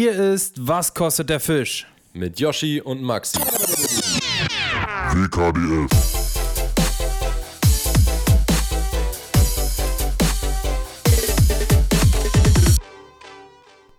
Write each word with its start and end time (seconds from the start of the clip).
Hier 0.00 0.12
ist 0.12 0.64
Was 0.64 0.94
kostet 0.94 1.28
der 1.28 1.40
Fisch? 1.40 1.84
Mit 2.12 2.38
Yoshi 2.38 2.80
und 2.80 3.02
Maxi. 3.02 3.40
WKDF. 5.10 5.90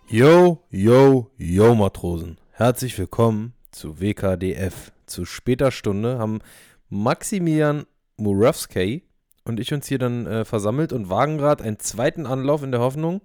Yo, 0.08 0.64
yo, 0.70 1.32
yo, 1.36 1.76
Matrosen. 1.76 2.40
Herzlich 2.52 2.98
willkommen 2.98 3.52
zu 3.72 4.00
WKDF. 4.00 4.94
Zu 5.06 5.26
später 5.26 5.70
Stunde 5.70 6.18
haben 6.18 6.40
Maximilian 6.88 7.86
Murawski 8.16 9.04
und 9.44 9.60
ich 9.60 9.74
uns 9.74 9.88
hier 9.88 10.00
dann 10.00 10.26
äh, 10.26 10.46
versammelt 10.46 10.94
und 10.94 11.10
wagen 11.10 11.38
gerade 11.38 11.66
einen 11.66 11.80
zweiten 11.80 12.26
Anlauf 12.26 12.64
in 12.64 12.72
der 12.72 12.80
Hoffnung, 12.80 13.20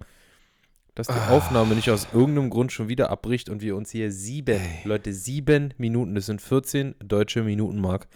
dass 0.95 1.07
die 1.07 1.13
Aufnahme 1.29 1.75
nicht 1.75 1.89
aus 1.91 2.07
irgendeinem 2.13 2.49
Grund 2.49 2.71
schon 2.71 2.87
wieder 2.87 3.09
abbricht 3.09 3.49
und 3.49 3.61
wir 3.61 3.75
uns 3.75 3.91
hier 3.91 4.11
sieben, 4.11 4.59
Leute, 4.85 5.13
sieben 5.13 5.73
Minuten, 5.77 6.15
das 6.15 6.25
sind 6.25 6.41
14 6.41 6.95
deutsche 7.03 7.43
Minutenmark, 7.43 8.07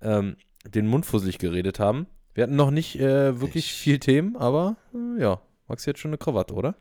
ähm, 0.00 0.36
den 0.64 0.86
Mund 0.86 1.04
fusselig 1.06 1.38
geredet 1.38 1.78
haben. 1.80 2.06
Wir 2.34 2.44
hatten 2.44 2.56
noch 2.56 2.70
nicht 2.70 2.98
äh, 3.00 3.40
wirklich 3.40 3.66
Ich- 3.66 3.72
viel 3.74 3.98
Themen, 3.98 4.36
aber 4.36 4.76
äh, 4.94 5.20
ja, 5.20 5.40
Max 5.66 5.86
hat 5.86 5.98
schon 5.98 6.10
eine 6.10 6.18
Krawatte, 6.18 6.54
oder? 6.54 6.76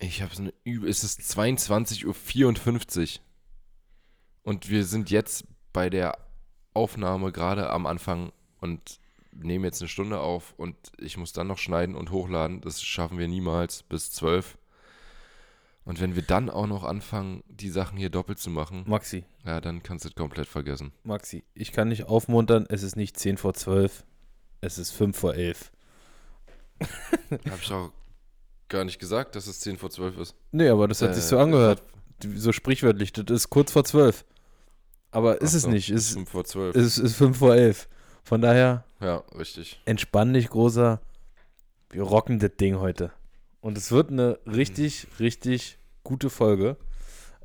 Ich 0.00 0.22
habe 0.22 0.34
so 0.34 0.42
eine 0.42 0.54
Übel. 0.64 0.88
Es 0.88 1.04
ist 1.04 1.20
22.54 1.20 3.16
Uhr. 3.18 3.22
Und 4.44 4.70
wir 4.70 4.84
sind 4.84 5.10
jetzt 5.10 5.44
bei 5.72 5.90
der 5.90 6.16
Aufnahme 6.72 7.32
gerade 7.32 7.68
am 7.70 7.84
Anfang 7.86 8.32
und 8.60 9.00
nehmen 9.38 9.64
jetzt 9.64 9.80
eine 9.80 9.88
Stunde 9.88 10.20
auf 10.20 10.54
und 10.56 10.76
ich 10.98 11.16
muss 11.16 11.32
dann 11.32 11.46
noch 11.46 11.58
schneiden 11.58 11.94
und 11.94 12.10
hochladen. 12.10 12.60
Das 12.60 12.82
schaffen 12.82 13.18
wir 13.18 13.28
niemals 13.28 13.82
bis 13.84 14.10
12. 14.12 14.58
Und 15.84 16.00
wenn 16.00 16.14
wir 16.16 16.22
dann 16.22 16.50
auch 16.50 16.66
noch 16.66 16.84
anfangen, 16.84 17.42
die 17.48 17.70
Sachen 17.70 17.96
hier 17.96 18.10
doppelt 18.10 18.38
zu 18.38 18.50
machen, 18.50 18.84
Maxi, 18.86 19.24
ja, 19.46 19.60
dann 19.60 19.82
kannst 19.82 20.04
du 20.04 20.10
es 20.10 20.14
komplett 20.14 20.46
vergessen. 20.46 20.92
Maxi, 21.02 21.44
ich 21.54 21.72
kann 21.72 21.88
dich 21.88 22.04
aufmuntern, 22.04 22.66
es 22.68 22.82
ist 22.82 22.96
nicht 22.96 23.18
10 23.18 23.38
vor 23.38 23.54
12, 23.54 24.04
es 24.60 24.76
ist 24.76 24.90
5 24.90 25.16
vor 25.16 25.34
11. 25.34 25.72
Habe 27.30 27.58
ich 27.62 27.72
auch 27.72 27.90
gar 28.68 28.84
nicht 28.84 28.98
gesagt, 28.98 29.34
dass 29.34 29.46
es 29.46 29.60
10 29.60 29.78
vor 29.78 29.90
12 29.90 30.18
ist. 30.18 30.34
Nee, 30.52 30.68
aber 30.68 30.88
das 30.88 31.00
hat 31.00 31.14
sich 31.14 31.24
Äh, 31.24 31.28
so 31.28 31.38
angehört. 31.38 31.82
So 32.34 32.52
sprichwörtlich, 32.52 33.12
das 33.14 33.24
ist 33.30 33.50
kurz 33.50 33.72
vor 33.72 33.84
12. 33.84 34.24
Aber 35.10 35.40
ist 35.40 35.52
Ach 35.52 35.56
es 35.56 35.62
so, 35.62 35.70
nicht, 35.70 35.88
ist 35.90 36.08
es 36.08 36.14
5 36.14 36.28
vor 36.28 36.44
12. 36.44 36.76
ist, 36.76 36.98
ist 36.98 37.16
5 37.16 37.38
vor 37.38 37.54
11. 37.54 37.88
Von 38.24 38.42
daher, 38.42 38.84
ja, 39.00 39.18
richtig. 39.38 39.80
entspann 39.84 40.32
dich, 40.34 40.48
großer. 40.48 41.00
Wir 41.90 42.02
rocken 42.02 42.38
das 42.38 42.56
Ding 42.60 42.78
heute. 42.80 43.12
Und 43.60 43.78
es 43.78 43.90
wird 43.90 44.10
eine 44.10 44.38
richtig, 44.46 45.06
richtig 45.18 45.78
gute 46.04 46.30
Folge. 46.30 46.76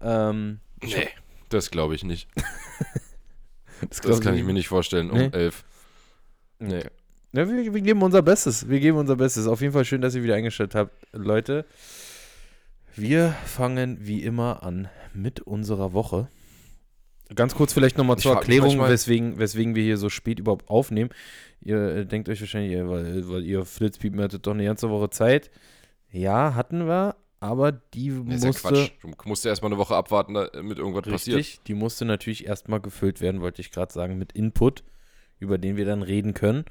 Ähm, 0.01 0.59
Nee, 0.81 1.07
das 1.49 1.71
glaube 1.71 1.95
ich 1.95 2.03
nicht. 2.03 2.27
das, 3.89 4.01
Das 4.01 4.19
kann 4.21 4.35
ich 4.35 4.43
mir 4.43 4.53
nicht 4.53 4.67
vorstellen 4.67 5.09
um 5.11 5.17
Nee? 5.17 5.29
11. 5.31 5.63
Nee. 6.59 6.83
Ja, 7.31 7.49
wir, 7.49 7.73
wir 7.73 7.81
geben 7.81 8.01
unser 8.01 8.21
Bestes. 8.21 8.67
Wir 8.69 8.79
geben 8.79 8.97
unser 8.97 9.15
Bestes. 9.15 9.47
Auf 9.47 9.61
jeden 9.61 9.73
Fall 9.73 9.85
schön, 9.85 10.01
dass 10.01 10.13
ihr 10.13 10.23
wieder 10.23 10.35
eingestellt 10.35 10.75
habt, 10.75 10.91
Leute. 11.13 11.65
Wir 12.95 13.31
fangen 13.45 13.97
wie 14.01 14.23
immer 14.23 14.61
an 14.63 14.89
mit 15.13 15.39
unserer 15.39 15.93
Woche. 15.93 16.27
Ganz 17.33 17.55
kurz 17.55 17.73
vielleicht 17.73 17.97
nochmal 17.97 18.17
zur 18.17 18.33
Erklärung, 18.33 18.79
weswegen, 18.79 19.39
weswegen 19.39 19.75
wir 19.75 19.83
hier 19.83 19.97
so 19.97 20.09
spät 20.09 20.39
überhaupt 20.39 20.69
aufnehmen. 20.69 21.09
Ihr 21.61 21.77
äh, 21.77 22.05
denkt 22.05 22.29
euch 22.29 22.39
wahrscheinlich, 22.41 22.77
weil, 22.87 23.27
weil 23.29 23.43
ihr 23.43 23.65
Flitzpiepen 23.65 24.21
hattet 24.21 24.45
doch 24.45 24.53
eine 24.53 24.65
ganze 24.65 24.89
Woche 24.89 25.09
Zeit. 25.09 25.49
Ja, 26.11 26.53
hatten 26.53 26.85
wir, 26.85 27.15
aber 27.39 27.71
die 27.71 28.07
ist 28.07 28.43
ja 28.43 28.47
musste 28.47 28.67
Quatsch. 28.67 28.91
Du 29.01 29.11
musst 29.25 29.45
ja 29.45 29.49
erstmal 29.49 29.71
eine 29.71 29.79
Woche 29.79 29.95
abwarten, 29.95 30.33
damit 30.33 30.77
irgendwas 30.77 31.03
passiert. 31.03 31.39
Richtig, 31.39 31.63
die 31.65 31.73
musste 31.73 32.05
natürlich 32.05 32.45
erstmal 32.45 32.79
gefüllt 32.79 33.19
werden, 33.19 33.41
wollte 33.41 33.61
ich 33.61 33.71
gerade 33.71 33.91
sagen, 33.91 34.17
mit 34.17 34.33
Input, 34.33 34.83
über 35.39 35.57
den 35.57 35.75
wir 35.75 35.85
dann 35.85 36.03
reden 36.03 36.33
können. 36.33 36.65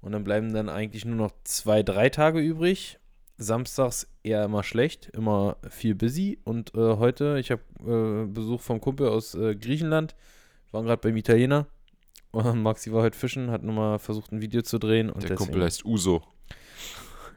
Und 0.00 0.12
dann 0.12 0.24
bleiben 0.24 0.52
dann 0.52 0.68
eigentlich 0.68 1.04
nur 1.04 1.16
noch 1.16 1.32
zwei, 1.44 1.82
drei 1.82 2.08
Tage 2.08 2.40
übrig. 2.40 2.98
Samstags 3.38 4.06
eher 4.22 4.44
immer 4.44 4.62
schlecht, 4.62 5.10
immer 5.14 5.56
viel 5.68 5.94
busy. 5.94 6.38
Und 6.44 6.74
äh, 6.74 6.96
heute, 6.96 7.38
ich 7.38 7.50
habe 7.50 7.62
äh, 7.80 8.26
Besuch 8.26 8.60
vom 8.60 8.80
Kumpel 8.80 9.08
aus 9.08 9.34
äh, 9.34 9.54
Griechenland, 9.54 10.14
waren 10.70 10.84
gerade 10.84 11.00
beim 11.00 11.16
Italiener. 11.16 11.66
Maxi 12.32 12.92
war 12.92 13.02
heute 13.02 13.18
fischen, 13.18 13.50
hat 13.50 13.62
nochmal 13.62 13.98
versucht, 13.98 14.32
ein 14.32 14.40
Video 14.40 14.62
zu 14.62 14.78
drehen. 14.78 15.10
Und 15.10 15.22
Der 15.22 15.30
deswegen, 15.30 15.50
Kumpel 15.50 15.64
heißt 15.64 15.84
Uso. 15.84 16.22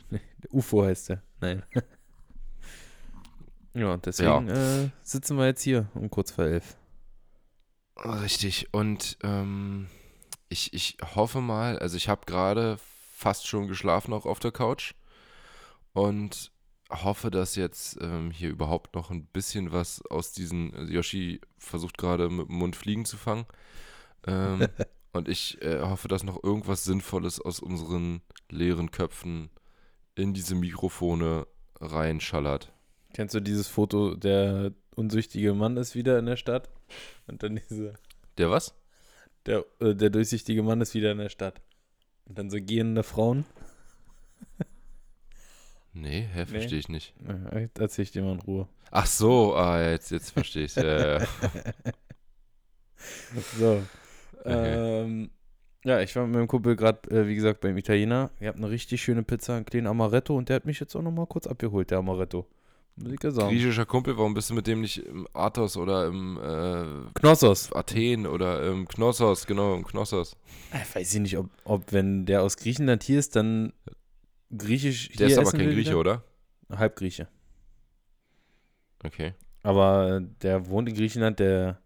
UFO 0.51 0.83
heißt 0.83 1.09
der. 1.09 1.23
Nein. 1.41 1.63
ja, 3.73 3.93
und 3.93 4.05
deswegen 4.05 4.49
Äh, 4.49 4.89
sitzen 5.01 5.37
wir 5.37 5.47
jetzt 5.47 5.63
hier 5.63 5.87
um 5.95 6.09
kurz 6.09 6.31
vor 6.31 6.45
elf. 6.45 6.77
Richtig. 7.97 8.73
Und 8.73 9.17
ähm, 9.23 9.87
ich, 10.49 10.73
ich 10.73 10.97
hoffe 11.15 11.41
mal, 11.41 11.79
also 11.79 11.97
ich 11.97 12.09
habe 12.09 12.25
gerade 12.25 12.77
fast 13.13 13.47
schon 13.47 13.67
geschlafen 13.67 14.13
auch 14.13 14.25
auf 14.25 14.39
der 14.39 14.51
Couch 14.51 14.93
und 15.95 16.51
hoffe, 16.91 17.31
dass 17.31 17.55
jetzt 17.55 17.97
ähm, 18.01 18.29
hier 18.29 18.49
überhaupt 18.49 18.93
noch 18.95 19.09
ein 19.09 19.25
bisschen 19.25 19.71
was 19.71 20.05
aus 20.05 20.33
diesen, 20.33 20.75
also 20.75 20.91
Yoshi 20.91 21.41
versucht 21.57 21.97
gerade 21.97 22.29
mit 22.29 22.47
dem 22.49 22.55
Mund 22.55 22.75
Fliegen 22.75 23.05
zu 23.05 23.17
fangen. 23.17 23.45
Ähm, 24.27 24.67
und 25.13 25.29
ich 25.29 25.59
äh, 25.61 25.79
hoffe, 25.81 26.07
dass 26.07 26.23
noch 26.23 26.43
irgendwas 26.43 26.83
Sinnvolles 26.83 27.39
aus 27.39 27.59
unseren 27.59 28.21
leeren 28.51 28.91
Köpfen 28.91 29.49
in 30.15 30.33
diese 30.33 30.53
Mikrofone 30.53 31.47
reinschallert. 31.79 32.73
Kennst 33.13 33.33
du 33.33 33.39
dieses 33.39 33.67
Foto, 33.69 34.15
der 34.15 34.73
unsüchtige 34.95 35.53
Mann 35.53 35.77
ist 35.77 35.95
wieder 35.95 36.19
in 36.19 36.25
der 36.25 36.37
Stadt? 36.37 36.69
Und 37.25 37.41
dann 37.41 37.55
diese, 37.69 37.93
Der 38.37 38.51
was? 38.51 38.75
der, 39.45 39.65
äh, 39.79 39.95
der 39.95 40.09
durchsichtige 40.09 40.61
Mann 40.61 40.81
ist 40.81 40.93
wieder 40.93 41.13
in 41.13 41.19
der 41.19 41.29
Stadt. 41.29 41.61
Und 42.25 42.37
dann 42.37 42.49
so 42.49 42.57
gehende 42.59 43.03
Frauen. 43.03 43.45
Nee, 45.95 46.27
hä, 46.33 46.45
verstehe 46.45 46.77
ich 46.77 46.89
nicht. 46.89 47.13
Jetzt 47.53 47.79
erzähl 47.79 48.03
ich 48.03 48.11
dir 48.11 48.21
mal 48.21 48.33
in 48.33 48.41
Ruhe. 48.41 48.67
Ach 48.91 49.05
so, 49.05 49.55
ah, 49.55 49.81
jetzt, 49.81 50.11
jetzt 50.11 50.31
verstehe 50.31 50.65
ich 50.65 50.75
ja, 50.75 51.19
ja. 51.19 51.27
So. 53.57 53.81
Okay. 54.41 55.03
ähm, 55.03 55.29
ja, 55.85 56.01
ich 56.01 56.15
war 56.15 56.25
mit 56.25 56.35
meinem 56.35 56.47
Kumpel 56.47 56.75
gerade, 56.75 57.09
äh, 57.09 57.27
wie 57.27 57.35
gesagt, 57.35 57.61
beim 57.61 57.77
Italiener. 57.77 58.31
Wir 58.39 58.49
hatten 58.49 58.63
eine 58.63 58.71
richtig 58.71 59.01
schöne 59.01 59.23
Pizza, 59.23 59.55
einen 59.55 59.65
kleinen 59.65 59.87
Amaretto 59.87 60.35
und 60.35 60.49
der 60.49 60.57
hat 60.57 60.65
mich 60.65 60.79
jetzt 60.79 60.95
auch 60.95 61.01
nochmal 61.01 61.27
kurz 61.27 61.47
abgeholt, 61.47 61.91
der 61.91 61.99
Amaretto. 61.99 62.45
Muss 62.97 63.11
ich 63.11 63.23
ja 63.23 63.31
sagen. 63.31 63.49
Griechischer 63.49 63.85
Kumpel, 63.85 64.17
warum 64.17 64.33
bist 64.33 64.49
du 64.49 64.53
mit 64.53 64.67
dem 64.67 64.81
nicht 64.81 64.97
im 65.05 65.27
Athos 65.33 65.77
oder 65.77 66.07
im 66.07 66.37
äh, 66.37 67.11
Knossos. 67.13 67.71
Athen 67.73 68.25
oder 68.25 68.65
im 68.65 68.87
Knossos, 68.87 69.45
genau, 69.45 69.75
im 69.75 69.85
Knossos? 69.85 70.35
Ich 70.73 70.95
weiß 70.95 71.13
ich 71.13 71.19
nicht, 71.19 71.37
ob, 71.37 71.49
ob, 71.65 71.91
wenn 71.91 72.25
der 72.25 72.41
aus 72.41 72.57
Griechenland 72.57 73.03
hier 73.03 73.19
ist, 73.19 73.35
dann 73.35 73.73
griechisch 74.55 75.09
Der 75.13 75.27
ist 75.27 75.37
aber 75.37 75.51
kein 75.51 75.67
Grieche, 75.69 75.89
wieder? 75.91 75.99
oder? 75.99 76.23
Halb 76.69 76.95
Grieche. 76.95 77.27
Okay. 79.03 79.33
Aber 79.63 80.17
äh, 80.21 80.27
der 80.41 80.67
wohnt 80.67 80.89
in 80.89 80.95
Griechenland, 80.95 81.39
der, 81.39 81.79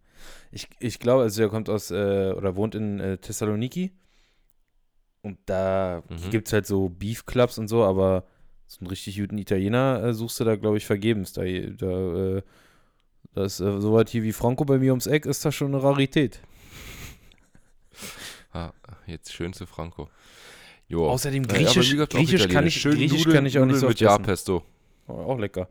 ich, 0.52 0.68
ich 0.80 1.00
glaube, 1.00 1.24
also 1.24 1.42
der 1.42 1.50
kommt 1.50 1.70
aus, 1.70 1.92
äh, 1.92 2.32
oder 2.36 2.56
wohnt 2.56 2.76
in 2.76 3.00
äh, 3.00 3.18
Thessaloniki. 3.18 3.92
Und 5.22 5.38
da 5.46 6.02
Mhm. 6.10 6.30
gibt 6.32 6.48
es 6.48 6.54
halt 6.54 6.66
so 6.66 6.90
Beef 6.90 7.26
Clubs 7.26 7.58
und 7.58 7.68
so, 7.68 7.84
aber 7.84 8.24
so 8.68 8.80
einen 8.82 8.88
richtig 8.88 9.18
guten 9.18 9.38
Italiener 9.38 10.02
äh, 10.04 10.14
suchst 10.14 10.40
du 10.40 10.44
da, 10.46 10.56
glaube 10.56 10.78
ich, 10.78 10.86
vergebens. 10.86 11.34
Da, 11.34 11.42
da, 11.44 12.38
äh, 12.38 12.42
das 13.34 13.60
äh, 13.60 13.80
so 13.82 13.94
weit 13.94 14.10
hier 14.10 14.24
wie 14.24 14.32
Franco 14.34 14.64
bei 14.64 14.78
mir 14.78 14.92
ums 14.92 15.08
Eck 15.08 15.26
ist 15.26 15.44
das 15.44 15.56
schon 15.56 15.74
eine 15.74 15.84
Rarität. 15.84 16.40
Ah, 18.54 18.72
jetzt 19.06 19.34
schön 19.34 19.54
zu 19.54 19.66
Franco. 19.66 20.10
Jo. 20.90 21.08
Außerdem 21.10 21.44
Äh, 21.44 21.48
Griechisch, 21.48 21.98
auch 22.00 22.10
Griechisch 22.10 22.48
kann 22.50 22.68
ich, 22.68 22.82
Schön 22.82 22.96
Griechisch 22.96 23.20
Nudeln- 23.20 23.34
kann 23.36 23.46
ich 23.46 23.58
auch 23.60 23.66
nicht 23.66 23.76
Nudeln 23.76 23.80
so 23.82 23.88
mit 23.88 23.96
oft 23.96 24.02
essen. 24.02 24.22
Ja-Pesto. 24.24 24.64
Auch 25.08 25.38
lecker. 25.40 25.70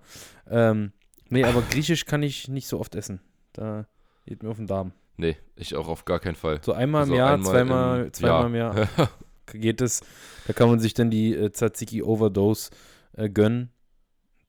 Ähm, 0.48 0.92
nee, 1.28 1.44
aber 1.44 1.60
Griechisch 1.62 2.06
kann 2.06 2.22
ich 2.22 2.48
nicht 2.48 2.66
so 2.68 2.80
oft 2.80 2.94
essen. 2.94 3.20
Da 3.53 3.86
geht 4.26 4.42
mir 4.42 4.48
auf 4.50 4.56
den 4.56 4.66
Darm. 4.66 4.92
Nee, 5.16 5.36
ich 5.56 5.74
auch 5.74 5.88
auf 5.88 6.04
gar 6.04 6.20
keinen 6.20 6.36
Fall. 6.36 6.60
So 6.65 6.72
einmal 6.72 7.03
im 7.03 7.10
Also 7.10 7.16
Jahr, 7.16 7.34
einmal 7.34 7.53
zweimal, 7.53 8.04
im 8.04 8.12
zweimal 8.12 8.47
im 8.47 8.54
Jahr. 8.54 8.88
Geht 9.53 9.80
es. 9.80 10.03
Da 10.47 10.53
kann 10.53 10.68
man 10.68 10.78
sich 10.78 10.94
dann 10.94 11.10
die 11.10 11.34
äh, 11.34 11.50
Tzatziki 11.50 12.03
Overdose 12.03 12.71
äh, 13.16 13.28
gönnen. 13.30 13.71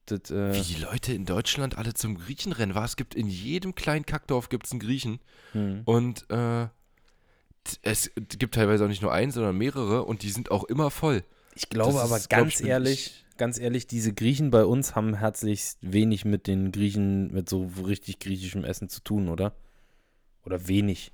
Das, 0.05 0.29
äh, 0.29 0.53
Wie 0.53 0.61
die 0.75 0.81
Leute 0.81 1.13
in 1.13 1.25
Deutschland 1.25 1.77
alle 1.77 1.93
zum 1.93 2.17
Griechen 2.17 2.51
rennen. 2.51 2.75
War, 2.75 2.83
es 2.85 2.97
gibt 2.97 3.15
in 3.15 3.27
jedem 3.27 3.73
kleinen 3.75 4.05
Kackdorf 4.05 4.49
gibt 4.49 4.65
es 4.65 4.71
einen 4.71 4.81
Griechen. 4.81 5.19
hm. 5.53 5.81
Und 5.85 6.29
äh, 6.29 6.67
es 7.81 8.11
gibt 8.15 8.55
teilweise 8.55 8.83
auch 8.85 8.89
nicht 8.89 9.01
nur 9.01 9.11
einen, 9.13 9.31
sondern 9.31 9.57
mehrere 9.57 10.03
und 10.05 10.23
die 10.23 10.29
sind 10.29 10.51
auch 10.51 10.63
immer 10.65 10.89
voll. 10.91 11.23
Ich 11.55 11.69
glaube 11.69 11.93
Das 11.93 12.03
aber 12.03 12.17
ist, 12.17 12.29
glaub 12.29 12.41
ganz 12.41 12.53
ich, 12.55 12.59
bin 12.61 12.67
ehrlich, 12.67 13.25
ganz 13.37 13.59
ehrlich, 13.59 13.87
diese 13.87 14.13
Griechen 14.13 14.49
bei 14.51 14.65
uns 14.65 14.95
haben 14.95 15.13
herzlichst 15.15 15.77
wenig 15.81 16.25
mit 16.25 16.47
den 16.47 16.71
Griechen, 16.71 17.33
mit 17.33 17.49
so 17.49 17.69
richtig 17.85 18.19
griechischem 18.19 18.63
Essen 18.63 18.89
zu 18.89 19.01
tun, 19.01 19.29
oder? 19.29 19.53
Oder 20.45 20.67
wenig. 20.67 21.11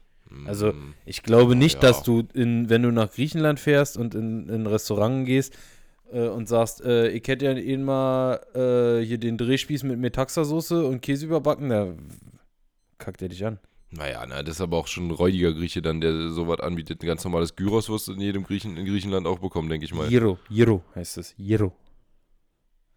Also, 0.48 0.72
Mm, 0.74 0.94
Ich 1.06 1.22
glaube 1.22 1.56
nicht, 1.56 1.76
Ja. 1.76 1.82
dass 1.82 2.02
du, 2.04 2.24
in, 2.34 2.68
wenn 2.70 2.82
du 2.82 2.92
nach 2.92 3.12
Griechenland 3.12 3.60
fährst 3.60 3.96
und 3.96 4.16
in, 4.16 4.50
in 4.50 4.64
ein 4.64 4.68
Restaurant 4.68 5.26
gehst, 5.28 5.54
äh, 6.12 6.28
und 6.28 6.48
sagst, 6.48 6.82
äh, 6.82 7.10
ich 7.10 7.28
hätte 7.28 7.46
ja 7.46 7.52
eh 7.54 7.78
mal 7.78 8.40
äh, 8.56 9.06
hier 9.06 9.18
den 9.20 9.38
Drehspieß 9.38 9.84
mit 9.84 10.00
Metaxa-Soße 10.00 10.84
und 10.86 11.02
Käse 11.02 11.26
überbacken, 11.28 11.70
da 11.70 11.94
kackt 12.98 13.22
er 13.22 13.30
dich 13.30 13.46
an. 13.46 13.60
Naja, 13.92 14.26
na, 14.28 14.44
das 14.44 14.56
ist 14.56 14.62
aber 14.62 14.78
auch 14.78 14.88
schon 14.88 15.08
ein 15.08 15.12
räudiger 15.12 15.54
Grieche 15.54 15.82
dann, 15.82 16.02
der 16.02 16.30
sowas 16.30 16.60
anbietet. 16.60 17.02
Ein 17.02 17.08
ganz 17.08 17.24
normales 17.24 17.56
Gyros 17.56 17.90
wirst 17.90 18.08
du 18.08 18.14
in 18.14 18.20
jedem 18.22 18.44
Griechen, 18.44 18.76
in 18.78 18.86
Griechenland 18.86 19.26
auch 19.28 19.40
bekommen, 19.40 19.70
denke 19.70 19.86
ich 19.86 19.94
mal. 19.94 20.10
Gyro, 20.10 20.38
Gyro 20.50 20.84
heißt 20.96 21.18
es. 21.20 21.36
Gyro. 21.38 21.72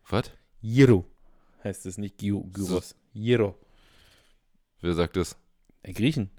Was? 0.09 0.33
Gyro 0.63 1.05
heißt 1.63 1.87
es, 1.87 1.99
nicht 1.99 2.19
Gy 2.19 2.31
Gyros. 2.53 2.97
Gyro. 3.15 3.55
Wer 4.81 4.95
sagt 4.95 5.17
das? 5.17 5.37
Äh, 5.83 5.93
Griechen. 5.93 6.31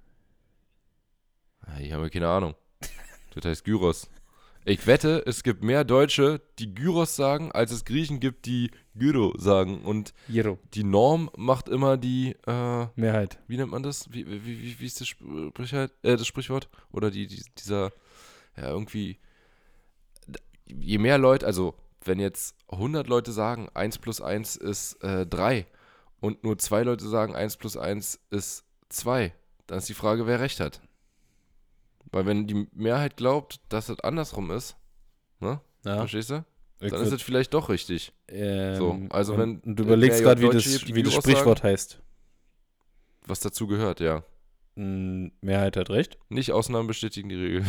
Ah, 1.61 1.79
Ich 1.79 1.91
habe 1.93 2.09
keine 2.09 2.27
Ahnung. 2.27 2.55
Das 3.35 3.45
heißt 3.45 3.63
Gyros. 3.63 4.09
Ich 4.65 4.85
wette, 4.85 5.23
es 5.25 5.43
gibt 5.43 5.63
mehr 5.63 5.83
Deutsche, 5.83 6.41
die 6.59 6.73
Gyros 6.73 7.15
sagen, 7.15 7.51
als 7.51 7.71
es 7.71 7.85
Griechen 7.85 8.19
gibt, 8.19 8.45
die 8.45 8.71
Gyro 8.93 9.33
sagen. 9.37 9.81
Und 9.81 10.13
Gyro. 10.27 10.59
die 10.73 10.83
Norm 10.83 11.29
macht 11.37 11.69
immer 11.69 11.97
die, 11.97 12.35
äh, 12.45 12.87
Mehrheit. 12.95 13.39
wie 13.47 13.57
nennt 13.57 13.71
man 13.71 13.83
das? 13.83 14.11
Wie, 14.11 14.27
wie, 14.27 14.45
wie, 14.45 14.79
wie 14.79 14.85
ist 14.85 14.99
das, 14.99 15.07
Sprichwort? 15.07 15.91
Äh, 16.03 16.17
das 16.17 16.27
Sprichwort? 16.27 16.69
Oder 16.91 17.09
die, 17.09 17.25
die, 17.27 17.41
dieser, 17.57 17.91
ja, 18.57 18.69
irgendwie, 18.69 19.17
je 20.65 20.97
mehr 20.97 21.17
Leute, 21.17 21.45
also 21.45 21.75
wenn 22.03 22.19
jetzt 22.19 22.55
100 22.69 23.07
Leute 23.07 23.31
sagen, 23.31 23.69
1 23.73 23.97
plus 23.99 24.21
1 24.21 24.55
ist 24.57 25.01
äh, 25.03 25.25
3 25.25 25.65
und 26.19 26.43
nur 26.43 26.57
zwei 26.57 26.83
Leute 26.83 27.07
sagen, 27.07 27.35
1 27.35 27.57
plus 27.57 27.77
1 27.77 28.19
ist 28.29 28.65
2, 28.89 29.33
dann 29.67 29.79
ist 29.79 29.89
die 29.89 29.93
Frage, 29.93 30.27
wer 30.27 30.39
recht 30.39 30.59
hat. 30.59 30.81
Weil 32.11 32.25
wenn 32.25 32.47
die 32.47 32.67
Mehrheit 32.73 33.17
glaubt, 33.17 33.59
dass 33.69 33.89
es 33.89 33.99
andersrum 33.99 34.51
ist, 34.51 34.75
ne? 35.39 35.61
Ja. 35.85 35.97
Verstehst 35.97 36.31
du? 36.31 36.43
Ich 36.81 36.91
Dann 36.91 37.01
ist 37.01 37.11
es 37.11 37.21
vielleicht 37.21 37.53
doch 37.53 37.69
richtig. 37.69 38.13
ähm, 38.29 38.75
so, 38.75 38.99
also 39.09 39.33
und, 39.33 39.39
wenn, 39.39 39.59
Und 39.59 39.75
du 39.75 39.83
überlegst 39.83 40.21
gerade, 40.21 40.41
wie, 40.41 40.49
das, 40.49 40.87
wie 40.87 41.03
das 41.03 41.13
Sprichwort 41.13 41.63
heißt. 41.63 42.01
Was 43.25 43.41
dazu 43.41 43.67
gehört, 43.67 43.99
ja. 43.99 44.23
Mm, 44.75 45.27
Mehrheit 45.41 45.75
hat 45.75 45.89
recht. 45.89 46.17
Nicht 46.29 46.51
Ausnahmen 46.53 46.87
bestätigen 46.87 47.29
die 47.29 47.35
Regel. 47.35 47.65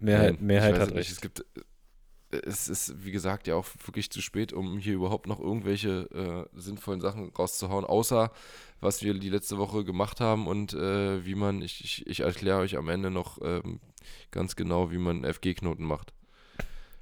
Mehrheit, 0.00 0.34
Nein, 0.34 0.46
Mehrheit 0.46 0.74
ich 0.74 0.80
hat 0.80 0.92
recht. 0.92 1.10
Es 1.10 1.20
gibt, 1.20 1.44
es 2.30 2.68
ist, 2.68 3.04
wie 3.04 3.10
gesagt, 3.10 3.46
ja 3.46 3.54
auch 3.54 3.66
wirklich 3.86 4.10
zu 4.10 4.20
spät, 4.20 4.52
um 4.52 4.78
hier 4.78 4.94
überhaupt 4.94 5.26
noch 5.26 5.40
irgendwelche 5.40 6.46
äh, 6.54 6.58
sinnvollen 6.60 7.00
Sachen 7.00 7.30
rauszuhauen, 7.36 7.84
außer 7.84 8.30
was 8.80 9.02
wir 9.02 9.14
die 9.14 9.30
letzte 9.30 9.58
Woche 9.58 9.84
gemacht 9.84 10.20
haben 10.20 10.46
und 10.46 10.74
äh, 10.74 11.24
wie 11.24 11.34
man, 11.34 11.62
ich, 11.62 11.82
ich, 11.84 12.06
ich 12.06 12.20
erkläre 12.20 12.58
euch 12.58 12.76
am 12.76 12.88
Ende 12.88 13.10
noch 13.10 13.38
ähm, 13.42 13.80
ganz 14.30 14.56
genau, 14.56 14.90
wie 14.90 14.98
man 14.98 15.24
FG-Knoten 15.24 15.84
macht. 15.84 16.12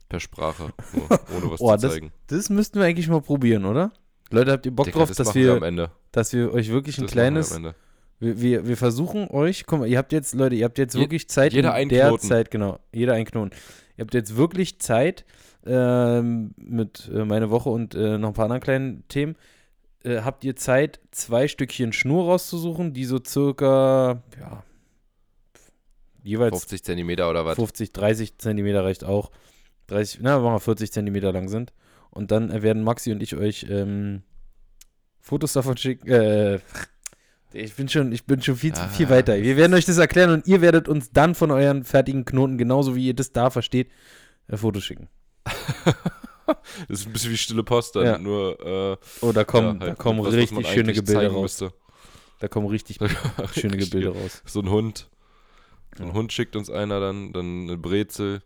Per 0.09 0.21
Sprache, 0.21 0.73
nur, 0.93 1.05
ohne 1.37 1.51
was 1.51 1.61
Oh, 1.61 1.75
zu 1.77 1.83
das- 1.83 1.93
zeigen. 1.95 2.13
Das 2.29 2.49
müssten 2.49 2.79
wir 2.79 2.87
eigentlich 2.87 3.09
mal 3.09 3.21
probieren, 3.21 3.65
oder? 3.65 3.91
Leute, 4.31 4.53
habt 4.53 4.65
ihr 4.67 4.73
Bock 4.73 4.87
Digga, 4.87 4.99
drauf, 4.99 5.09
das 5.09 5.17
dass 5.19 5.35
wir 5.35 5.53
am 5.55 5.61
wir, 5.61 5.67
Ende. 5.69 5.91
dass 6.13 6.33
wir 6.33 6.53
euch 6.53 6.69
wirklich 6.69 6.99
ein 6.99 7.05
Das 7.05 7.13
kleines. 7.13 7.61
Wir, 8.19 8.41
wir, 8.41 8.67
wir 8.67 8.77
versuchen 8.77 9.29
euch, 9.29 9.67
guck 9.67 9.81
mal, 9.81 9.89
ihr 9.89 9.99
habt 9.99 10.13
jetzt, 10.13 10.35
Leute, 10.35 10.55
ihr 10.55 10.65
habt 10.65 10.79
jetzt 10.79 10.95
Je- 10.95 11.01
wirklich 11.01 11.29
Zeit 11.29 11.53
jeder 11.53 11.77
in 11.79 11.89
der 11.89 12.09
Knoten. 12.09 12.27
Zeit, 12.29 12.51
genau, 12.51 12.79
jeder 12.93 13.13
ein 13.15 13.25
Knoten. 13.25 13.51
Ihr 13.97 14.05
habt 14.05 14.15
jetzt 14.15 14.37
wirklich 14.37 14.79
Zeit 14.79 15.25
ähm, 15.65 16.55
mit 16.57 17.11
äh, 17.13 17.25
meine 17.25 17.51
Woche 17.51 17.71
und 17.71 17.95
äh, 17.95 18.19
noch 18.19 18.29
ein 18.29 18.35
paar 18.35 18.45
anderen 18.45 18.63
kleinen 18.63 19.09
Themen. 19.09 19.37
Äh, 20.05 20.21
habt 20.21 20.45
ihr 20.45 20.57
Zeit, 20.57 21.01
zwei 21.11 21.49
Stückchen 21.49 21.93
Schnur 21.93 22.27
rauszusuchen, 22.27 22.93
die 22.93 23.05
so 23.05 23.19
circa, 23.25 24.23
ja, 24.39 24.63
jeweils 26.23 26.59
50 26.59 26.85
Zentimeter 26.85 27.31
oder 27.31 27.45
was? 27.45 27.57
50, 27.57 27.93
30 27.93 28.39
Zentimeter 28.39 28.85
reicht 28.85 29.05
auch. 29.05 29.31
30, 29.89 30.21
na, 30.23 30.39
machen 30.39 30.55
wir 30.55 30.61
40 30.61 30.93
Zentimeter 30.93 31.33
lang 31.33 31.49
sind. 31.49 31.73
Und 32.11 32.31
dann 32.31 32.63
werden 32.63 32.83
Maxi 32.83 33.13
und 33.13 33.23
ich 33.23 33.37
euch 33.37 33.67
ähm, 33.69 34.23
Fotos 35.21 35.53
davon 35.53 35.77
schicken. 35.77 36.09
Äh, 36.09 36.61
ich 37.57 37.75
bin 37.75 37.89
schon, 37.89 38.13
ich 38.13 38.25
bin 38.25 38.41
schon 38.43 38.57
viel, 38.57 38.73
zu, 38.75 38.87
viel 38.89 39.07
Ah. 39.07 39.11
weiter. 39.11 39.41
Wir 39.43 39.57
werden 39.57 39.75
euch 39.75 39.85
das 39.85 39.99
erklären 39.99 40.31
und 40.31 40.47
ihr 40.47 40.61
werdet 40.61 40.89
uns 40.89 41.11
dann 41.13 41.35
von 41.35 41.51
euren 41.51 41.85
fertigen 41.85 42.25
Knoten, 42.25 42.59
genauso 42.59 42.95
wie 42.97 43.07
ihr 43.07 43.15
das 43.15 43.33
da 43.33 43.51
versteht, 43.51 43.91
äh, 44.49 44.57
Fotos 44.57 44.85
schicken. 44.85 45.09
Das 46.89 47.01
ist 47.01 47.07
ein 47.09 47.13
bisschen 47.13 47.33
wie 47.33 47.37
stille 47.37 47.65
Post, 47.65 47.97
dann 47.97 48.05
Ja. 48.05 48.19
nur 48.19 48.61
äh, 48.65 48.97
Oh, 49.21 49.33
da 49.33 49.43
kommen, 49.43 49.75
ja, 49.75 49.81
da 49.81 49.87
halt 49.89 49.99
kommen 49.99 50.21
was, 50.21 50.29
was 50.29 50.35
richtig 50.35 50.69
schöne 50.69 50.93
Gebilde 50.93 51.27
raus. 51.29 51.43
müsste. 51.43 51.73
Da 52.39 52.47
kommen 52.47 52.67
richtig 52.69 52.99
schöne 53.55 53.77
Gebilde 53.77 54.11
raus. 54.11 54.43
So 54.47 54.61
ein 54.61 54.71
Hund. 54.71 55.09
So 55.97 56.05
ein 56.05 56.11
Ja. 56.11 56.15
Hund 56.15 56.33
schickt 56.33 56.55
uns 56.55 56.71
einer 56.71 57.01
dann, 57.01 57.33
dann 57.33 57.63
eine 57.65 57.77
Brezel. 57.77 58.43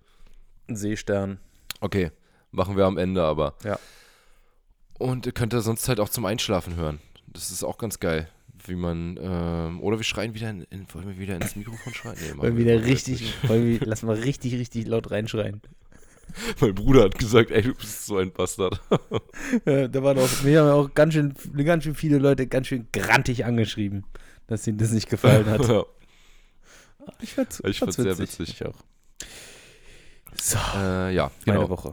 Ein 0.69 0.77
Seestern. 0.77 1.41
Okay, 1.83 2.11
machen 2.53 2.79
wir 2.79 2.87
am 2.87 2.97
Ende 2.97 3.23
aber. 3.23 3.55
Ja. 3.65 3.79
Und 4.99 5.27
ihr 5.27 5.33
könnt 5.33 5.53
ihr 5.53 5.61
sonst 5.61 5.87
halt 5.87 6.01
auch 6.01 6.09
zum 6.09 6.25
Einschlafen 6.25 6.77
hören. 6.77 7.01
Das 7.27 7.51
ist 7.51 7.63
auch 7.65 7.77
ganz 7.77 8.01
geil. 8.01 8.29
Wie 8.67 8.75
man, 8.75 9.19
ähm, 9.21 9.81
oder 9.81 9.97
wir 9.99 10.05
schreien 10.05 10.35
wieder 10.35 10.51
in, 10.51 10.63
in, 10.65 10.87
wollen 10.93 11.09
wir 11.09 11.19
wieder 11.19 11.37
ins 11.37 11.57
Mikrofon 11.57 11.95
schreien? 11.95 12.17
Nee, 12.21 12.37
Wollen 12.39 12.57
wir- 12.57 12.65
wieder 12.65 12.85
richtig, 12.85 13.35
wollen 13.49 13.67
wir, 13.67 13.81
lass 13.87 14.03
mal 14.03 14.17
richtig, 14.17 14.55
richtig 14.55 14.87
laut 14.87 15.11
reinschreien. 15.11 15.61
Mein 16.61 16.75
Bruder 16.75 17.05
hat 17.05 17.19
gesagt, 17.19 17.51
ey, 17.51 17.63
du 17.63 17.75
bist 17.75 18.07
so 18.07 18.19
ein 18.19 18.33
Bastard. 18.33 18.81
Ja, 19.67 19.89
da 19.89 20.03
waren 20.03 20.19
auch, 20.19 20.43
mir 20.43 20.61
haben 20.63 20.71
auch 20.71 20.95
ganz 20.95 21.15
schön, 21.15 21.35
ganz 21.65 21.85
schön 21.85 21.95
viele 21.97 22.19
Leute 22.19 22.47
ganz 22.47 22.69
schön 22.69 22.87
grantig 22.93 23.45
angeschrieben, 23.45 24.05
dass 24.47 24.67
ihnen 24.67 24.79
das 24.79 24.93
nicht 24.93 25.09
gefallen 25.11 25.47
hat. 25.47 25.67
ja. 25.69 25.85
Ich 27.21 27.33
fand's, 27.35 27.61
Ich 27.67 27.79
fand's 27.81 27.97
sehr 27.97 28.17
witzig. 28.19 28.51
Ich 28.51 28.65
auch. 28.67 28.77
So, 30.41 30.59
Äh, 30.77 31.15
ja, 31.15 31.31
meine 31.47 31.59
genau. 31.61 31.71
Woche. 31.71 31.93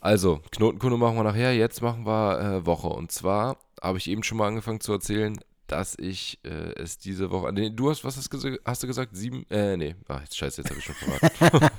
Also, 0.00 0.40
Knotenkunde 0.52 0.96
machen 0.96 1.16
wir 1.16 1.24
nachher. 1.24 1.54
Jetzt 1.56 1.80
machen 1.82 2.06
wir 2.06 2.40
äh, 2.40 2.66
Woche. 2.66 2.88
Und 2.88 3.10
zwar 3.12 3.56
habe 3.80 3.98
ich 3.98 4.08
eben 4.08 4.22
schon 4.22 4.38
mal 4.38 4.48
angefangen 4.48 4.80
zu 4.80 4.92
erzählen, 4.92 5.38
dass 5.72 5.96
ich 5.98 6.38
äh, 6.44 6.74
es 6.76 6.98
diese 6.98 7.30
Woche. 7.30 7.50
Nee, 7.50 7.70
du 7.70 7.88
hast, 7.88 8.04
was 8.04 8.18
hast, 8.18 8.30
hast 8.64 8.82
du 8.82 8.86
gesagt? 8.86 9.16
Sieben? 9.16 9.46
Äh, 9.48 9.78
nee. 9.78 9.96
Ach, 10.06 10.20
jetzt 10.20 10.36
scheiße, 10.36 10.60
jetzt 10.60 10.68
habe 10.70 10.78
ich 10.78 10.84
schon 10.84 10.94
verraten. 10.94 11.70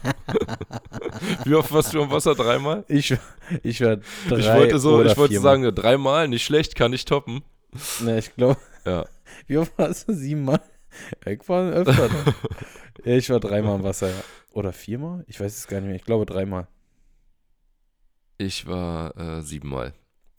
Wie 1.46 1.54
oft 1.54 1.72
warst 1.72 1.94
du 1.94 2.02
am 2.02 2.10
Wasser? 2.10 2.34
Dreimal? 2.34 2.86
Ich, 2.88 3.16
ich 3.62 3.82
war 3.82 3.98
drei 4.28 4.40
ich 4.40 4.48
wollte 4.48 4.80
so, 4.80 4.96
oder 4.96 5.12
ich 5.12 5.18
wollte 5.18 5.40
sagen, 5.40 5.64
dreimal, 5.76 6.28
nicht 6.28 6.44
schlecht, 6.44 6.76
kann 6.76 6.92
ich 6.92 7.06
toppen. 7.06 7.44
Ne, 8.00 8.18
ich 8.18 8.36
glaube, 8.36 8.58
Ja. 8.84 9.06
wie 9.48 9.58
oft 9.58 9.78
warst 9.78 10.10
du? 10.10 10.14
Siebenmal? 10.16 10.62
Ich 11.26 11.48
war 11.48 11.72
öfter. 11.72 12.10
da. 12.10 12.34
ja, 13.06 13.16
ich 13.16 13.30
war 13.30 13.40
dreimal 13.40 13.76
im 13.76 13.84
Wasser, 13.84 14.10
ja. 14.10 14.24
Oder 14.54 14.74
viermal? 14.74 15.24
Ich 15.28 15.40
weiß 15.40 15.56
es 15.56 15.68
gar 15.68 15.80
nicht 15.82 15.88
mehr. 15.88 15.96
Ich 15.96 16.04
glaube 16.04 16.26
dreimal. 16.26 16.68
Ich 18.40 18.66
war 18.66 19.16
äh, 19.18 19.42
siebenmal. 19.44 19.94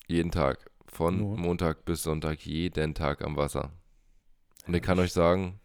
Jeden 0.09 0.33
Tag. 0.33 0.71
Von 0.94 1.19
Nur? 1.19 1.37
Montag 1.37 1.85
bis 1.85 2.05
Sonntag, 2.05 2.46
jeden 2.46 2.94
Tag 2.94 3.23
am 3.25 3.37
Wasser. 3.37 3.73
Und 4.69 4.74
ich 4.74 4.82
kann 4.82 5.01
euch 5.01 5.13
sagen, 5.13 5.58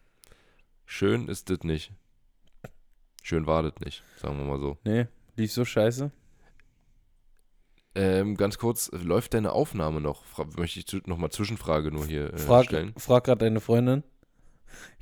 schön 0.88 1.28
ist 1.28 1.52
das 1.52 1.60
nicht. 1.62 1.92
Schön 3.22 3.46
war 3.46 3.62
das 3.62 3.74
nicht, 3.86 4.04
sagen 4.18 4.40
wir 4.40 4.46
mal 4.46 4.60
so. 4.60 4.78
Nee, 4.84 5.06
lief 5.36 5.52
so 5.54 5.66
scheiße. 5.66 6.10
Ähm, 7.94 8.38
ganz 8.38 8.58
kurz, 8.58 8.90
läuft 8.92 9.36
deine 9.36 9.52
Aufnahme 9.52 10.02
noch? 10.02 10.24
Fra 10.26 10.46
möchte 10.58 10.80
ich 10.80 10.88
zu, 10.88 10.98
nochmal 11.06 11.30
Zwischenfrage 11.32 11.92
nur 11.92 12.08
hier 12.08 12.34
äh, 12.34 12.38
Frag, 12.38 12.66
stellen. 12.66 12.94
frag 12.98 13.24
gerade 13.26 13.46
deine 13.46 13.60
Freundin. 13.60 14.04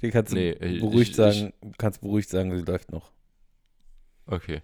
Die 0.02 0.10
kannst 0.12 0.34
du 0.34 0.36
Nee, 0.36 0.52
ich- 0.52 0.82
beruhigt 0.82 1.12
ich- 1.12 1.16
sagen, 1.16 1.54
kannst 1.78 2.02
beruhigt 2.02 2.30
sagen, 2.30 2.54
sie 2.58 2.64
läuft 2.66 2.92
noch. 2.92 3.12
Okay. 4.26 4.62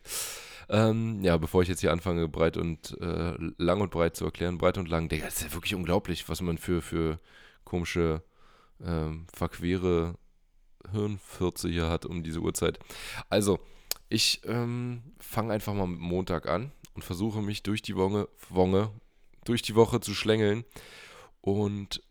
Ähm, 0.70 1.24
ja, 1.24 1.38
bevor 1.38 1.62
ich 1.62 1.70
jetzt 1.70 1.82
hier 1.82 1.92
anfange, 1.92 2.28
breit 2.28 2.58
und 2.58 2.98
äh, 3.02 3.36
lang 3.58 3.82
und 3.82 3.92
breit 3.92 4.16
zu 4.16 4.26
erklären, 4.26 4.58
breit 4.58 4.78
und 4.78 4.90
lang, 4.90 5.10
Digga, 5.10 5.26
das 5.26 5.38
ist 5.38 5.44
ja 5.44 5.54
wirklich 5.54 5.76
unglaublich, 5.76 6.28
was 6.30 6.42
man 6.42 6.58
für, 6.58 6.82
für 6.82 7.20
komische, 7.64 8.24
ähm, 8.84 9.28
verquere 9.34 10.18
Hirnfürze 10.92 11.70
hier 11.70 11.90
hat 11.90 12.06
um 12.06 12.24
diese 12.24 12.40
Uhrzeit. 12.40 12.80
Also, 13.30 13.60
ich 14.10 14.42
ähm, 14.46 15.02
fange 15.20 15.54
einfach 15.54 15.74
mal 15.74 15.88
mit 15.88 16.00
Montag 16.00 16.48
an 16.48 16.72
und 16.94 17.04
versuche 17.04 17.42
mich 17.42 17.64
durch 17.64 17.82
die 17.82 17.96
Woche, 17.96 18.30
Woche, 18.50 18.92
durch 19.46 19.62
die 19.62 19.76
Woche 19.76 20.00
zu 20.00 20.14
schlängeln 20.14 20.66
und 21.42 22.04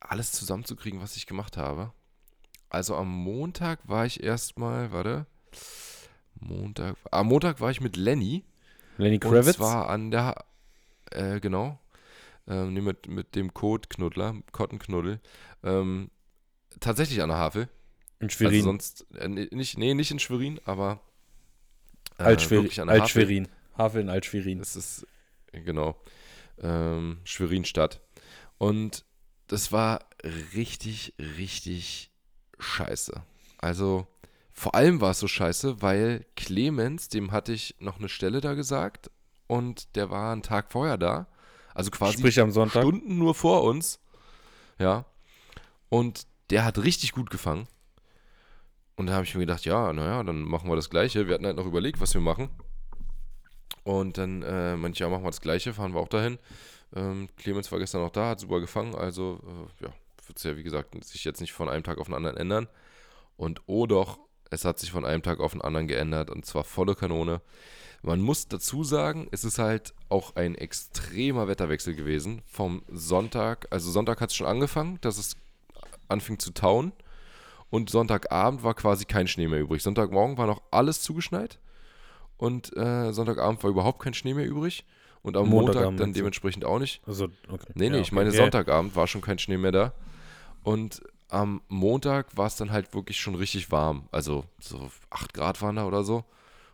alles 0.00 0.32
zusammenzukriegen, 0.32 1.00
was 1.00 1.16
ich 1.16 1.26
gemacht 1.26 1.56
habe. 1.56 1.92
Also 2.68 2.96
am 2.96 3.08
Montag 3.08 3.88
war 3.88 4.06
ich 4.06 4.22
erstmal, 4.22 4.92
warte, 4.92 5.26
Montag, 6.40 6.96
am 7.10 7.26
Montag 7.28 7.60
war 7.60 7.70
ich 7.70 7.80
mit 7.80 7.96
Lenny 7.96 8.44
Lenny 8.98 9.18
und 9.24 9.30
Kravitz? 9.30 9.56
zwar 9.56 9.88
an 9.88 10.10
der, 10.10 10.44
äh, 11.10 11.40
genau, 11.40 11.78
ähm, 12.46 12.74
nee, 12.74 12.80
mit, 12.80 13.08
mit 13.08 13.34
dem 13.34 13.52
Kotknuddler, 13.54 14.34
Kottenknuddel, 14.52 15.20
ähm, 15.64 16.10
tatsächlich 16.80 17.22
an 17.22 17.28
der 17.30 17.38
Havel. 17.38 17.68
in 18.20 18.28
Also 18.28 18.36
Schwerin. 18.36 18.62
sonst, 18.62 19.06
äh, 19.14 19.28
nee, 19.28 19.48
nicht, 19.52 19.78
nee, 19.78 19.94
nicht 19.94 20.10
in 20.10 20.18
Schwerin, 20.18 20.60
aber 20.64 21.00
äh, 22.18 22.24
Altschwerin. 22.24 22.88
Altschwerin. 22.88 23.48
Havel 23.76 24.02
in 24.02 24.08
Altschwerin. 24.08 24.58
Das 24.58 24.76
ist, 24.76 25.06
äh, 25.52 25.60
genau, 25.60 26.00
ähm, 26.62 27.18
Schwerin-Stadt. 27.24 28.00
Und 28.58 29.04
das 29.48 29.70
war 29.72 30.00
richtig, 30.54 31.14
richtig 31.18 32.10
scheiße. 32.58 33.22
Also, 33.58 34.06
vor 34.58 34.74
allem 34.74 35.02
war 35.02 35.10
es 35.10 35.20
so 35.20 35.28
scheiße, 35.28 35.82
weil 35.82 36.24
Clemens, 36.34 37.10
dem 37.10 37.30
hatte 37.30 37.52
ich 37.52 37.76
noch 37.78 37.98
eine 37.98 38.08
Stelle 38.08 38.40
da 38.40 38.54
gesagt, 38.54 39.10
und 39.48 39.94
der 39.96 40.10
war 40.10 40.32
einen 40.32 40.42
Tag 40.42 40.72
vorher 40.72 40.96
da. 40.96 41.26
Also 41.74 41.90
quasi 41.90 42.18
Sprich 42.18 42.40
am 42.40 42.50
Sonntag. 42.50 42.82
Stunden 42.82 43.18
nur 43.18 43.34
vor 43.34 43.64
uns. 43.64 44.00
Ja. 44.78 45.04
Und 45.90 46.26
der 46.48 46.64
hat 46.64 46.78
richtig 46.78 47.12
gut 47.12 47.30
gefangen. 47.30 47.68
Und 48.96 49.06
da 49.06 49.12
habe 49.12 49.24
ich 49.24 49.34
mir 49.34 49.40
gedacht, 49.40 49.66
ja, 49.66 49.92
naja, 49.92 50.22
dann 50.22 50.40
machen 50.40 50.70
wir 50.70 50.74
das 50.74 50.88
Gleiche. 50.88 51.28
Wir 51.28 51.34
hatten 51.34 51.44
halt 51.44 51.56
noch 51.56 51.66
überlegt, 51.66 52.00
was 52.00 52.14
wir 52.14 52.22
machen. 52.22 52.48
Und 53.84 54.16
dann 54.16 54.42
äh, 54.42 54.74
meinte 54.74 54.96
ich, 54.96 55.00
ja, 55.00 55.08
machen 55.10 55.22
wir 55.22 55.30
das 55.30 55.42
Gleiche, 55.42 55.74
fahren 55.74 55.92
wir 55.92 56.00
auch 56.00 56.08
dahin. 56.08 56.38
Ähm, 56.94 57.28
Clemens 57.36 57.70
war 57.70 57.78
gestern 57.78 58.00
noch 58.00 58.10
da, 58.10 58.30
hat 58.30 58.40
super 58.40 58.60
gefangen. 58.60 58.94
Also, 58.94 59.38
äh, 59.44 59.84
ja, 59.84 59.92
wird 60.26 60.38
es 60.38 60.44
ja, 60.44 60.56
wie 60.56 60.62
gesagt, 60.62 61.04
sich 61.04 61.24
jetzt 61.24 61.42
nicht 61.42 61.52
von 61.52 61.68
einem 61.68 61.84
Tag 61.84 61.98
auf 61.98 62.06
den 62.06 62.14
anderen 62.14 62.38
ändern. 62.38 62.68
Und 63.36 63.60
oh 63.66 63.86
doch, 63.86 64.18
es 64.50 64.64
hat 64.64 64.78
sich 64.78 64.90
von 64.90 65.04
einem 65.04 65.22
Tag 65.22 65.40
auf 65.40 65.52
den 65.52 65.62
anderen 65.62 65.88
geändert. 65.88 66.30
Und 66.30 66.46
zwar 66.46 66.64
volle 66.64 66.94
Kanone. 66.94 67.40
Man 68.02 68.20
muss 68.20 68.46
dazu 68.48 68.84
sagen, 68.84 69.26
es 69.32 69.44
ist 69.44 69.58
halt 69.58 69.94
auch 70.08 70.36
ein 70.36 70.54
extremer 70.54 71.48
Wetterwechsel 71.48 71.94
gewesen. 71.94 72.42
Vom 72.46 72.82
Sonntag, 72.88 73.66
also 73.70 73.90
Sonntag 73.90 74.20
hat 74.20 74.30
es 74.30 74.36
schon 74.36 74.46
angefangen, 74.46 74.98
dass 75.00 75.18
es 75.18 75.36
anfing 76.08 76.38
zu 76.38 76.52
tauen. 76.52 76.92
Und 77.70 77.90
Sonntagabend 77.90 78.62
war 78.62 78.74
quasi 78.74 79.06
kein 79.06 79.26
Schnee 79.26 79.48
mehr 79.48 79.60
übrig. 79.60 79.82
Sonntagmorgen 79.82 80.38
war 80.38 80.46
noch 80.46 80.62
alles 80.70 81.02
zugeschneit. 81.02 81.58
Und 82.36 82.76
äh, 82.76 83.12
Sonntagabend 83.12 83.62
war 83.64 83.70
überhaupt 83.70 84.00
kein 84.00 84.14
Schnee 84.14 84.34
mehr 84.34 84.46
übrig. 84.46 84.84
Und 85.22 85.36
am 85.36 85.48
Montag 85.48 85.96
dann 85.96 86.12
dementsprechend 86.12 86.64
auch 86.64 86.78
nicht. 86.78 87.02
Also, 87.06 87.24
okay. 87.48 87.72
Nee, 87.74 87.90
nee, 87.90 87.96
Ja, 87.96 88.02
ich 88.02 88.08
okay. 88.08 88.14
meine, 88.14 88.30
Ja, 88.30 88.36
Sonntagabend 88.36 88.94
war 88.94 89.08
schon 89.08 89.22
kein 89.22 89.40
Schnee 89.40 89.56
mehr 89.56 89.72
da. 89.72 89.92
Und 90.62 91.02
am 91.28 91.62
Montag 91.68 92.36
war 92.36 92.46
es 92.46 92.56
dann 92.56 92.70
halt 92.70 92.94
wirklich 92.94 93.18
schon 93.18 93.34
richtig 93.34 93.70
warm. 93.70 94.08
Also 94.12 94.44
so 94.60 94.90
8 95.10 95.34
Grad 95.34 95.60
waren 95.62 95.76
da 95.76 95.86
oder 95.86 96.04
so. 96.04 96.24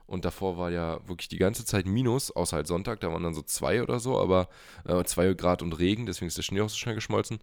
Und 0.07 0.25
davor 0.25 0.59
war 0.59 0.71
ja 0.71 1.01
wirklich 1.09 1.29
die 1.29 1.39
ganze 1.39 1.65
Zeit 1.65 1.87
Minus, 1.87 2.31
außer 2.31 2.57
halt 2.57 2.67
Sonntag, 2.67 3.01
da 3.01 3.11
waren 3.11 3.23
dann 3.23 3.35
so 3.35 3.43
2 3.43 3.83
oder 3.83 3.99
so, 3.99 4.21
aber 4.21 4.49
2 4.85 5.33
Grad 5.35 5.63
und 5.63 5.73
Regen, 5.79 6.05
deswegen 6.05 6.27
ist 6.27 6.37
der 6.37 6.43
Schnee 6.43 6.61
auch 6.61 6.69
so 6.69 6.77
schnell 6.77 6.95
geschmolzen. 6.95 7.39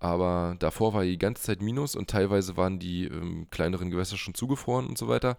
Aber 0.00 0.56
davor 0.58 0.94
war 0.94 1.04
die 1.04 1.18
ganze 1.18 1.42
Zeit 1.42 1.60
Minus 1.60 1.94
und 1.94 2.10
teilweise 2.10 2.56
waren 2.56 2.78
die 2.78 3.04
ähm, 3.04 3.46
kleineren 3.50 3.90
Gewässer 3.90 4.16
schon 4.16 4.34
zugefroren 4.34 4.86
und 4.86 4.96
so 4.98 5.08
weiter. 5.08 5.36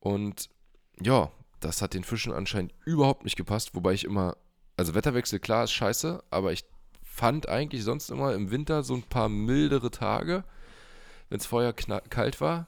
Und 0.00 0.50
ja, 1.00 1.30
das 1.60 1.80
hat 1.80 1.94
den 1.94 2.04
Fischen 2.04 2.32
anscheinend 2.32 2.74
überhaupt 2.84 3.24
nicht 3.24 3.36
gepasst, 3.36 3.74
wobei 3.74 3.94
ich 3.94 4.04
immer, 4.04 4.36
also 4.76 4.94
Wetterwechsel, 4.94 5.38
klar, 5.38 5.64
ist 5.64 5.72
scheiße, 5.72 6.22
aber 6.30 6.52
ich 6.52 6.64
fand 7.14 7.48
eigentlich 7.48 7.84
sonst 7.84 8.10
immer 8.10 8.34
im 8.34 8.50
Winter 8.50 8.82
so 8.82 8.94
ein 8.94 9.04
paar 9.04 9.28
mildere 9.28 9.92
Tage, 9.92 10.42
wenn 11.28 11.38
es 11.38 11.46
vorher 11.46 11.72
kalt 11.72 12.40
war, 12.40 12.66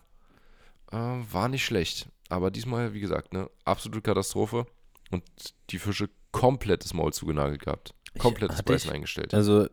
äh, 0.92 0.96
war 0.96 1.48
nicht 1.48 1.64
schlecht. 1.64 2.06
Aber 2.28 2.52
diesmal, 2.52 2.94
wie 2.94 3.00
gesagt, 3.00 3.32
ne, 3.32 3.50
absolute 3.64 4.02
Katastrophe 4.02 4.66
und 5.10 5.24
die 5.70 5.80
Fische 5.80 6.08
komplett 6.30 6.84
das 6.84 6.94
Maul 6.94 7.12
zugenagelt 7.12 7.60
gehabt. 7.62 7.92
Ich- 8.14 8.20
Komplett 8.20 8.50
das 8.50 8.58
hatte 8.58 8.72
Beißen 8.72 8.92
eingestellt. 8.92 9.34
Also, 9.34 9.66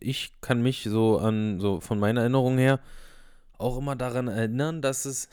ich 0.00 0.32
kann 0.40 0.60
mich 0.60 0.82
so 0.82 1.18
an, 1.18 1.60
so 1.60 1.80
von 1.80 2.00
meiner 2.00 2.22
Erinnerung 2.22 2.58
her, 2.58 2.80
auch 3.58 3.78
immer 3.78 3.94
daran 3.94 4.26
erinnern, 4.26 4.82
dass 4.82 5.04
es. 5.04 5.28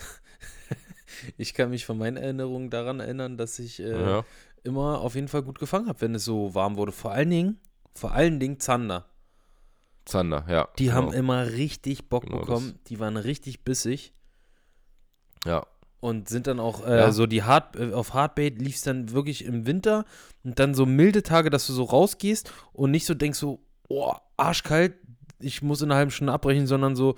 ich 1.38 1.55
kann 1.55 1.72
mich 1.72 1.86
von 1.88 1.98
meiner 1.98 2.19
Erinnerung 2.22 2.69
daran 2.69 3.00
erinnern, 3.00 3.38
dass 3.38 3.57
ich 3.57 3.79
äh, 3.79 4.00
ja. 4.00 4.25
immer 4.63 5.01
auf 5.01 5.15
jeden 5.15 5.29
Fall 5.29 5.41
gut 5.41 5.57
gefangen 5.57 5.88
habe, 5.88 6.01
wenn 6.01 6.13
es 6.13 6.25
so 6.25 6.53
warm 6.53 6.77
wurde. 6.77 6.91
Vor 6.91 7.12
allen 7.12 7.31
Dingen, 7.31 7.60
vor 7.98 8.12
allen 8.13 8.39
Dingen 8.39 8.60
Zander. 8.60 9.06
Zander, 10.06 10.46
ja. 10.48 10.68
Die 10.80 10.86
genau. 10.86 10.96
haben 10.96 11.13
immer 11.13 11.48
richtig 11.51 12.08
Bock 12.10 12.24
Genau 12.25 12.39
bekommen. 12.39 12.80
Die 12.88 13.00
waren 13.00 13.18
richtig 13.18 13.63
bissig. 13.66 14.13
Ja, 15.46 15.66
Und 16.00 16.30
sind 16.30 16.46
dann 16.48 16.60
auch, 16.60 16.86
äh, 16.86 16.98
Ja. 16.98 17.12
so 17.12 17.25
die 17.25 17.42
Hard, 17.44 17.75
äh, 17.75 17.92
auf 17.92 18.13
Hardbait 18.13 18.62
lief 18.62 18.75
es 18.75 18.82
dann 18.84 19.12
wirklich 19.12 19.44
im 19.46 19.66
Winter 19.66 20.06
und 20.44 20.60
dann 20.60 20.74
so 20.75 20.86
milde 20.86 21.24
Tage, 21.24 21.50
dass 21.50 21.66
du 21.68 21.74
so 21.74 21.84
rausgehst 21.84 22.51
und 22.74 22.92
nicht 22.92 23.06
so 23.06 23.13
denkst 23.16 23.39
so, 23.39 23.60
oh, 23.89 24.13
arschkalt, 24.38 24.96
ich 25.39 25.62
muss 25.63 25.82
in 25.82 25.89
einer 25.89 25.98
halben 25.98 26.12
Stunde 26.12 26.34
abbrechen, 26.34 26.68
sondern 26.68 26.96
so, 26.96 27.18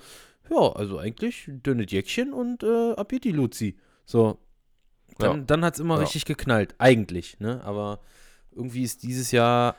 ja, 0.49 0.71
also 0.73 0.97
eigentlich 0.97 1.45
dünnes 1.47 1.91
Jäckchen 1.91 2.31
und 2.33 2.63
äh, 2.63 2.93
ab 2.93 3.09
geht 3.09 3.23
die 3.25 3.31
Luzi. 3.33 3.77
So. 4.05 4.39
Dann, 5.17 5.39
Ja. 5.39 5.43
dann 5.45 5.65
hat 5.65 5.73
es 5.73 5.79
immer 5.81 5.95
Ja. 5.95 6.01
richtig 6.01 6.23
geknallt, 6.25 6.75
eigentlich, 6.77 7.39
ne? 7.39 7.61
Aber 7.65 7.99
irgendwie 8.51 8.83
ist 8.83 9.03
dieses 9.03 9.31
Jahr 9.31 9.75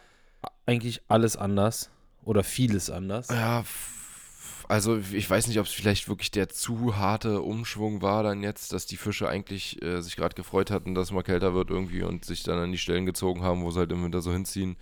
eigentlich 0.67 1.03
alles 1.09 1.37
anders 1.37 1.91
oder 2.23 2.45
vieles 2.45 2.91
anders. 2.91 3.29
Ja, 3.29 3.65
also 4.69 4.99
ich 4.99 5.29
weiß 5.29 5.49
nicht, 5.49 5.59
ob 5.59 5.67
es 5.67 5.73
vielleicht 5.73 6.09
wirklich 6.09 6.31
der 6.31 6.49
zu 6.49 6.97
harte 6.97 7.43
Umschwung 7.43 8.03
war 8.03 8.23
dann 8.23 8.43
jetzt, 8.43 8.73
dass 8.73 8.87
die 8.87 8.97
Fische 8.97 9.29
eigentlich 9.29 9.83
äh, 9.83 10.01
sich 10.01 10.15
gerade 10.15 10.37
gefreut 10.37 10.71
hatten, 10.71 10.95
dass 10.95 11.09
es 11.09 11.13
mal 11.13 11.25
kälter 11.25 11.55
wird 11.55 11.71
irgendwie 11.71 12.05
und 12.05 12.25
sich 12.25 12.45
dann 12.45 12.59
an 12.59 12.71
die 12.71 12.79
Stellen 12.79 13.05
gezogen 13.05 13.43
haben, 13.43 13.63
wo 13.63 13.73
sie 13.73 13.81
halt 13.81 13.91
im 13.91 14.05
Winter 14.05 14.21
so 14.21 14.33
hinziehen 14.33 14.77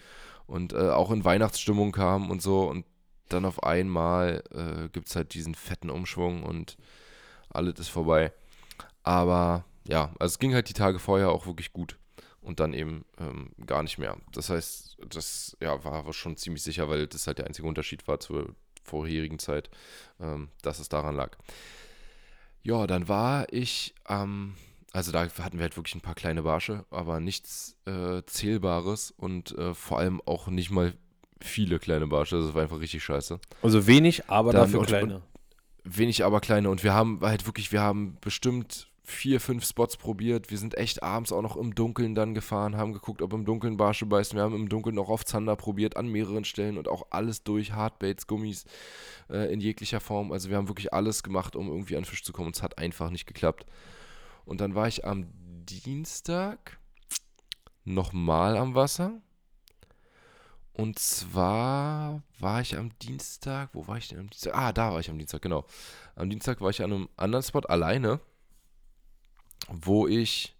und 0.46 0.74
äh, 0.74 0.90
auch 0.90 1.10
in 1.10 1.24
Weihnachtsstimmung 1.24 1.92
kamen 1.92 2.30
und 2.30 2.42
so 2.42 2.68
und 2.68 2.84
dann 3.30 3.46
auf 3.46 3.62
einmal 3.62 4.42
äh, 4.50 4.88
gibt 4.90 5.08
es 5.08 5.16
halt 5.16 5.32
diesen 5.32 5.54
fetten 5.54 5.88
Umschwung 5.88 6.42
und 6.42 6.76
alles 7.48 7.78
ist 7.78 7.88
vorbei. 7.88 8.32
Aber 9.02 9.64
ja, 9.86 10.12
also 10.18 10.32
es 10.32 10.38
ging 10.38 10.52
halt 10.52 10.68
die 10.68 10.74
Tage 10.74 10.98
vorher 10.98 11.30
auch 11.30 11.46
wirklich 11.46 11.72
gut 11.72 11.96
und 12.40 12.60
dann 12.60 12.72
eben 12.74 13.04
ähm, 13.18 13.50
gar 13.66 13.82
nicht 13.82 13.98
mehr. 13.98 14.16
Das 14.32 14.50
heißt, 14.50 14.98
das 15.08 15.56
ja, 15.60 15.82
war 15.84 16.12
schon 16.12 16.36
ziemlich 16.36 16.62
sicher, 16.62 16.88
weil 16.88 17.06
das 17.06 17.26
halt 17.26 17.38
der 17.38 17.46
einzige 17.46 17.66
Unterschied 17.68 18.06
war 18.08 18.20
zur 18.20 18.54
vorherigen 18.84 19.38
Zeit, 19.38 19.70
ähm, 20.20 20.48
dass 20.62 20.78
es 20.78 20.88
daran 20.88 21.14
lag. 21.16 21.36
Ja, 22.62 22.86
dann 22.86 23.08
war 23.08 23.52
ich 23.52 23.94
am, 24.04 24.54
also 24.92 25.12
da 25.12 25.22
hatten 25.22 25.58
wir 25.58 25.62
halt 25.62 25.76
wirklich 25.76 25.94
ein 25.94 26.00
paar 26.00 26.14
kleine 26.14 26.42
Barsche, 26.42 26.84
aber 26.90 27.20
nichts 27.20 27.76
äh, 27.86 28.22
Zählbares 28.26 29.10
und 29.10 29.52
äh, 29.56 29.74
vor 29.74 29.98
allem 29.98 30.20
auch 30.26 30.48
nicht 30.48 30.70
mal 30.70 30.94
viele 31.40 31.78
kleine 31.78 32.06
Barsche. 32.06 32.40
Das 32.40 32.54
war 32.54 32.62
einfach 32.62 32.80
richtig 32.80 33.02
scheiße. 33.04 33.38
Also 33.62 33.86
wenig, 33.86 34.28
aber 34.28 34.52
Dann- 34.52 34.62
dafür 34.62 34.80
und- 34.80 34.86
kleine. 34.86 35.22
Wenig, 35.84 36.22
aber 36.24 36.40
kleine. 36.40 36.68
Und 36.68 36.82
wir 36.84 36.92
haben 36.92 37.20
halt 37.22 37.46
wirklich, 37.46 37.72
wir 37.72 37.80
haben 37.80 38.18
bestimmt 38.20 38.87
vier, 39.08 39.40
fünf 39.40 39.64
Spots 39.66 39.96
probiert. 39.96 40.50
Wir 40.50 40.58
sind 40.58 40.76
echt 40.76 41.02
abends 41.02 41.32
auch 41.32 41.42
noch 41.42 41.56
im 41.56 41.74
Dunkeln 41.74 42.14
dann 42.14 42.34
gefahren, 42.34 42.76
haben 42.76 42.92
geguckt, 42.92 43.22
ob 43.22 43.32
im 43.32 43.44
Dunkeln 43.44 43.76
Barsche 43.76 44.06
beißen. 44.06 44.36
Wir 44.36 44.42
haben 44.42 44.54
im 44.54 44.68
Dunkeln 44.68 44.98
auch 44.98 45.08
auf 45.08 45.24
Zander 45.24 45.56
probiert, 45.56 45.96
an 45.96 46.08
mehreren 46.08 46.44
Stellen 46.44 46.78
und 46.78 46.88
auch 46.88 47.06
alles 47.10 47.42
durch, 47.42 47.72
Hardbaits, 47.72 48.26
Gummis 48.26 48.64
äh, 49.30 49.52
in 49.52 49.60
jeglicher 49.60 50.00
Form. 50.00 50.30
Also 50.30 50.50
wir 50.50 50.56
haben 50.56 50.68
wirklich 50.68 50.92
alles 50.92 51.22
gemacht, 51.22 51.56
um 51.56 51.68
irgendwie 51.68 51.96
an 51.96 52.04
Fisch 52.04 52.22
zu 52.22 52.32
kommen. 52.32 52.50
Es 52.52 52.62
hat 52.62 52.78
einfach 52.78 53.10
nicht 53.10 53.26
geklappt. 53.26 53.66
Und 54.44 54.60
dann 54.60 54.74
war 54.74 54.88
ich 54.88 55.04
am 55.04 55.26
Dienstag 55.64 56.78
nochmal 57.84 58.56
am 58.56 58.74
Wasser. 58.74 59.20
Und 60.74 60.98
zwar 60.98 62.22
war 62.38 62.60
ich 62.60 62.76
am 62.76 62.96
Dienstag, 63.00 63.70
wo 63.72 63.88
war 63.88 63.96
ich 63.96 64.08
denn 64.08 64.20
am 64.20 64.30
Dienstag? 64.30 64.54
Ah, 64.54 64.72
da 64.72 64.92
war 64.92 65.00
ich 65.00 65.10
am 65.10 65.18
Dienstag, 65.18 65.42
genau. 65.42 65.64
Am 66.14 66.30
Dienstag 66.30 66.60
war 66.60 66.70
ich 66.70 66.82
an 66.82 66.92
einem 66.92 67.08
anderen 67.16 67.42
Spot 67.42 67.60
alleine, 67.60 68.20
wo 69.68 70.06
ich 70.06 70.54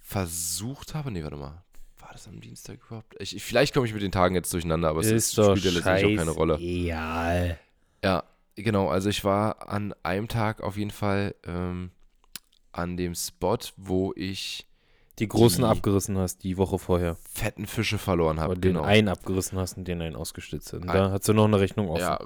versucht 0.00 0.94
habe, 0.94 1.10
nee, 1.10 1.22
warte 1.22 1.36
mal, 1.36 1.62
war 1.98 2.10
das 2.12 2.28
am 2.28 2.40
Dienstag 2.40 2.78
überhaupt? 2.86 3.14
Ich, 3.18 3.34
ich, 3.34 3.42
vielleicht 3.42 3.74
komme 3.74 3.86
ich 3.86 3.92
mit 3.92 4.02
den 4.02 4.12
Tagen 4.12 4.34
jetzt 4.34 4.52
durcheinander, 4.52 4.88
aber 4.88 5.00
es 5.00 5.10
ist 5.10 5.36
doch 5.38 5.56
spielt 5.56 5.64
ja 5.64 5.70
letztendlich 5.72 6.14
auch 6.18 6.18
keine 6.24 6.30
Rolle. 6.30 6.54
Egal. 6.58 7.58
Ja, 8.04 8.22
genau. 8.54 8.88
Also 8.88 9.08
ich 9.08 9.24
war 9.24 9.68
an 9.68 9.94
einem 10.02 10.28
Tag 10.28 10.60
auf 10.62 10.76
jeden 10.76 10.90
Fall 10.92 11.34
ähm, 11.44 11.90
an 12.72 12.96
dem 12.96 13.14
Spot, 13.14 13.58
wo 13.76 14.12
ich 14.14 14.66
Die 15.18 15.26
großen 15.28 15.64
Die- 15.64 15.68
abgerissen 15.70 16.16
hast, 16.18 16.44
die 16.44 16.56
Woche 16.58 16.78
vorher. 16.78 17.16
fetten 17.32 17.66
Fische 17.66 17.98
verloren 17.98 18.38
habe. 18.38 18.54
Den 18.54 18.74
Genau. 18.74 18.84
einen 18.84 19.08
abgerissen 19.08 19.58
hast 19.58 19.76
und 19.78 19.88
den 19.88 20.00
einen 20.02 20.14
ausgestützt. 20.14 20.74
Und 20.74 20.82
Ein- 20.88 20.94
da 20.96 21.10
hast 21.10 21.26
du 21.26 21.32
noch 21.32 21.46
eine 21.46 21.58
Rechnung 21.58 21.88
offen. 21.88 22.00
Ja, 22.02 22.20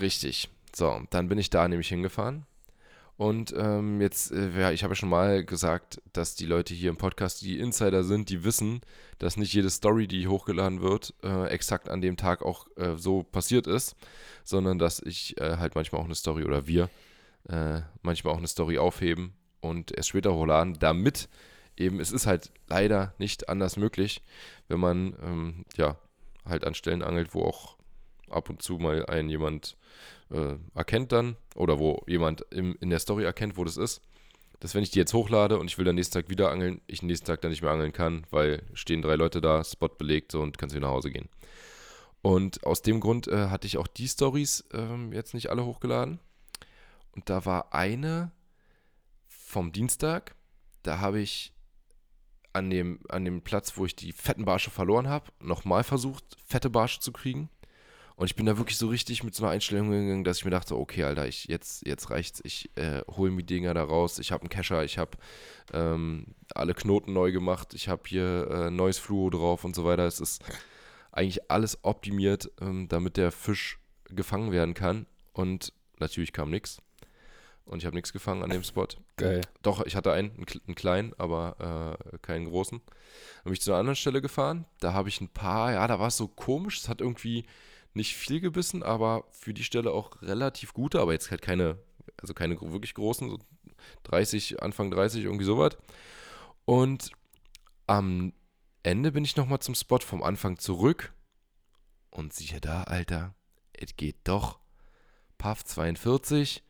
richtig. 0.00 0.48
So, 0.74 1.00
dann 1.10 1.28
bin 1.28 1.38
ich 1.38 1.50
da 1.50 1.68
nämlich 1.68 1.88
hingefahren. 1.88 2.46
Und 3.20 3.52
ähm, 3.54 4.00
jetzt, 4.00 4.32
äh, 4.32 4.48
ja, 4.58 4.70
ich 4.70 4.82
habe 4.82 4.92
ja 4.92 4.96
schon 4.96 5.10
mal 5.10 5.44
gesagt, 5.44 6.00
dass 6.14 6.36
die 6.36 6.46
Leute 6.46 6.72
hier 6.72 6.88
im 6.88 6.96
Podcast, 6.96 7.42
die 7.42 7.58
Insider 7.58 8.02
sind, 8.02 8.30
die 8.30 8.44
wissen, 8.44 8.80
dass 9.18 9.36
nicht 9.36 9.52
jede 9.52 9.68
Story, 9.68 10.08
die 10.08 10.26
hochgeladen 10.26 10.80
wird, 10.80 11.12
äh, 11.22 11.48
exakt 11.48 11.90
an 11.90 12.00
dem 12.00 12.16
Tag 12.16 12.40
auch 12.40 12.66
äh, 12.78 12.96
so 12.96 13.22
passiert 13.22 13.66
ist, 13.66 13.94
sondern 14.42 14.78
dass 14.78 15.00
ich 15.00 15.38
äh, 15.38 15.58
halt 15.58 15.74
manchmal 15.74 16.00
auch 16.00 16.06
eine 16.06 16.14
Story 16.14 16.44
oder 16.44 16.66
wir 16.66 16.88
äh, 17.46 17.82
manchmal 18.00 18.32
auch 18.32 18.38
eine 18.38 18.48
Story 18.48 18.78
aufheben 18.78 19.34
und 19.60 19.94
erst 19.94 20.08
später 20.08 20.34
hochladen, 20.34 20.78
damit 20.78 21.28
eben, 21.76 22.00
es 22.00 22.12
ist 22.12 22.26
halt 22.26 22.50
leider 22.68 23.12
nicht 23.18 23.50
anders 23.50 23.76
möglich, 23.76 24.22
wenn 24.68 24.80
man 24.80 25.14
ähm, 25.22 25.66
ja 25.76 25.98
halt 26.46 26.64
an 26.64 26.72
Stellen 26.72 27.02
angelt, 27.02 27.34
wo 27.34 27.42
auch 27.42 27.76
ab 28.30 28.48
und 28.48 28.62
zu 28.62 28.78
mal 28.78 29.04
ein 29.04 29.28
jemand 29.28 29.76
äh, 30.30 30.56
erkennt 30.74 31.12
dann 31.12 31.36
oder 31.54 31.78
wo 31.78 32.02
jemand 32.06 32.42
im, 32.50 32.76
in 32.80 32.90
der 32.90 32.98
Story 32.98 33.24
erkennt, 33.24 33.56
wo 33.56 33.64
das 33.64 33.76
ist, 33.76 34.02
dass 34.60 34.74
wenn 34.74 34.82
ich 34.82 34.90
die 34.90 34.98
jetzt 34.98 35.14
hochlade 35.14 35.58
und 35.58 35.68
ich 35.68 35.78
will 35.78 35.84
dann 35.84 35.94
nächsten 35.94 36.14
Tag 36.14 36.28
wieder 36.28 36.50
angeln, 36.50 36.80
ich 36.86 37.02
nächsten 37.02 37.26
Tag 37.26 37.40
dann 37.40 37.50
nicht 37.50 37.62
mehr 37.62 37.70
angeln 37.70 37.92
kann, 37.92 38.26
weil 38.30 38.62
stehen 38.74 39.02
drei 39.02 39.16
Leute 39.16 39.40
da, 39.40 39.64
Spot 39.64 39.88
belegt 39.88 40.32
so 40.32 40.40
und 40.42 40.58
kannst 40.58 40.74
wieder 40.74 40.86
nach 40.86 40.94
Hause 40.94 41.10
gehen. 41.10 41.28
Und 42.22 42.64
aus 42.64 42.82
dem 42.82 43.00
Grund 43.00 43.28
äh, 43.28 43.48
hatte 43.48 43.66
ich 43.66 43.78
auch 43.78 43.86
die 43.86 44.08
Stories 44.08 44.64
ähm, 44.72 45.12
jetzt 45.12 45.32
nicht 45.32 45.48
alle 45.50 45.64
hochgeladen. 45.64 46.20
Und 47.12 47.30
da 47.30 47.46
war 47.46 47.72
eine 47.72 48.30
vom 49.26 49.72
Dienstag, 49.72 50.36
da 50.82 51.00
habe 51.00 51.20
ich 51.20 51.52
an 52.52 52.68
dem, 52.68 53.00
an 53.08 53.24
dem 53.24 53.42
Platz, 53.42 53.76
wo 53.76 53.86
ich 53.86 53.96
die 53.96 54.12
fetten 54.12 54.44
Barsche 54.44 54.70
verloren 54.70 55.08
habe, 55.08 55.30
nochmal 55.40 55.84
versucht, 55.84 56.24
fette 56.44 56.68
Barsche 56.68 57.00
zu 57.00 57.12
kriegen. 57.12 57.48
Und 58.20 58.26
ich 58.26 58.36
bin 58.36 58.44
da 58.44 58.58
wirklich 58.58 58.76
so 58.76 58.88
richtig 58.88 59.24
mit 59.24 59.34
so 59.34 59.44
einer 59.44 59.52
Einstellung 59.52 59.90
gegangen, 59.90 60.24
dass 60.24 60.36
ich 60.36 60.44
mir 60.44 60.50
dachte, 60.50 60.76
okay, 60.76 61.04
Alter, 61.04 61.26
ich, 61.26 61.46
jetzt, 61.46 61.86
jetzt 61.86 62.10
reicht's. 62.10 62.42
Ich 62.44 62.68
äh, 62.76 63.00
hole 63.08 63.30
mir 63.30 63.44
Dinger 63.44 63.72
da 63.72 63.82
raus. 63.82 64.18
Ich 64.18 64.30
habe 64.30 64.42
einen 64.42 64.50
Kescher, 64.50 64.84
ich 64.84 64.98
habe 64.98 65.12
ähm, 65.72 66.26
alle 66.54 66.74
Knoten 66.74 67.14
neu 67.14 67.32
gemacht. 67.32 67.72
Ich 67.72 67.88
habe 67.88 68.02
hier 68.04 68.46
äh, 68.50 68.70
neues 68.70 68.98
Fluo 68.98 69.30
drauf 69.30 69.64
und 69.64 69.74
so 69.74 69.86
weiter. 69.86 70.06
Es 70.06 70.20
ist 70.20 70.44
eigentlich 71.12 71.50
alles 71.50 71.78
optimiert, 71.82 72.50
ähm, 72.60 72.88
damit 72.88 73.16
der 73.16 73.32
Fisch 73.32 73.78
gefangen 74.04 74.52
werden 74.52 74.74
kann. 74.74 75.06
Und 75.32 75.72
natürlich 75.98 76.34
kam 76.34 76.50
nichts. 76.50 76.82
Und 77.64 77.78
ich 77.78 77.86
habe 77.86 77.96
nichts 77.96 78.12
gefangen 78.12 78.42
an 78.42 78.50
dem 78.50 78.64
Spot. 78.64 78.86
Geil. 79.16 79.40
Doch, 79.62 79.86
ich 79.86 79.96
hatte 79.96 80.12
einen, 80.12 80.32
einen 80.66 80.74
kleinen, 80.74 81.14
aber 81.16 81.96
äh, 82.12 82.18
keinen 82.18 82.50
großen. 82.50 82.82
Dann 82.84 83.44
bin 83.44 83.54
ich 83.54 83.62
zu 83.62 83.70
einer 83.70 83.80
anderen 83.80 83.96
Stelle 83.96 84.20
gefahren. 84.20 84.66
Da 84.78 84.92
habe 84.92 85.08
ich 85.08 85.22
ein 85.22 85.30
paar, 85.30 85.72
ja, 85.72 85.86
da 85.86 85.98
war 85.98 86.08
es 86.08 86.18
so 86.18 86.28
komisch. 86.28 86.80
Es 86.80 86.90
hat 86.90 87.00
irgendwie 87.00 87.46
nicht 87.94 88.16
viel 88.16 88.40
gebissen, 88.40 88.82
aber 88.82 89.24
für 89.30 89.54
die 89.54 89.64
Stelle 89.64 89.92
auch 89.92 90.22
relativ 90.22 90.72
gute, 90.72 91.00
aber 91.00 91.12
jetzt 91.12 91.30
halt 91.30 91.42
keine, 91.42 91.78
also 92.20 92.34
keine 92.34 92.60
wirklich 92.60 92.94
großen, 92.94 93.28
so 93.28 93.38
30, 94.04 94.62
Anfang 94.62 94.90
30, 94.90 95.24
irgendwie 95.24 95.44
sowas. 95.44 95.76
Und 96.64 97.10
am 97.86 98.32
Ende 98.82 99.12
bin 99.12 99.24
ich 99.24 99.36
nochmal 99.36 99.58
zum 99.58 99.74
Spot 99.74 99.98
vom 99.98 100.22
Anfang 100.22 100.58
zurück 100.58 101.12
und 102.10 102.32
siehe 102.32 102.60
da, 102.60 102.84
Alter, 102.84 103.34
es 103.72 103.96
geht 103.96 104.16
doch. 104.24 104.58
Paff 105.38 105.64
42 105.64 106.62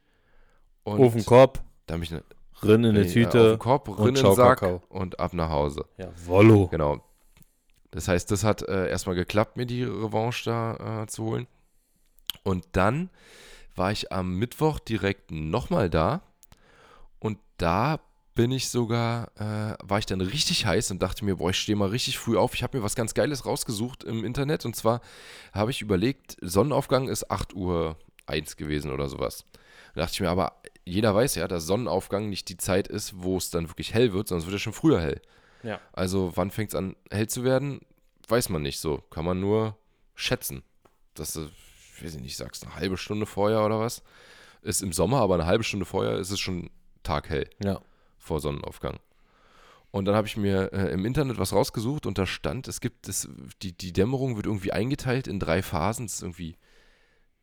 und 0.84 1.00
Ofenkorb, 1.00 1.64
da 1.86 1.94
habe 1.94 2.04
ich 2.04 2.12
eine 2.12 2.22
Rinn 2.62 2.84
in 2.84 2.94
nee, 2.94 3.02
auf 3.02 3.12
Tüte. 3.12 3.50
den 3.50 3.58
Korb, 3.58 3.88
und 3.88 3.98
Rinn 3.98 4.16
in 4.16 4.22
den 4.22 4.34
Sack 4.34 4.60
Kakao. 4.60 4.82
und 4.88 5.18
ab 5.18 5.32
nach 5.32 5.50
Hause. 5.50 5.86
Ja, 5.96 6.12
Wollo. 6.26 6.68
Genau. 6.68 7.02
Das 7.90 8.08
heißt, 8.08 8.30
das 8.30 8.44
hat 8.44 8.62
äh, 8.62 8.88
erstmal 8.88 9.16
geklappt, 9.16 9.56
mir 9.56 9.66
die 9.66 9.82
Revanche 9.82 10.44
da 10.44 11.02
äh, 11.02 11.06
zu 11.06 11.24
holen. 11.24 11.46
Und 12.44 12.64
dann 12.72 13.10
war 13.74 13.92
ich 13.92 14.12
am 14.12 14.34
Mittwoch 14.36 14.78
direkt 14.78 15.30
nochmal 15.30 15.90
da. 15.90 16.22
Und 17.18 17.38
da 17.56 18.00
bin 18.34 18.52
ich 18.52 18.68
sogar, 18.68 19.30
äh, 19.36 19.76
war 19.82 19.98
ich 19.98 20.06
dann 20.06 20.20
richtig 20.20 20.66
heiß 20.66 20.90
und 20.92 21.02
dachte 21.02 21.24
mir, 21.24 21.36
boah, 21.36 21.50
ich 21.50 21.58
stehe 21.58 21.76
mal 21.76 21.88
richtig 21.88 22.18
früh 22.18 22.38
auf. 22.38 22.54
Ich 22.54 22.62
habe 22.62 22.78
mir 22.78 22.84
was 22.84 22.94
ganz 22.94 23.14
Geiles 23.14 23.44
rausgesucht 23.44 24.04
im 24.04 24.24
Internet. 24.24 24.64
Und 24.64 24.76
zwar 24.76 25.00
habe 25.52 25.70
ich 25.70 25.82
überlegt, 25.82 26.36
Sonnenaufgang 26.40 27.08
ist 27.08 27.30
8 27.30 27.54
Uhr 27.54 27.96
1 28.26 28.56
gewesen 28.56 28.92
oder 28.92 29.08
sowas. 29.08 29.44
Da 29.94 30.02
dachte 30.02 30.14
ich 30.14 30.20
mir, 30.20 30.30
aber 30.30 30.62
jeder 30.84 31.14
weiß 31.14 31.34
ja, 31.34 31.48
dass 31.48 31.66
Sonnenaufgang 31.66 32.28
nicht 32.28 32.48
die 32.48 32.56
Zeit 32.56 32.88
ist, 32.88 33.22
wo 33.22 33.36
es 33.36 33.50
dann 33.50 33.68
wirklich 33.68 33.92
hell 33.94 34.12
wird, 34.12 34.28
sondern 34.28 34.42
es 34.42 34.46
wird 34.46 34.60
ja 34.60 34.62
schon 34.62 34.72
früher 34.72 35.00
hell. 35.00 35.20
Ja. 35.62 35.80
Also 35.92 36.32
wann 36.36 36.50
fängt 36.50 36.70
es 36.70 36.74
an 36.74 36.96
hell 37.10 37.28
zu 37.28 37.44
werden, 37.44 37.80
weiß 38.28 38.48
man 38.48 38.62
nicht 38.62 38.80
so. 38.80 38.98
Kann 39.10 39.24
man 39.24 39.40
nur 39.40 39.76
schätzen. 40.14 40.62
Das, 41.14 41.36
äh, 41.36 41.48
ich 41.96 42.04
weiß 42.04 42.14
nicht, 42.16 42.36
sagst 42.36 42.64
eine 42.64 42.74
halbe 42.76 42.96
Stunde 42.96 43.26
vorher 43.26 43.64
oder 43.64 43.80
was? 43.80 44.02
Ist 44.62 44.82
im 44.82 44.92
Sommer, 44.92 45.20
aber 45.20 45.34
eine 45.34 45.46
halbe 45.46 45.64
Stunde 45.64 45.86
vorher 45.86 46.18
ist 46.18 46.30
es 46.30 46.40
schon 46.40 46.70
taghell 47.02 47.48
Ja. 47.62 47.80
vor 48.18 48.40
Sonnenaufgang. 48.40 48.98
Und 49.90 50.04
dann 50.04 50.14
habe 50.14 50.28
ich 50.28 50.36
mir 50.36 50.72
äh, 50.72 50.92
im 50.92 51.04
Internet 51.04 51.38
was 51.38 51.52
rausgesucht 51.52 52.06
und 52.06 52.16
da 52.18 52.24
stand, 52.26 52.68
es 52.68 52.80
gibt, 52.80 53.08
es, 53.08 53.28
die, 53.62 53.72
die 53.76 53.92
Dämmerung 53.92 54.36
wird 54.36 54.46
irgendwie 54.46 54.72
eingeteilt 54.72 55.26
in 55.26 55.40
drei 55.40 55.62
Phasen. 55.62 56.06
Es 56.06 56.14
ist 56.14 56.22
irgendwie 56.22 56.56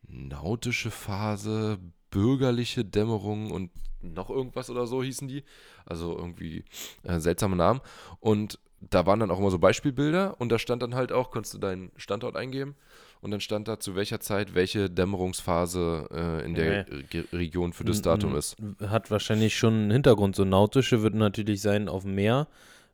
nautische 0.06 0.90
Phase, 0.90 1.78
bürgerliche 2.10 2.84
Dämmerung 2.84 3.50
und 3.50 3.70
noch 4.02 4.30
irgendwas 4.30 4.70
oder 4.70 4.86
so 4.86 5.02
hießen 5.02 5.28
die. 5.28 5.44
Also 5.86 6.16
irgendwie 6.16 6.64
äh, 7.04 7.18
seltsame 7.20 7.56
Namen. 7.56 7.80
Und 8.20 8.58
da 8.80 9.06
waren 9.06 9.18
dann 9.20 9.30
auch 9.30 9.38
immer 9.40 9.50
so 9.50 9.58
Beispielbilder 9.58 10.36
und 10.40 10.50
da 10.50 10.58
stand 10.58 10.82
dann 10.82 10.94
halt 10.94 11.10
auch, 11.10 11.30
konntest 11.32 11.54
du 11.54 11.58
deinen 11.58 11.90
Standort 11.96 12.36
eingeben 12.36 12.76
und 13.20 13.32
dann 13.32 13.40
stand 13.40 13.66
da 13.66 13.80
zu 13.80 13.96
welcher 13.96 14.20
Zeit 14.20 14.54
welche 14.54 14.88
Dämmerungsphase 14.88 16.08
äh, 16.12 16.44
in 16.44 16.54
der 16.54 16.86
Nee. 16.88 17.04
Re 17.12 17.24
Region 17.32 17.72
für 17.72 17.84
das 17.84 18.02
Datum 18.02 18.36
ist. 18.36 18.56
Hat 18.86 19.10
wahrscheinlich 19.10 19.56
schon 19.58 19.74
einen 19.74 19.90
Hintergrund. 19.90 20.36
So 20.36 20.44
nautische 20.44 21.02
wird 21.02 21.14
natürlich 21.14 21.60
sein 21.60 21.88
auf 21.88 22.02
dem 22.04 22.14
Meer. 22.14 22.46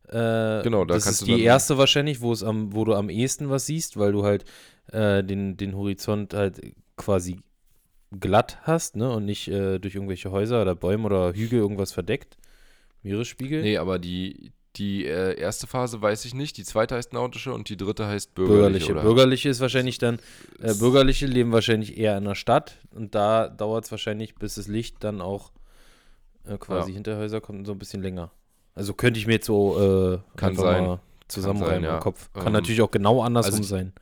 Äh, 0.09 0.63
Genau, 0.63 0.85
da 0.87 0.95
das 0.95 1.05
kannst 1.05 1.23
ist 1.23 1.29
du 1.29 1.37
die 1.37 1.43
erste 1.43 1.77
wahrscheinlich, 1.77 2.23
wo 2.23 2.33
es 2.33 2.43
am, 2.43 2.75
wo 2.75 2.85
du 2.87 2.95
am 2.95 3.11
ehesten 3.11 3.51
was 3.51 3.67
siehst, 3.67 3.99
weil 3.99 4.13
du 4.13 4.25
halt 4.25 4.45
äh, 4.91 5.23
den, 5.23 5.59
den 5.59 5.77
Horizont 5.77 6.33
halt 6.33 6.61
quasi 6.97 7.41
glatt 8.21 8.59
hast, 8.63 8.97
ne? 8.97 9.11
Und 9.11 9.25
nicht 9.25 9.49
äh, 9.49 9.79
durch 9.79 9.95
irgendwelche 9.95 10.31
Häuser 10.31 10.63
oder 10.63 10.75
Bäume 10.75 11.07
oder 11.07 11.33
Hügel 11.33 11.59
irgendwas 11.59 11.93
verdeckt. 11.93 12.37
Meeresspiegel. 13.03 13.63
Nee, 13.63 13.77
aber 13.79 13.99
die, 13.99 14.53
die 14.77 15.05
äh, 15.07 15.39
erste 15.39 15.67
Phase 15.67 16.01
weiß 16.01 16.25
ich 16.25 16.35
nicht. 16.35 16.57
Die 16.57 16.65
zweite 16.65 16.95
heißt 16.97 17.13
nautische 17.13 17.53
und 17.53 17.69
die 17.69 17.77
dritte 17.77 18.07
heißt 18.07 18.35
bürgerliche. 18.35 18.87
Bürgerliche. 18.87 18.95
Bürgerliche 18.95 19.49
ist 19.51 19.61
wahrscheinlich 19.61 19.99
dann, 19.99 20.19
äh, 20.61 20.75
Bürgerliche 20.75 21.27
leben 21.27 21.53
wahrscheinlich 21.53 21.97
eher 21.99 22.17
in 22.17 22.25
der 22.25 22.35
Stadt 22.35 22.77
und 22.95 23.15
da 23.15 23.49
dauert 23.49 23.85
es 23.85 23.91
wahrscheinlich, 23.91 24.35
bis 24.37 24.55
das 24.57 24.67
Licht 24.69 24.97
dann 25.05 25.21
auch 25.21 25.53
äh, 26.49 26.57
quasi 26.59 26.91
Ja. 26.91 26.95
hinter 26.95 27.17
Häuser 27.19 27.41
kommt, 27.41 27.67
so 27.67 27.73
ein 27.73 27.79
bisschen 27.79 28.03
länger. 28.03 28.31
Also 28.75 28.95
könnte 28.95 29.21
ich 29.21 29.27
mir 29.27 29.35
jetzt 29.35 29.47
so 29.47 30.15
äh, 30.15 30.19
Kann 30.37 30.57
sein. 30.57 30.99
zusammenreimen 31.29 31.75
sein, 31.77 31.85
ja. 31.85 31.95
im 31.97 32.01
Kopf. 32.01 32.33
Kann 32.33 32.49
Ähm, 32.49 32.53
natürlich 32.55 32.83
auch 32.83 32.91
genau 32.91 33.23
andersrum 33.23 33.53
also 33.55 33.63
ich- 33.63 33.69
sein. 33.69 33.93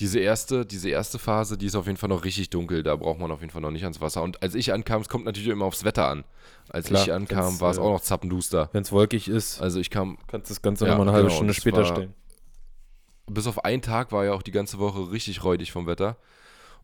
Diese 0.00 0.18
erste, 0.18 0.64
diese 0.66 0.88
erste 0.90 1.18
Phase, 1.18 1.56
die 1.58 1.66
ist 1.66 1.74
auf 1.76 1.86
jeden 1.86 1.98
Fall 1.98 2.08
noch 2.08 2.24
richtig 2.24 2.50
dunkel. 2.50 2.82
Da 2.82 2.96
braucht 2.96 3.18
man 3.20 3.30
auf 3.30 3.40
jeden 3.40 3.52
Fall 3.52 3.60
noch 3.62 3.70
nicht 3.70 3.84
ans 3.84 4.00
Wasser. 4.00 4.22
Und 4.22 4.42
als 4.42 4.54
ich 4.54 4.72
ankam, 4.72 5.02
es 5.02 5.08
kommt 5.08 5.26
natürlich 5.26 5.48
immer 5.48 5.66
aufs 5.66 5.84
Wetter 5.84 6.08
an. 6.08 6.24
Als 6.70 6.86
Klar, 6.86 7.02
ich 7.02 7.12
ankam, 7.12 7.60
war 7.60 7.70
es 7.70 7.76
äh, 7.78 7.80
auch 7.80 7.92
noch 7.92 8.00
zappenduster. 8.00 8.70
Wenn 8.72 8.82
es 8.82 8.90
wolkig 8.92 9.28
ist, 9.28 9.60
Also 9.60 9.78
ich 9.78 9.90
kam, 9.90 10.18
kannst 10.26 10.50
du 10.50 10.54
das 10.54 10.62
Ganze 10.62 10.86
Ja, 10.86 10.92
nochmal 10.92 11.08
eine 11.08 11.14
halbe 11.16 11.26
genau, 11.28 11.36
Stunde 11.36 11.54
später 11.54 11.78
war- 11.78 11.86
stellen. 11.86 12.14
bis 13.26 13.46
auf 13.46 13.64
einen 13.64 13.82
Tag 13.82 14.10
war 14.12 14.24
ja 14.24 14.32
auch 14.32 14.42
die 14.42 14.50
ganze 14.52 14.78
Woche 14.78 15.12
richtig 15.12 15.44
räudig 15.44 15.70
vom 15.70 15.86
Wetter. 15.86 16.16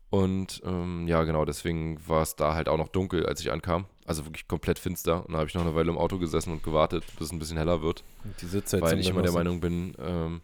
Und 0.09 0.61
ähm, 0.65 1.05
ja, 1.07 1.23
genau, 1.25 1.43
deswegen 1.43 1.99
war 2.07 2.21
es 2.21 2.35
da 2.37 2.53
halt 2.53 2.69
auch 2.69 2.77
noch 2.77 2.87
dunkel, 2.87 3.25
als 3.25 3.41
ich 3.41 3.51
ankam. 3.51 3.85
Also 4.05 4.25
wirklich 4.25 4.47
komplett 4.47 4.79
finster. 4.79 5.25
Und 5.25 5.33
da 5.33 5.39
habe 5.39 5.49
ich 5.49 5.53
noch 5.55 5.63
eine 5.63 5.75
Weile 5.75 5.89
im 5.89 5.97
Auto 5.97 6.17
gesessen 6.17 6.53
und 6.53 6.63
gewartet, 6.63 7.03
bis 7.17 7.27
es 7.27 7.33
ein 7.33 7.39
bisschen 7.39 7.57
heller 7.57 7.81
wird. 7.81 8.03
Und 8.23 8.41
die 8.41 8.45
Sitze 8.45 8.79
weil 8.81 8.99
ich 8.99 9.09
immer 9.09 9.21
der 9.21 9.33
Meinung 9.33 9.59
bin, 9.59 9.95
ähm, 9.99 10.41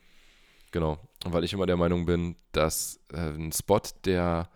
genau, 0.72 0.98
weil 1.26 1.44
ich 1.44 1.54
immer 1.54 1.66
der 1.66 1.78
Meinung 1.78 2.06
bin, 2.06 2.36
dass 2.52 3.00
äh, 3.14 3.18
ein 3.18 3.52
Spot, 3.52 3.82
der 4.06 4.50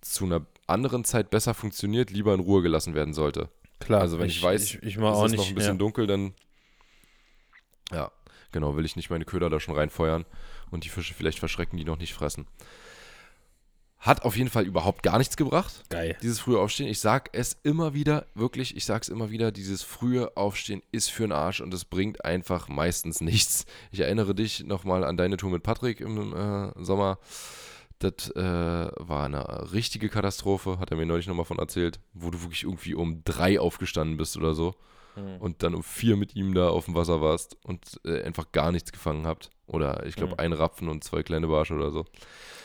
zu 0.00 0.24
einer 0.24 0.46
anderen 0.66 1.04
Zeit 1.04 1.30
besser 1.30 1.54
funktioniert, 1.54 2.10
lieber 2.10 2.34
in 2.34 2.40
Ruhe 2.40 2.62
gelassen 2.62 2.94
werden 2.94 3.14
sollte. 3.14 3.48
Klar, 3.80 4.00
also 4.00 4.18
wenn 4.18 4.28
ich, 4.28 4.42
weiß, 4.42 4.62
ich, 4.62 4.82
ich 4.82 4.96
es 4.96 5.02
auch 5.02 5.24
ist 5.24 5.32
nicht. 5.32 5.38
noch 5.38 5.48
ein 5.48 5.54
bisschen 5.54 5.74
ja. 5.74 5.78
dunkel, 5.78 6.06
dann 6.06 6.34
ja, 7.90 8.10
genau, 8.52 8.76
will 8.76 8.84
ich 8.84 8.96
nicht 8.96 9.10
meine 9.10 9.24
Köder 9.24 9.50
da 9.50 9.60
schon 9.60 9.74
reinfeuern 9.74 10.24
und 10.70 10.84
die 10.84 10.88
Fische 10.88 11.14
vielleicht 11.14 11.38
verschrecken, 11.38 11.76
die 11.76 11.84
noch 11.84 11.98
nicht 11.98 12.14
fressen. 12.14 12.46
Hat 14.02 14.24
auf 14.24 14.36
jeden 14.36 14.50
Fall 14.50 14.66
überhaupt 14.66 15.04
gar 15.04 15.16
nichts 15.18 15.36
gebracht. 15.36 15.84
Geil. 15.88 16.16
Dieses 16.22 16.40
frühe 16.40 16.58
Aufstehen, 16.58 16.88
ich 16.88 16.98
sag 16.98 17.30
es 17.32 17.56
immer 17.62 17.94
wieder, 17.94 18.26
wirklich, 18.34 18.76
ich 18.76 18.84
sag's 18.84 19.08
immer 19.08 19.30
wieder, 19.30 19.52
dieses 19.52 19.84
frühe 19.84 20.36
Aufstehen 20.36 20.82
ist 20.90 21.10
für 21.10 21.22
den 21.22 21.30
Arsch 21.30 21.60
und 21.60 21.72
es 21.72 21.84
bringt 21.84 22.24
einfach 22.24 22.68
meistens 22.68 23.20
nichts. 23.20 23.64
Ich 23.92 24.00
erinnere 24.00 24.34
dich 24.34 24.64
nochmal 24.66 25.04
an 25.04 25.16
deine 25.16 25.36
Tour 25.36 25.50
mit 25.50 25.62
Patrick 25.62 26.00
im 26.00 26.34
äh, 26.34 26.72
Sommer. 26.82 27.18
Das 28.00 28.30
äh, 28.32 28.42
war 28.42 29.24
eine 29.26 29.72
richtige 29.72 30.08
Katastrophe, 30.08 30.80
hat 30.80 30.90
er 30.90 30.96
mir 30.96 31.06
neulich 31.06 31.28
nochmal 31.28 31.44
von 31.44 31.60
erzählt, 31.60 32.00
wo 32.12 32.30
du 32.30 32.42
wirklich 32.42 32.64
irgendwie 32.64 32.94
um 32.94 33.22
drei 33.22 33.60
aufgestanden 33.60 34.16
bist 34.16 34.36
oder 34.36 34.54
so 34.54 34.74
Mhm. 35.14 35.36
und 35.40 35.62
dann 35.62 35.74
um 35.74 35.82
vier 35.82 36.16
mit 36.16 36.34
ihm 36.36 36.54
da 36.54 36.70
auf 36.70 36.86
dem 36.86 36.94
Wasser 36.94 37.20
warst 37.20 37.58
und 37.64 38.00
äh, 38.06 38.22
einfach 38.22 38.50
gar 38.50 38.72
nichts 38.72 38.92
gefangen 38.92 39.26
habt. 39.26 39.50
Oder 39.72 40.04
ich 40.06 40.14
glaube 40.16 40.32
Mhm. 40.34 40.38
ein 40.40 40.52
Rapfen 40.52 40.88
und 40.88 41.02
zwei 41.02 41.22
kleine 41.22 41.48
Barsche 41.48 41.74
oder 41.74 41.90
so. 41.90 42.04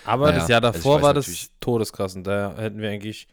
Aber 0.05 0.27
Naja, 0.27 0.39
das 0.39 0.47
Jahr 0.49 0.63
also 0.63 0.73
davor 0.77 0.95
weiß 0.97 1.03
war 1.03 1.13
das 1.13 1.49
todeskrass. 1.59 2.15
Und 2.15 2.25
da 2.25 2.55
hätten 2.57 2.79
wir 2.79 2.89
eigentlich 2.89 3.27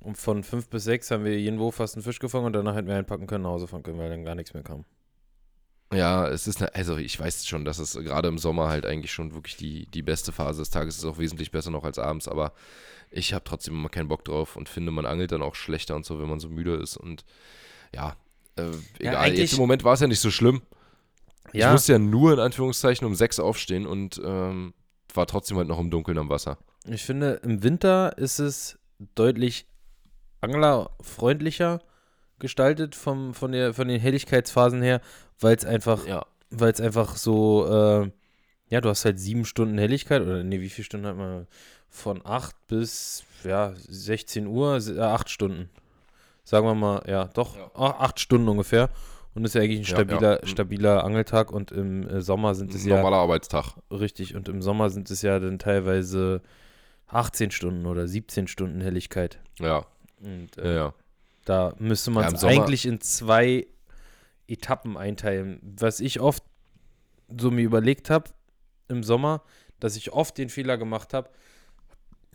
um 0.00 0.14
von 0.14 0.44
fünf 0.44 0.68
bis 0.68 0.84
sechs 0.84 1.10
haben 1.10 1.24
wir 1.24 1.32
irgendwo 1.32 1.70
fast 1.72 1.96
einen 1.96 2.04
Fisch 2.04 2.18
gefangen 2.20 2.46
und 2.46 2.52
danach 2.52 2.76
hätten 2.76 2.86
wir 2.86 2.94
einpacken 2.96 3.26
können, 3.26 3.42
nach 3.42 3.50
Hause 3.50 3.66
fahren 3.66 3.82
können, 3.82 3.98
weil 3.98 4.08
dann 4.10 4.24
gar 4.24 4.34
nichts 4.36 4.54
mehr 4.54 4.62
kam. 4.62 4.84
Ja, 5.92 6.26
es 6.28 6.46
ist, 6.48 6.60
eine, 6.60 6.74
also 6.74 6.96
ich 6.96 7.18
weiß 7.18 7.46
schon, 7.46 7.64
dass 7.64 7.78
es 7.78 7.94
gerade 7.94 8.28
im 8.28 8.38
Sommer 8.38 8.68
halt 8.68 8.84
eigentlich 8.86 9.12
schon 9.12 9.34
wirklich 9.34 9.56
die, 9.56 9.86
die 9.86 10.02
beste 10.02 10.32
Phase 10.32 10.60
des 10.60 10.70
Tages 10.70 10.98
ist, 10.98 11.04
auch 11.04 11.18
wesentlich 11.18 11.50
besser 11.52 11.70
noch 11.70 11.84
als 11.84 11.98
abends, 11.98 12.26
aber 12.28 12.52
ich 13.10 13.32
habe 13.34 13.44
trotzdem 13.44 13.74
immer 13.74 13.88
keinen 13.88 14.08
Bock 14.08 14.24
drauf 14.24 14.56
und 14.56 14.68
finde, 14.68 14.90
man 14.90 15.06
angelt 15.06 15.30
dann 15.32 15.42
auch 15.42 15.54
schlechter 15.54 15.94
und 15.94 16.04
so, 16.04 16.20
wenn 16.20 16.28
man 16.28 16.40
so 16.40 16.48
müde 16.48 16.74
ist 16.74 16.96
und 16.96 17.24
ja, 17.94 18.16
äh, 18.56 18.62
egal. 18.98 19.16
eigentlich- 19.16 19.38
Jetzt 19.40 19.52
im 19.52 19.58
Moment 19.60 19.84
war 19.84 19.94
es 19.94 20.00
ja 20.00 20.08
nicht 20.08 20.20
so 20.20 20.30
schlimm. 20.32 20.62
Ich 21.52 21.60
Ja. 21.60 21.72
musste 21.72 21.92
ja 21.92 21.98
nur 21.98 22.32
in 22.32 22.40
Anführungszeichen 22.40 23.06
um 23.06 23.14
sechs 23.14 23.38
aufstehen 23.38 23.86
und 23.86 24.20
ähm, 24.24 24.74
war 25.14 25.26
trotzdem 25.26 25.56
halt 25.56 25.68
noch 25.68 25.78
im 25.80 25.90
Dunkeln 25.90 26.18
am 26.18 26.28
Wasser. 26.28 26.58
Ich 26.88 27.04
finde, 27.04 27.40
im 27.42 27.62
Winter 27.62 28.16
ist 28.18 28.38
es 28.38 28.78
deutlich 29.14 29.66
anglerfreundlicher 30.40 31.80
gestaltet 32.38 32.94
vom, 32.94 33.34
von, 33.34 33.52
der, 33.52 33.72
von 33.74 33.88
den 33.88 34.00
Helligkeitsphasen 34.00 34.82
her, 34.82 35.00
weil 35.40 35.56
es 35.56 35.64
einfach, 35.64 36.06
Ja. 36.06 36.26
weil 36.50 36.72
es 36.72 36.80
einfach 36.80 37.16
so, 37.16 37.66
äh, 37.66 38.10
ja, 38.68 38.80
du 38.80 38.88
hast 38.88 39.04
halt 39.04 39.18
sieben 39.18 39.44
Stunden 39.44 39.78
Helligkeit, 39.78 40.22
oder 40.22 40.42
nee, 40.44 40.60
wie 40.60 40.68
viele 40.68 40.84
Stunden 40.84 41.06
hat 41.06 41.16
man? 41.16 41.46
Von 41.88 42.20
acht 42.26 42.54
bis, 42.66 43.24
ja, 43.44 43.72
16 43.88 44.46
Uhr, 44.46 44.76
äh, 44.86 45.00
acht 45.00 45.30
Stunden. 45.30 45.70
Sagen 46.44 46.66
wir 46.66 46.74
mal, 46.74 47.02
ja, 47.08 47.24
doch, 47.26 47.56
Ja. 47.56 47.70
acht 47.74 48.20
Stunden 48.20 48.48
ungefähr. 48.48 48.90
Und 49.36 49.44
ist 49.44 49.54
ja 49.54 49.60
eigentlich 49.60 49.80
ein 49.80 49.82
Ja, 49.84 49.88
stabiler, 50.04 50.40
ja. 50.40 50.46
stabiler 50.46 51.04
Angeltag 51.04 51.50
und 51.52 51.70
im 51.70 52.08
äh, 52.08 52.20
Sommer 52.22 52.54
sind 52.54 52.74
es 52.74 52.84
ja 52.84 52.96
Normaler 52.96 53.18
Arbeitstag. 53.18 53.74
richtig 53.90 54.34
und 54.34 54.48
im 54.48 54.62
Sommer 54.62 54.90
sind 54.90 55.10
es 55.10 55.22
ja 55.22 55.38
dann 55.38 55.58
teilweise 55.58 56.40
18 57.08 57.50
Stunden 57.52 57.86
oder 57.86 58.08
17 58.08 58.48
Stunden 58.48 58.80
Helligkeit. 58.80 59.38
Ja, 59.60 59.86
Und 60.20 60.56
ja, 60.56 60.62
äh, 60.62 60.74
ja. 60.74 60.94
da 61.44 61.74
müsste 61.78 62.10
man 62.10 62.24
Ja, 62.24 62.32
es 62.32 62.42
eigentlich 62.44 62.86
in 62.86 63.00
zwei 63.00 63.66
Etappen 64.48 64.96
einteilen. 64.96 65.60
Was 65.78 66.00
ich 66.00 66.18
oft 66.20 66.42
so 67.38 67.50
mir 67.50 67.62
überlegt 67.62 68.10
habe 68.10 68.30
im 68.88 69.02
Sommer, 69.02 69.42
dass 69.80 69.96
ich 69.96 70.12
oft 70.12 70.38
den 70.38 70.48
Fehler 70.48 70.78
gemacht 70.78 71.12
habe, 71.12 71.28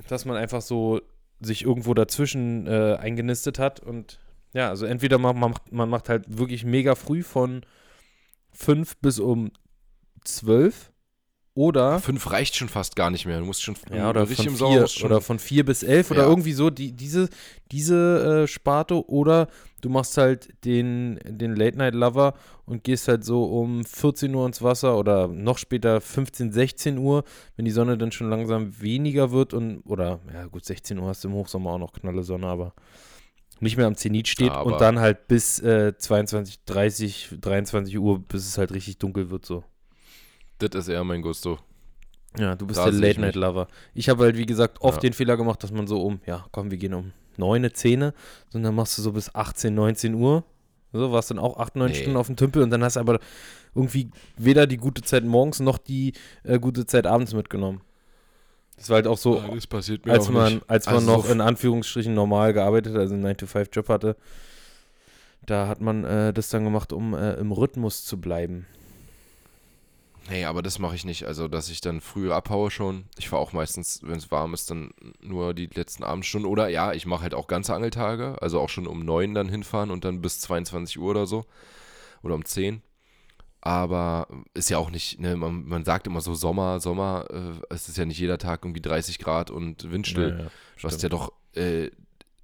dass 0.08 0.26
man 0.26 0.38
einfach 0.38 0.62
so 0.62 1.02
sich 1.40 1.64
irgendwo 1.64 1.94
dazwischen 1.94 2.68
äh, 2.68 2.96
eingenistet 3.00 3.58
hat 3.60 3.80
und 3.80 4.20
ja, 4.54 4.70
also 4.70 4.86
entweder 4.86 5.18
man, 5.18 5.38
man, 5.38 5.52
macht, 5.52 5.72
man 5.72 5.90
macht 5.90 6.10
halt 6.10 6.38
wirklich 6.38 6.64
mega 6.66 6.96
früh 6.96 7.24
von 7.24 7.62
5 8.52 8.98
bis 8.98 9.20
um 9.20 9.52
12 10.24 10.92
oder 11.54 12.00
Fünf 12.00 12.32
reicht 12.32 12.56
schon 12.56 12.70
fast 12.70 12.96
gar 12.96 13.10
nicht 13.10 13.26
mehr. 13.26 13.40
Du 13.40 13.46
musst 13.46 13.62
schon 13.62 13.76
ja, 13.92 14.10
oder 14.10 14.22
richtig 14.22 14.38
von 14.38 14.48
im 14.48 14.56
Sommer 14.56 14.78
vier, 14.78 14.88
schon, 14.88 15.06
oder 15.06 15.20
von 15.20 15.38
vier 15.38 15.66
bis 15.66 15.84
elf 15.84 16.10
oder 16.10 16.22
Ja. 16.24 16.30
irgendwie 16.30 16.54
so, 16.54 16.70
die, 16.70 16.94
diese, 16.94 17.28
diese 17.74 18.44
äh, 18.44 18.48
Sparte 18.48 19.06
oder 19.10 19.50
du 19.82 19.90
machst 19.90 20.16
halt 20.18 20.54
den, 20.64 21.20
den 21.26 21.56
Late-Night-Lover 21.56 22.36
und 22.66 22.86
gehst 22.86 23.10
halt 23.10 23.26
so 23.26 23.44
um 23.44 23.84
14 23.84 24.34
Uhr 24.34 24.46
ins 24.46 24.62
Wasser 24.62 24.98
oder 24.98 25.28
noch 25.28 25.58
später 25.58 26.00
15, 26.00 26.54
16 26.54 26.98
Uhr, 26.98 27.26
wenn 27.58 27.66
die 27.66 27.72
Sonne 27.72 27.98
dann 27.98 28.14
schon 28.14 28.30
langsam 28.30 28.80
weniger 28.80 29.32
wird 29.32 29.54
und, 29.54 29.82
oder, 29.82 30.22
ja 30.34 30.46
gut, 30.46 30.64
16 30.64 30.98
Uhr 31.00 31.08
hast 31.10 31.26
du 31.26 31.28
im 31.28 31.34
Hochsommer 31.34 31.72
auch 31.72 31.80
noch 31.80 31.92
knalle 31.92 32.24
Sonne, 32.24 32.48
aber 32.48 32.74
nicht 33.62 33.78
mehr 33.78 33.88
am 33.88 33.96
Zenit 33.96 34.28
steht 34.28 34.52
aber- 34.52 34.66
und 34.74 34.82
dann 34.82 35.00
halt 35.00 35.28
bis 35.28 35.60
äh, 35.60 35.96
22, 35.98 36.64
30, 36.66 37.30
23 37.40 37.98
Uhr, 37.98 38.20
bis 38.20 38.48
es 38.48 38.58
halt 38.58 38.72
richtig 38.74 38.98
dunkel 38.98 39.30
wird 39.30 39.46
so. 39.46 39.64
das 40.58 40.70
ist 40.76 40.88
eher 40.90 41.04
mein 41.04 41.22
Gusto. 41.22 41.58
Ja, 42.38 42.56
du 42.56 42.66
bist 42.66 42.80
Da 42.80 42.86
der 42.86 42.94
sehe 42.94 43.02
ich 43.02 43.18
Late 43.18 43.22
Night 43.22 43.36
Lover. 43.36 43.68
Ich 43.94 44.08
habe 44.10 44.24
halt, 44.24 44.38
wie 44.38 44.46
gesagt, 44.46 44.82
oft 44.82 44.98
Ja. 45.04 45.10
den 45.10 45.14
Fehler 45.14 45.36
gemacht, 45.38 45.62
dass 45.64 45.72
man 45.72 45.86
so 45.88 46.02
um, 46.02 46.22
ja, 46.26 46.46
komm, 46.52 46.72
wir 46.72 46.78
gehen 46.78 46.94
um 46.94 47.12
9, 47.38 47.70
10, 47.74 48.12
sondern 48.50 48.76
machst 48.76 48.98
du 48.98 49.02
so 49.02 49.12
bis 49.12 49.34
18, 49.36 49.74
19 49.74 50.14
Uhr. 50.16 50.44
So, 50.94 51.12
warst 51.12 51.32
dann 51.32 51.40
auch 51.40 51.58
8, 51.58 51.76
9 51.78 51.92
Nee. 51.92 51.98
Stunden 51.98 52.18
auf 52.18 52.28
dem 52.28 52.36
Tümpel 52.36 52.62
und 52.64 52.70
dann 52.70 52.84
hast 52.84 52.96
du 52.96 53.00
aber 53.00 53.20
irgendwie 53.74 54.10
weder 54.38 54.68
die 54.68 54.78
gute 54.78 55.02
Zeit 55.02 55.24
morgens 55.24 55.60
noch 55.62 55.78
die 55.78 56.14
äh, 56.44 56.60
gute 56.60 56.86
Zeit 56.86 57.08
abends 57.08 57.34
mitgenommen. 57.34 57.82
Das 58.82 58.90
war 58.90 58.96
halt 58.96 59.06
auch 59.06 59.18
so, 59.20 59.40
das 59.54 59.68
passiert 59.68 60.08
mir 60.08 60.14
als 60.14 60.28
auch 60.28 60.32
man, 60.32 60.56
nicht. 60.56 60.68
als 60.68 60.88
man 60.88 60.96
Also 60.96 61.12
noch 61.12 61.26
so 61.28 61.32
in 61.32 61.40
Anführungsstrichen 61.40 62.16
normal 62.16 62.52
gearbeitet, 62.52 62.96
also 62.96 63.14
einen 63.14 63.24
9-to-5-Job 63.28 63.88
hatte, 63.90 64.16
da 65.46 65.68
hat 65.68 65.82
man 65.82 66.04
äh, 66.04 66.34
das 66.34 66.50
dann 66.50 66.64
gemacht, 66.64 66.92
um 66.92 67.14
äh, 67.14 67.34
im 67.34 67.52
Rhythmus 67.52 68.06
zu 68.06 68.20
bleiben. 68.20 68.66
Nee, 70.32 70.46
aber 70.46 70.64
das 70.64 70.80
mache 70.80 70.96
ich 70.96 71.06
nicht. 71.06 71.26
Also, 71.26 71.48
dass 71.48 71.70
ich 71.70 71.80
dann 71.80 72.02
früh 72.02 72.32
abhaue 72.32 72.72
schon. 72.72 73.04
Ich 73.20 73.30
fahre 73.30 73.44
auch 73.44 73.54
meistens, 73.54 74.00
wenn 74.02 74.18
es 74.18 74.32
warm 74.32 74.56
ist, 74.56 74.72
dann 74.72 74.92
nur 75.22 75.54
die 75.54 75.68
letzten 75.68 76.04
Abendstunden. 76.04 76.50
Oder 76.50 76.68
ja, 76.70 76.94
ich 76.94 77.06
mache 77.06 77.22
halt 77.22 77.36
auch 77.36 77.46
ganze 77.46 77.76
Angeltage. 77.76 78.36
Also 78.42 78.60
auch 78.60 78.70
schon 78.70 78.88
um 78.88 79.06
9 79.06 79.36
dann 79.36 79.48
hinfahren 79.48 79.92
und 79.92 80.06
dann 80.06 80.22
bis 80.22 80.40
22 80.40 81.00
Uhr 81.00 81.12
oder 81.12 81.28
so. 81.28 81.46
Oder 82.24 82.34
um 82.34 82.46
10. 82.46 82.82
Aber 83.62 84.28
ist 84.56 84.70
ja 84.70 84.80
auch 84.80 84.90
nicht, 84.90 85.20
ne, 85.20 85.36
man, 85.36 85.66
man 85.68 85.86
sagt 85.86 86.08
immer 86.08 86.22
so 86.22 86.34
Sommer, 86.34 86.80
Sommer, 86.80 87.26
äh, 87.30 87.74
es 87.74 87.88
ist 87.88 87.98
ja 87.98 88.06
nicht 88.06 88.20
jeder 88.20 88.40
Tag 88.40 88.66
irgendwie 88.66 88.82
30 88.82 89.20
Grad 89.20 89.52
und 89.52 89.92
windstill. 89.92 90.30
Ja, 90.30 90.44
ja, 90.46 90.52
Du 90.80 90.88
hast 90.88 90.96
stimmt. 90.96 91.04
ja 91.04 91.10
doch 91.10 91.32
äh, 91.54 91.92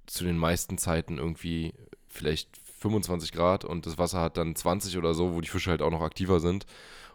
zu 0.06 0.24
den 0.24 0.38
meisten 0.38 0.78
Zeiten 0.78 1.18
irgendwie 1.18 1.74
vielleicht 2.08 2.56
25 2.80 3.32
Grad 3.32 3.64
und 3.64 3.84
das 3.86 3.98
Wasser 3.98 4.20
hat 4.20 4.36
dann 4.36 4.54
20 4.54 4.96
oder 4.96 5.12
so, 5.12 5.34
wo 5.34 5.40
die 5.40 5.48
Fische 5.48 5.70
halt 5.70 5.82
auch 5.82 5.90
noch 5.90 6.02
aktiver 6.02 6.38
sind. 6.38 6.66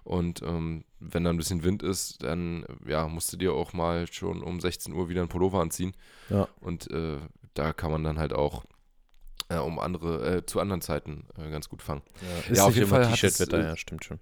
Und 0.03 0.41
ähm, 0.41 0.83
wenn 0.99 1.23
da 1.23 1.29
ein 1.29 1.37
bisschen 1.37 1.63
Wind 1.63 1.81
ist, 1.81 2.23
dann 2.23 2.65
ja, 2.85 3.07
musst 3.07 3.31
du 3.31 3.37
dir 3.37 3.53
auch 3.53 3.71
mal 3.71 4.11
schon 4.11 4.43
um 4.43 4.59
16 4.59 4.93
Uhr 4.93 5.07
wieder 5.07 5.21
einen 5.21 5.29
Pullover 5.29 5.61
anziehen. 5.61 5.93
Ja. 6.29 6.49
Und 6.59 6.91
äh, 6.91 7.19
da 7.53 7.71
kann 7.71 7.89
man 7.91 8.03
dann 8.03 8.19
halt 8.19 8.33
auch 8.33 8.65
äh, 9.53 9.57
um 9.59 9.79
andere, 9.79 10.37
äh, 10.37 10.45
zu 10.45 10.59
anderen 10.59 10.81
Zeiten 10.81 11.25
äh, 11.37 11.49
ganz 11.49 11.69
gut 11.69 11.81
fangen. 11.81 12.01
Ja, 12.21 12.51
ist 12.51 12.57
Ja, 12.57 12.65
auf 12.65 12.75
jeden 12.75 12.87
Fall 12.87 13.07
T-Shirt-Wetter, 13.07 13.59
äh, 13.59 13.63
ja, 13.69 13.77
stimmt 13.77 14.03
schon. 14.05 14.19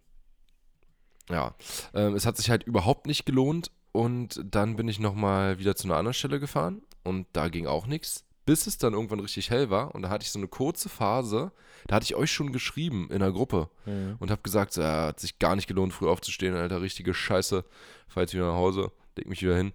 Ja, 1.30 1.56
ähm, 1.94 2.16
es 2.16 2.26
hat 2.26 2.38
sich 2.38 2.50
halt 2.50 2.64
überhaupt 2.64 3.08
nicht 3.08 3.26
gelohnt 3.26 3.72
und 3.92 4.42
dann 4.44 4.76
bin 4.76 4.88
ich 4.88 5.00
nochmal 5.00 5.60
wieder 5.60 5.76
zu 5.76 5.88
einer 5.88 5.98
anderen 5.98 6.14
Stelle 6.14 6.40
gefahren 6.40 6.82
und 7.04 7.28
da 7.34 7.48
ging 7.48 7.68
auch 7.68 7.86
nichts, 7.86 8.26
bis 8.46 8.68
es 8.68 8.78
dann 8.78 8.94
irgendwann 8.94 9.20
richtig 9.20 9.50
hell 9.50 9.70
war 9.70 9.96
und 9.96 10.02
da 10.02 10.10
hatte 10.10 10.24
ich 10.24 10.32
so 10.32 10.40
eine 10.40 10.48
kurze 10.48 10.90
Phase, 10.90 11.52
da 11.88 11.96
hatte 11.96 12.06
ich 12.06 12.16
euch 12.16 12.32
schon 12.32 12.52
geschrieben 12.52 13.10
in 13.12 13.20
der 13.20 13.32
Gruppe 13.32 13.70
Mhm. 13.86 14.16
und 14.20 14.30
habe 14.32 14.42
gesagt, 14.42 14.74
so, 14.74 14.82
ja, 14.82 15.08
hat 15.08 15.20
sich 15.20 15.40
gar 15.40 15.56
nicht 15.56 15.68
gelohnt, 15.68 15.94
früh 15.94 16.08
aufzustehen, 16.10 16.56
Alter, 16.56 16.82
richtige 16.82 17.14
Scheiße, 17.14 17.64
fahr 18.08 18.24
jetzt 18.24 18.34
wieder 18.34 18.48
nach 18.48 18.56
Hause, 18.58 18.92
leg 19.16 19.28
mich 19.30 19.42
wieder 19.42 19.56
hin. 19.56 19.74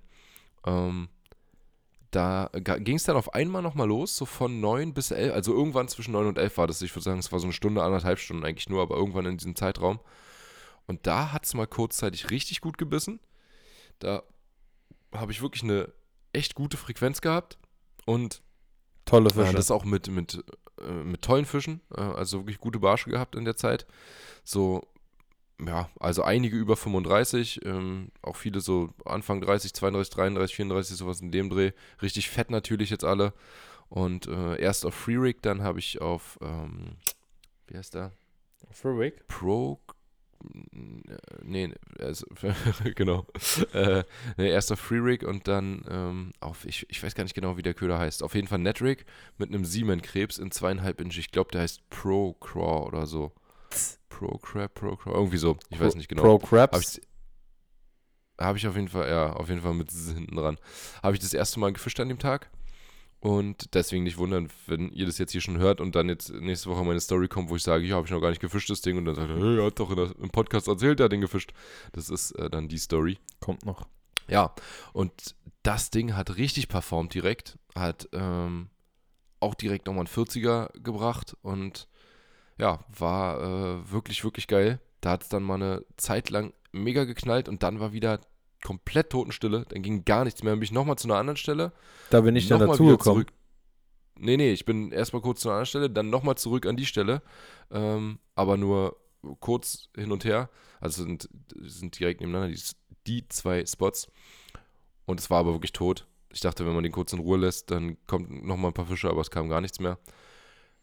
Ähm, 0.67 1.09
da 2.17 2.49
ging 2.55 2.97
es 2.97 3.03
dann 3.03 3.17
auf 3.17 3.35
einmal 3.35 3.61
nochmal 3.61 3.87
los, 3.87 4.17
so 4.17 4.25
von 4.25 4.59
9 4.59 4.95
bis 4.95 5.11
11, 5.11 5.35
also 5.35 5.53
irgendwann 5.53 5.87
zwischen 5.87 6.13
9 6.13 6.29
und 6.29 6.39
11 6.39 6.57
war 6.57 6.67
das, 6.67 6.81
ich 6.81 6.91
würde 6.95 7.05
sagen, 7.05 7.19
es 7.19 7.31
war 7.31 7.39
so 7.41 7.45
eine 7.45 7.53
Stunde, 7.53 7.83
anderthalb 7.83 8.19
Stunden 8.19 8.43
eigentlich 8.43 8.71
nur, 8.71 8.81
aber 8.81 8.97
irgendwann 8.97 9.27
in 9.27 9.37
diesem 9.37 9.55
Zeitraum. 9.55 10.01
Und 10.87 11.07
da 11.07 11.33
hat 11.33 11.45
es 11.45 11.53
mal 11.53 11.67
kurzzeitig 11.67 12.31
richtig 12.31 12.63
gut 12.63 12.79
gebissen. 12.79 13.21
Da 13.99 14.23
habe 15.13 15.31
ich 15.31 15.43
wirklich 15.43 15.63
eine 15.63 15.93
echt 16.33 16.55
gute 16.55 16.79
Frequenz 16.79 17.21
gehabt 17.21 17.59
und 18.07 18.41
Tolle 19.05 19.29
äh, 19.29 19.35
Fische. 19.35 19.53
das 19.53 19.71
auch 19.71 19.85
mit, 19.85 20.09
mit, 20.09 20.43
äh, 20.81 20.91
mit 20.91 21.21
tollen 21.21 21.45
Fischen, 21.45 21.83
äh, 21.95 22.01
also 22.01 22.41
wirklich 22.41 22.61
gute 22.61 22.79
Barsche 22.79 23.11
gehabt 23.11 23.35
in 23.35 23.45
der 23.45 23.57
Zeit. 23.57 23.87
So, 24.43 24.81
ja, 25.65 25.89
also 25.99 26.23
einige 26.23 26.57
über 26.57 26.77
35, 26.77 27.61
ähm, 27.65 28.11
auch 28.23 28.37
viele 28.37 28.61
so 28.61 28.91
Anfang 29.05 29.41
30, 29.41 29.73
32, 29.73 30.15
33, 30.15 30.57
34, 30.57 30.97
sowas 30.97 31.21
in 31.21 31.31
dem 31.31 31.49
Dreh. 31.49 31.73
Richtig 32.03 32.29
fett 32.29 32.51
natürlich 32.51 32.91
jetzt 32.91 33.05
alle. 33.05 33.33
Und 33.89 34.27
äh, 34.27 34.61
erst 34.61 34.85
auf 34.85 34.95
Free 34.95 35.17
Rig, 35.17 35.43
dann 35.43 35.63
habe 35.63 35.79
ich 35.79 36.01
auf, 36.01 36.39
ähm, 36.43 36.97
wie 37.69 37.77
heißt 37.77 37.95
der? 37.95 38.13
Frurick? 38.71 39.27
Pro. 39.29 39.81
Nee, 41.43 41.73
also, 41.99 42.27
genau. 42.95 43.27
Äh, 43.73 44.05
nee, 44.37 44.51
erst 44.51 44.71
auf 44.71 44.79
Free 44.79 44.99
Rig 44.99 45.25
und 45.25 45.49
dann 45.49 45.85
ähm, 45.89 46.33
auf, 46.41 46.67
ich, 46.67 46.87
ich 46.91 47.03
weiß 47.03 47.15
gar 47.15 47.25
nicht 47.25 47.35
genau, 47.35 47.57
wie 47.57 47.63
der 47.63 47.75
Köder 47.75 47.99
heißt. 47.99 48.23
Auf 48.23 48.35
jeden 48.35 48.47
Fall 48.47 48.59
Netrig 48.59 49.07
mit 49.39 49.49
einem 49.49 49.65
Siemen-Krebs 49.65 50.39
in 50.39 50.51
zweieinhalb 50.51 51.01
Inch. 51.01 51.17
Ich 51.17 51.31
glaube, 51.31 51.51
der 51.53 51.63
heißt 51.63 51.89
Pro 51.89 52.35
Craw 52.35 52.87
oder 52.87 53.07
so. 53.07 53.33
Pro 54.09 54.39
Crab, 54.39 54.75
Pro 54.75 54.97
Craw, 54.97 55.15
irgendwie 55.15 55.37
so. 55.37 55.57
Ich 55.71 55.79
weiß 55.79 55.95
nicht 55.95 56.09
genau. 56.09 56.23
Pro 56.23 56.35
Habe 56.35 56.47
Crabs. 56.47 56.99
ich, 56.99 57.09
hab 58.39 58.57
ich 58.57 58.67
auf 58.67 58.75
jeden 58.77 58.89
Fall, 58.89 59.09
ja, 59.09 59.33
auf 59.33 59.49
jeden 59.49 59.61
Fall 59.61 59.75
mit 59.75 59.91
hinten 60.15 60.37
dran. 60.37 60.59
Habe 61.03 61.15
ich 61.15 61.21
das 61.21 61.35
erste 61.35 61.61
Mal 61.61 61.73
gefischt 61.73 62.01
an 62.01 62.09
dem 62.09 62.19
Tag. 62.19 62.51
Und 63.21 63.75
deswegen 63.75 64.05
nicht 64.05 64.19
wundern, 64.19 64.51
wenn 64.67 64.91
ihr 64.91 65.07
das 65.07 65.19
jetzt 65.19 65.33
hier 65.33 65.41
schon 65.41 65.59
hört 65.59 65.81
und 65.81 65.97
dann 65.97 66.09
jetzt 66.09 66.33
nächste 66.33 66.71
Woche 66.71 66.85
meine 66.85 67.01
Story 67.01 67.29
kommt, 67.29 67.51
wo 67.51 67.57
ich 67.57 67.63
sage, 67.63 67.85
ja, 67.85 67.97
habe 67.97 68.07
ich 68.07 68.13
noch 68.13 68.21
gar 68.21 68.29
nicht 68.29 68.41
gefischt, 68.41 68.71
das 68.71 68.83
Ding. 68.83 68.99
Und 68.99 69.07
dann 69.07 69.15
sagt 69.15 69.31
er, 69.31 69.37
hey, 69.37 69.59
er 69.59 69.67
hat 69.67 69.81
doch 69.81 69.95
der, 69.95 70.15
im 70.21 70.31
Podcast 70.31 70.69
erzählt, 70.69 71.01
er 71.01 71.05
hat 71.05 71.13
den 71.13 71.23
gefischt. 71.23 71.53
Das 71.93 72.11
ist 72.11 72.33
äh, 72.33 72.51
dann 72.51 72.69
die 72.69 72.79
Story. 72.79 73.19
Kommt 73.41 73.65
noch. 73.65 73.87
Ja, 74.29 74.55
und 74.93 75.35
das 75.63 75.91
Ding 75.91 76.15
hat 76.15 76.37
richtig 76.37 76.69
performt 76.69 77.15
direkt. 77.15 77.59
Hat 77.75 78.09
ähm, 78.13 78.69
auch 79.41 79.55
direkt 79.55 79.87
nochmal 79.87 80.07
einen 80.07 80.27
40er 80.27 80.79
gebracht 80.81 81.37
und 81.43 81.89
ja, 82.59 82.85
war 82.89 83.41
äh, 83.41 83.91
wirklich, 83.91 84.25
wirklich 84.25 84.47
geil. 84.47 84.81
Da 85.01 85.11
hat 85.11 85.23
es 85.23 85.29
dann 85.29 85.43
mal 85.43 85.55
eine 85.55 85.85
Zeit 85.97 86.31
lang 86.31 86.53
mega 86.73 87.05
geknallt 87.05 87.49
und 87.49 87.63
dann 87.63 87.81
war 87.81 87.93
wieder 87.93 88.21
komplett 88.65 89.11
Totenstille. 89.11 89.67
Dann 89.69 89.83
ging 89.83 90.05
gar 90.05 90.25
nichts 90.25 90.43
mehr. 90.43 90.53
Dann 90.53 90.61
bin 90.61 90.65
ich 90.65 90.73
nochmal 90.73 90.97
zu 90.97 91.09
einer 91.09 91.19
anderen 91.19 91.37
Stelle. 91.37 91.73
Da 92.11 92.21
bin 92.21 92.37
ich 92.37 92.49
dann 92.49 92.61
dazugekommen. 92.61 92.99
zurück. 93.01 93.33
Nee, 94.19 94.37
nee, 94.37 94.53
ich 94.53 94.65
bin 94.65 94.93
erstmal 94.93 95.21
kurz 95.21 95.41
zu 95.41 95.49
einer 95.49 95.57
anderen 95.57 95.67
Stelle, 95.67 95.91
dann 95.91 96.09
nochmal 96.09 96.37
zurück 96.37 96.67
an 96.67 96.77
die 96.77 96.87
Stelle. 96.87 97.23
Ähm, 97.71 98.19
aber 98.35 98.57
nur 98.57 98.97
kurz 99.41 99.91
hin 99.95 100.11
und 100.11 100.25
her. 100.25 100.49
Also 100.81 101.03
sind, 101.03 101.29
sind 101.61 101.99
direkt 101.99 102.21
nebeneinander 102.21 102.55
die, 102.55 102.63
die 103.07 103.29
zwei 103.29 103.65
Spots. 103.67 104.11
Und 105.05 105.21
es 105.21 105.31
war 105.31 105.41
aber 105.41 105.53
wirklich 105.53 105.73
tot. 105.73 106.07
Ich 106.33 106.41
dachte, 106.41 106.67
wenn 106.67 106.75
man 106.75 106.83
den 106.83 106.93
kurz 106.93 107.13
in 107.13 107.19
Ruhe 107.19 107.39
lässt, 107.39 107.71
dann 107.71 107.97
kommt 108.07 108.45
nochmal 108.45 108.71
ein 108.71 108.75
paar 108.75 108.87
Fische, 108.87 109.09
aber 109.09 109.21
es 109.21 109.31
kam 109.31 109.49
gar 109.49 109.61
nichts 109.61 109.81
mehr. 109.81 109.99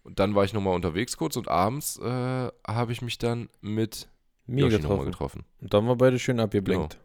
Und 0.03 0.19
dann 0.19 0.35
war 0.35 0.43
ich 0.43 0.53
nochmal 0.53 0.75
unterwegs 0.75 1.17
kurz 1.17 1.37
und 1.37 1.47
abends 1.47 1.97
äh, 1.99 2.51
habe 2.67 2.91
ich 2.91 3.01
mich 3.01 3.17
dann 3.17 3.49
mit 3.61 4.09
Mir 4.45 4.65
Yoshi 4.65 4.77
getroffen. 4.77 5.05
getroffen. 5.05 5.45
Und 5.61 5.73
dann 5.73 5.87
war 5.87 5.95
beide 5.95 6.19
schön 6.19 6.39
abgeblinkt. 6.39 6.99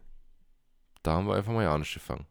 Da 1.03 1.13
haben 1.13 1.27
wir 1.27 1.35
einfach 1.35 1.53
mal 1.53 1.63
ja 1.63 1.77
nicht 1.77 1.93
gefangen. 1.93 2.25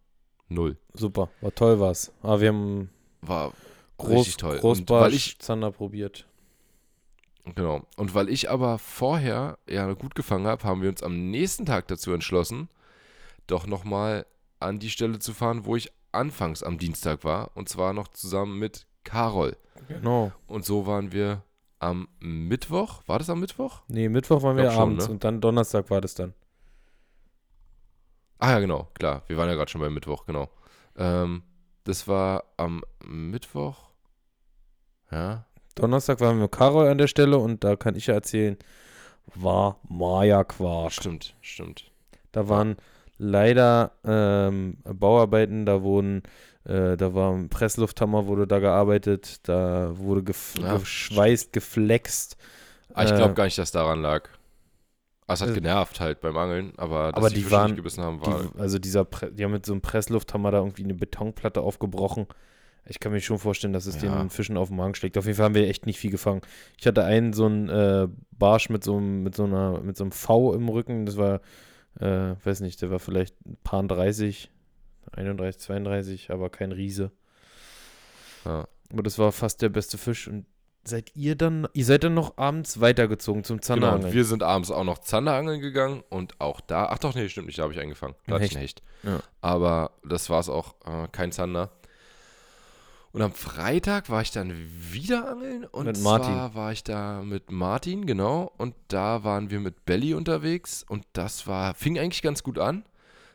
Null. 0.48 0.76
Super. 0.92 1.30
War 1.40 1.54
toll 1.54 1.80
war's. 1.80 2.12
Aber 2.22 2.40
wir 2.40 2.48
haben 2.48 2.90
War 3.22 3.52
Groß, 3.96 4.18
richtig 4.18 4.36
toll. 4.36 4.58
Großbarsch, 4.58 5.04
weil 5.04 5.14
ich 5.14 5.38
Zander 5.38 5.70
probiert. 5.70 6.26
Genau. 7.54 7.86
Und 7.96 8.14
weil 8.14 8.28
ich 8.28 8.50
aber 8.50 8.78
vorher 8.78 9.58
ja 9.68 9.90
gut 9.94 10.14
gefangen 10.14 10.46
habe, 10.46 10.64
haben 10.64 10.82
wir 10.82 10.90
uns 10.90 11.02
am 11.02 11.30
nächsten 11.30 11.64
Tag 11.64 11.88
dazu 11.88 12.12
entschlossen, 12.12 12.68
doch 13.46 13.66
nochmal 13.66 14.26
an 14.60 14.78
die 14.78 14.90
Stelle 14.90 15.18
zu 15.18 15.32
fahren, 15.32 15.64
wo 15.64 15.76
ich 15.76 15.90
anfangs 16.12 16.62
am 16.62 16.78
Dienstag 16.78 17.24
war. 17.24 17.50
Und 17.54 17.68
zwar 17.68 17.92
noch 17.92 18.08
zusammen 18.08 18.58
mit 18.58 18.86
Carol. 19.04 19.56
Genau. 19.86 20.32
Und 20.46 20.64
so 20.64 20.86
waren 20.86 21.12
wir 21.12 21.42
am 21.78 22.08
Mittwoch, 22.20 23.02
war 23.06 23.18
das 23.18 23.30
am 23.30 23.40
Mittwoch? 23.40 23.82
Nee, 23.88 24.08
Mittwoch 24.08 24.42
waren 24.42 24.56
wir 24.56 24.70
schon, 24.70 24.82
abends 24.82 25.06
ne? 25.06 25.12
und 25.12 25.24
dann 25.24 25.40
Donnerstag 25.40 25.90
war 25.90 26.00
das 26.00 26.14
dann. 26.14 26.34
Ah 28.38 28.50
ja, 28.50 28.60
genau, 28.60 28.88
klar. 28.94 29.22
Wir 29.26 29.36
waren 29.36 29.48
ja 29.48 29.54
gerade 29.54 29.70
schon 29.70 29.80
beim 29.80 29.94
Mittwoch, 29.94 30.26
genau. 30.26 30.48
Ähm, 30.96 31.42
das 31.84 32.06
war 32.06 32.44
am 32.56 32.82
Mittwoch. 33.04 33.90
Ja. 35.10 35.46
Donnerstag 35.74 36.20
waren 36.20 36.36
wir 36.36 36.42
mit 36.42 36.52
Karol 36.52 36.88
an 36.88 36.98
der 36.98 37.06
Stelle 37.06 37.38
und 37.38 37.64
da 37.64 37.76
kann 37.76 37.94
ich 37.94 38.08
ja 38.08 38.14
erzählen, 38.14 38.56
war 39.34 39.78
Maya 39.88 40.44
Quark. 40.44 40.92
Stimmt, 40.92 41.36
stimmt. 41.40 41.90
Da 42.32 42.48
waren 42.48 42.76
leider 43.16 43.92
ähm, 44.04 44.78
Bauarbeiten, 44.84 45.66
da 45.66 45.82
wurden, 45.82 46.22
äh, 46.68 46.96
da 46.96 47.14
war 47.14 47.32
ein 47.32 47.48
Presslufthammer, 47.48 48.26
wurde 48.26 48.46
da 48.46 48.58
gearbeitet, 48.60 49.40
da 49.48 49.96
wurde 49.98 50.22
gef 50.22 50.54
Ja, 50.60 50.76
geschweißt, 50.76 51.52
geflext. 51.52 52.36
Ah, 52.94 53.04
ich 53.04 53.10
Äh, 53.12 53.16
glaube 53.16 53.34
gar 53.34 53.44
nicht, 53.44 53.58
dass 53.58 53.70
daran 53.72 54.00
lag. 54.02 54.28
Ah, 55.26 55.34
es 55.34 55.40
hat 55.42 55.50
äh, 55.50 55.54
genervt 55.54 56.00
halt 56.00 56.20
beim 56.20 56.36
Angeln, 56.36 56.72
aber 56.78 57.12
dass 57.12 57.16
aber 57.18 57.28
die, 57.30 57.36
die 57.42 57.50
waren- 57.50 57.66
nicht 57.72 57.76
gebissen 57.76 58.02
haben, 58.02 58.20
war. 58.24 58.44
Die, 58.44 58.58
also 58.60 58.78
dieser, 58.78 59.04
Pre 59.04 59.30
die 59.30 59.44
haben 59.44 59.52
mit 59.52 59.66
so 59.66 59.72
einem 59.72 59.82
Presslufthammer 59.82 60.50
da 60.50 60.58
irgendwie 60.58 60.84
eine 60.84 60.94
Betonplatte 60.94 61.60
aufgebrochen. 61.60 62.26
Ich 62.86 63.00
kann 63.00 63.12
mir 63.12 63.20
schon 63.20 63.38
vorstellen, 63.38 63.74
dass 63.74 63.84
es 63.84 64.00
Ja. 64.00 64.16
den 64.18 64.30
Fischen 64.30 64.56
auf 64.56 64.68
den 64.68 64.78
Magen 64.78 64.94
schlägt. 64.94 65.18
Auf 65.18 65.26
jeden 65.26 65.36
Fall 65.36 65.44
haben 65.46 65.54
wir 65.54 65.68
echt 65.68 65.84
nicht 65.84 65.98
viel 65.98 66.10
gefangen. 66.10 66.40
Ich 66.78 66.86
hatte 66.86 67.04
einen 67.04 67.34
so 67.34 67.44
einen 67.44 67.68
äh, 67.68 68.08
Barsch 68.30 68.70
mit 68.70 68.82
so 68.82 68.96
einem, 68.96 69.22
mit 69.22 69.34
so 69.34 69.44
einer, 69.44 69.80
mit 69.82 69.98
so 69.98 70.04
einem 70.04 70.12
V 70.12 70.54
im 70.54 70.70
Rücken. 70.70 71.04
Das 71.04 71.18
war, 71.18 71.42
äh, 72.00 72.34
weiß 72.42 72.60
nicht, 72.60 72.80
der 72.80 72.90
war 72.90 72.98
vielleicht 72.98 73.34
ein 73.44 73.58
paar 73.62 73.82
30, 73.82 74.50
31, 75.12 75.60
32, 75.60 76.30
aber 76.30 76.50
kein 76.50 76.72
Riese. 76.72 77.10
ja. 78.44 78.66
Aber 78.90 79.02
das 79.02 79.18
war 79.18 79.32
fast 79.32 79.60
der 79.60 79.68
beste 79.68 79.98
Fisch. 79.98 80.28
Und 80.28 80.46
seid 80.82 81.14
ihr 81.14 81.36
dann, 81.36 81.68
ihr 81.74 81.84
seid 81.84 82.04
dann 82.04 82.14
noch 82.14 82.38
abends 82.38 82.80
weitergezogen 82.80 83.44
zum 83.44 83.58
Genau, 83.58 83.66
Zanderangeln? 83.66 84.04
und 84.06 84.12
wir 84.14 84.24
sind 84.24 84.42
abends 84.42 84.70
auch 84.70 84.84
noch 84.84 84.98
Zanderangeln 85.00 85.60
gegangen 85.60 86.02
und 86.08 86.40
auch 86.40 86.62
da, 86.62 86.86
ach 86.86 86.96
doch, 86.98 87.14
nee, 87.14 87.28
stimmt 87.28 87.48
nicht, 87.48 87.58
da 87.58 87.64
habe 87.64 87.74
ich 87.74 87.80
eingefangen. 87.80 88.14
Da 88.26 88.36
hatte 88.36 88.46
ich 88.46 88.52
einen 88.52 88.62
Hecht. 88.62 88.82
Ja. 89.02 89.20
Aber 89.42 89.90
das 90.04 90.30
war 90.30 90.40
es 90.40 90.48
auch, 90.48 90.74
äh, 90.86 91.06
kein 91.12 91.32
Zander. 91.32 91.70
Und 93.12 93.20
am 93.20 93.32
Freitag 93.32 94.08
war 94.08 94.22
ich 94.22 94.30
dann 94.30 94.52
wieder 94.92 95.28
angeln 95.30 95.64
und 95.66 95.84
Mit 95.86 95.98
Martin. 96.00 96.32
zwar 96.32 96.54
war 96.54 96.72
ich 96.72 96.82
da 96.84 97.20
mit 97.22 97.50
Martin, 97.50 98.06
genau, 98.06 98.52
und 98.56 98.74
da 98.88 99.24
waren 99.24 99.50
wir 99.50 99.60
mit 99.60 99.84
Belly 99.84 100.14
unterwegs 100.14 100.82
und 100.88 101.04
das 101.12 101.46
war, 101.46 101.74
fing 101.74 101.98
eigentlich 101.98 102.22
ganz 102.22 102.42
gut 102.42 102.58
an. 102.58 102.84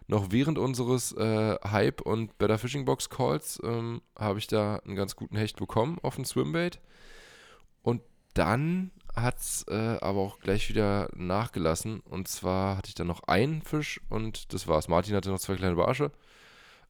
Noch 0.08 0.32
während 0.32 0.58
unseres 0.58 1.14
äh, 1.14 1.56
Hype 1.64 2.02
und 2.02 2.38
Better 2.38 2.58
Fishing 2.58 2.86
Box 2.86 3.10
Calls 3.10 3.60
ähm, 3.64 4.02
habe 4.18 4.40
ich 4.40 4.48
da 4.48 4.78
einen 4.78 4.96
ganz 4.96 5.16
guten 5.16 5.38
Hecht 5.38 5.58
bekommen 5.58 5.98
auf 6.02 6.16
dem 6.16 6.26
Swimbait. 6.26 6.80
Und 7.82 8.02
dann 8.34 8.92
hat 9.16 9.40
es 9.40 9.66
äh, 9.70 9.98
aber 10.02 10.20
auch 10.20 10.40
gleich 10.40 10.70
wieder 10.70 11.10
nachgelassen. 11.16 12.02
Und 12.02 12.28
zwar 12.28 12.78
hatte 12.78 12.90
ich 12.90 12.96
dann 12.96 13.08
noch 13.08 13.24
einen 13.28 13.62
Fisch 13.62 14.02
und 14.10 14.54
das 14.54 14.68
war's. 14.68 14.88
Martin 14.88 15.16
hatte 15.16 15.30
noch 15.30 15.40
zwei 15.40 15.56
kleine 15.56 15.76
Barsche. 15.76 16.12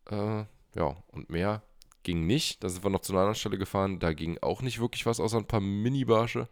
Äh, 0.10 0.46
ja, 0.76 0.96
und 1.08 1.30
mehr 1.30 1.62
ging 2.04 2.26
nicht. 2.26 2.64
Da 2.64 2.70
sind 2.70 2.84
wir 2.84 2.90
noch 2.90 3.02
zu 3.02 3.14
einer 3.14 3.22
anderen 3.22 3.36
Stelle 3.36 3.58
gefahren. 3.58 4.00
Da 4.00 4.14
ging 4.14 4.38
auch 4.42 4.62
nicht 4.62 4.80
wirklich 4.80 5.06
was, 5.06 5.20
außer 5.20 5.38
ein 5.38 5.48
paar 5.48 5.62
Mini-Barsche. 5.62 6.48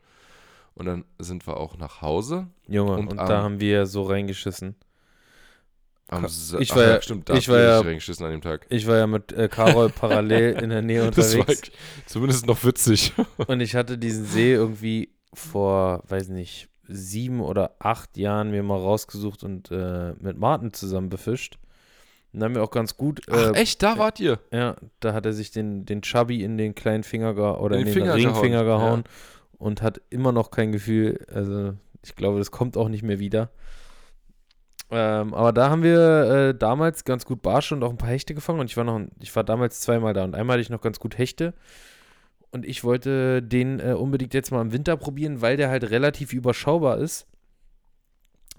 Und 0.73 0.85
dann 0.85 1.05
sind 1.19 1.47
wir 1.47 1.57
auch 1.57 1.77
nach 1.77 2.01
Hause. 2.01 2.47
Junge, 2.67 2.93
Und 2.93 3.11
und, 3.11 3.17
da 3.17 3.41
haben 3.43 3.59
wir 3.59 3.85
so 3.85 4.03
reingeschissen. 4.03 4.75
Am 6.11 6.27
Sa- 6.27 6.59
ich 6.59 6.71
Ach 6.71 6.75
war 6.75 6.83
ja, 6.83 6.89
ja- 6.95 7.01
stimmt, 7.01 7.29
da 7.29 7.35
ich 7.35 7.47
war 7.49 7.59
ja- 7.59 7.79
reingeschissen 7.79 8.25
an 8.25 8.31
dem 8.31 8.41
Tag. 8.41 8.65
Ich 8.69 8.85
war 8.85 8.97
ja 8.97 9.07
mit 9.07 9.31
äh, 9.31 9.47
Karol 9.47 9.89
parallel 9.89 10.61
in 10.61 10.69
der 10.69 10.81
Nähe 10.81 11.09
Das 11.15 11.33
war 11.33 11.39
unterwegs. 11.41 11.71
zumindest 12.05 12.45
noch 12.47 12.63
witzig. 12.63 13.13
Und 13.47 13.61
ich 13.61 13.75
hatte 13.75 13.97
diesen 13.97 14.25
See 14.25 14.53
irgendwie 14.53 15.13
vor, 15.33 16.03
weiß 16.07 16.27
nicht, 16.29 16.67
sieben 16.87 17.39
oder 17.41 17.75
acht 17.79 18.17
Jahren 18.17 18.51
mir 18.51 18.61
mal 18.63 18.77
rausgesucht 18.77 19.43
und 19.45 19.71
äh, 19.71 20.11
mit 20.19 20.37
Martin 20.37 20.73
zusammen 20.73 21.07
befischt. 21.07 21.57
Und 22.33 22.41
dann 22.41 22.49
haben 22.49 22.55
wir 22.55 22.63
auch 22.63 22.71
ganz 22.71 22.97
gut. 22.97 23.21
Ach, 23.31 23.51
Äh, 23.53 23.59
echt? 23.61 23.81
Da 23.81 23.97
wart 23.97 24.19
ihr? 24.19 24.39
ja, 24.51 24.75
da 24.99 25.13
hat 25.13 25.25
er 25.25 25.31
sich 25.31 25.51
den, 25.51 25.85
den 25.85 26.01
Chubby 26.01 26.43
in 26.43 26.57
den 26.57 26.75
kleinen 26.75 27.03
Finger 27.03 27.33
ge 27.33 27.43
oder 27.43 27.77
In 27.77 27.85
den 27.85 27.93
den, 27.93 27.93
Finger 27.93 28.15
Ringfinger 28.15 28.65
gehauen, 28.65 28.79
gehauen 28.81 29.03
und 29.57 29.81
hat 29.81 30.01
immer 30.09 30.33
noch 30.33 30.51
kein 30.51 30.73
Gefühl. 30.73 31.25
Also, 31.33 31.73
ich 32.03 32.15
glaube, 32.17 32.39
das 32.39 32.51
kommt 32.51 32.75
auch 32.75 32.89
nicht 32.89 33.03
mehr 33.03 33.19
wieder. 33.19 33.51
Ähm, 34.91 35.33
aber 35.33 35.53
da 35.53 35.69
haben 35.69 35.83
wir 35.83 36.49
äh, 36.49 36.55
damals 36.57 37.05
ganz 37.05 37.25
gut 37.25 37.41
Barsche 37.41 37.75
und 37.75 37.83
auch 37.83 37.89
ein 37.91 37.97
paar 37.97 38.09
Hechte 38.09 38.35
gefangen. 38.35 38.59
Und 38.59 38.69
ich 38.69 38.75
war 38.77 38.83
noch, 38.83 38.99
ich 39.19 39.33
war 39.35 39.43
damals 39.43 39.79
zweimal 39.79 40.13
da 40.13 40.23
und 40.23 40.35
einmal 40.35 40.55
hatte 40.55 40.61
ich 40.61 40.69
noch 40.69 40.81
ganz 40.81 40.99
gut 40.99 41.17
Hechte. 41.17 41.53
Und 42.51 42.65
ich 42.65 42.83
wollte 42.83 43.41
den 43.41 43.79
äh, 43.79 43.93
unbedingt 43.93 44.33
jetzt 44.33 44.51
mal 44.51 44.61
im 44.61 44.73
Winter 44.73 44.97
probieren, 44.97 45.41
weil 45.41 45.55
der 45.55 45.69
halt 45.69 45.89
relativ 45.89 46.33
überschaubar 46.33 46.97
ist. 46.97 47.25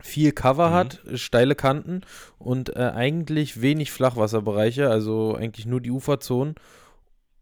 Viel 0.01 0.33
Cover 0.33 0.71
Mhm. 0.71 0.75
hat, 0.75 1.01
steile 1.15 1.55
Kanten 1.55 2.01
und 2.39 2.75
äh, 2.77 2.81
eigentlich 2.95 3.61
wenig 3.61 3.93
Flachwasserbereiche, 3.93 4.89
also 4.89 5.35
eigentlich 5.35 5.67
nur 5.67 5.83
die 5.83 5.91
Uferzonen. 5.91 6.55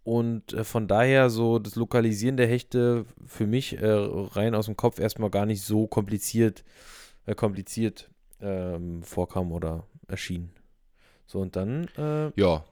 Und 0.03 0.53
äh, 0.53 0.65
von 0.65 0.89
daher 0.89 1.31
so 1.31 1.61
das 1.61 1.77
Lokalisieren 1.77 2.37
der 2.37 2.49
Hechte 2.49 3.05
für 3.25 3.47
mich 3.47 3.81
äh, 3.81 3.87
rein 3.89 4.57
aus 4.57 4.67
dem 4.67 4.77
Kopf 4.77 4.99
erstmal 4.99 5.31
gar 5.31 5.47
nicht 5.47 5.63
so 5.63 5.87
kompliziert, 5.87 6.65
äh, 7.27 7.35
kompliziert 7.37 8.10
ähm, 8.41 9.03
vorkam 9.03 9.53
oder 9.53 9.87
erschien. 10.09 10.51
So 11.27 11.41
und 11.41 11.57
dann, 11.57 11.89
äh, 11.97 12.33
Ja. 12.37 12.65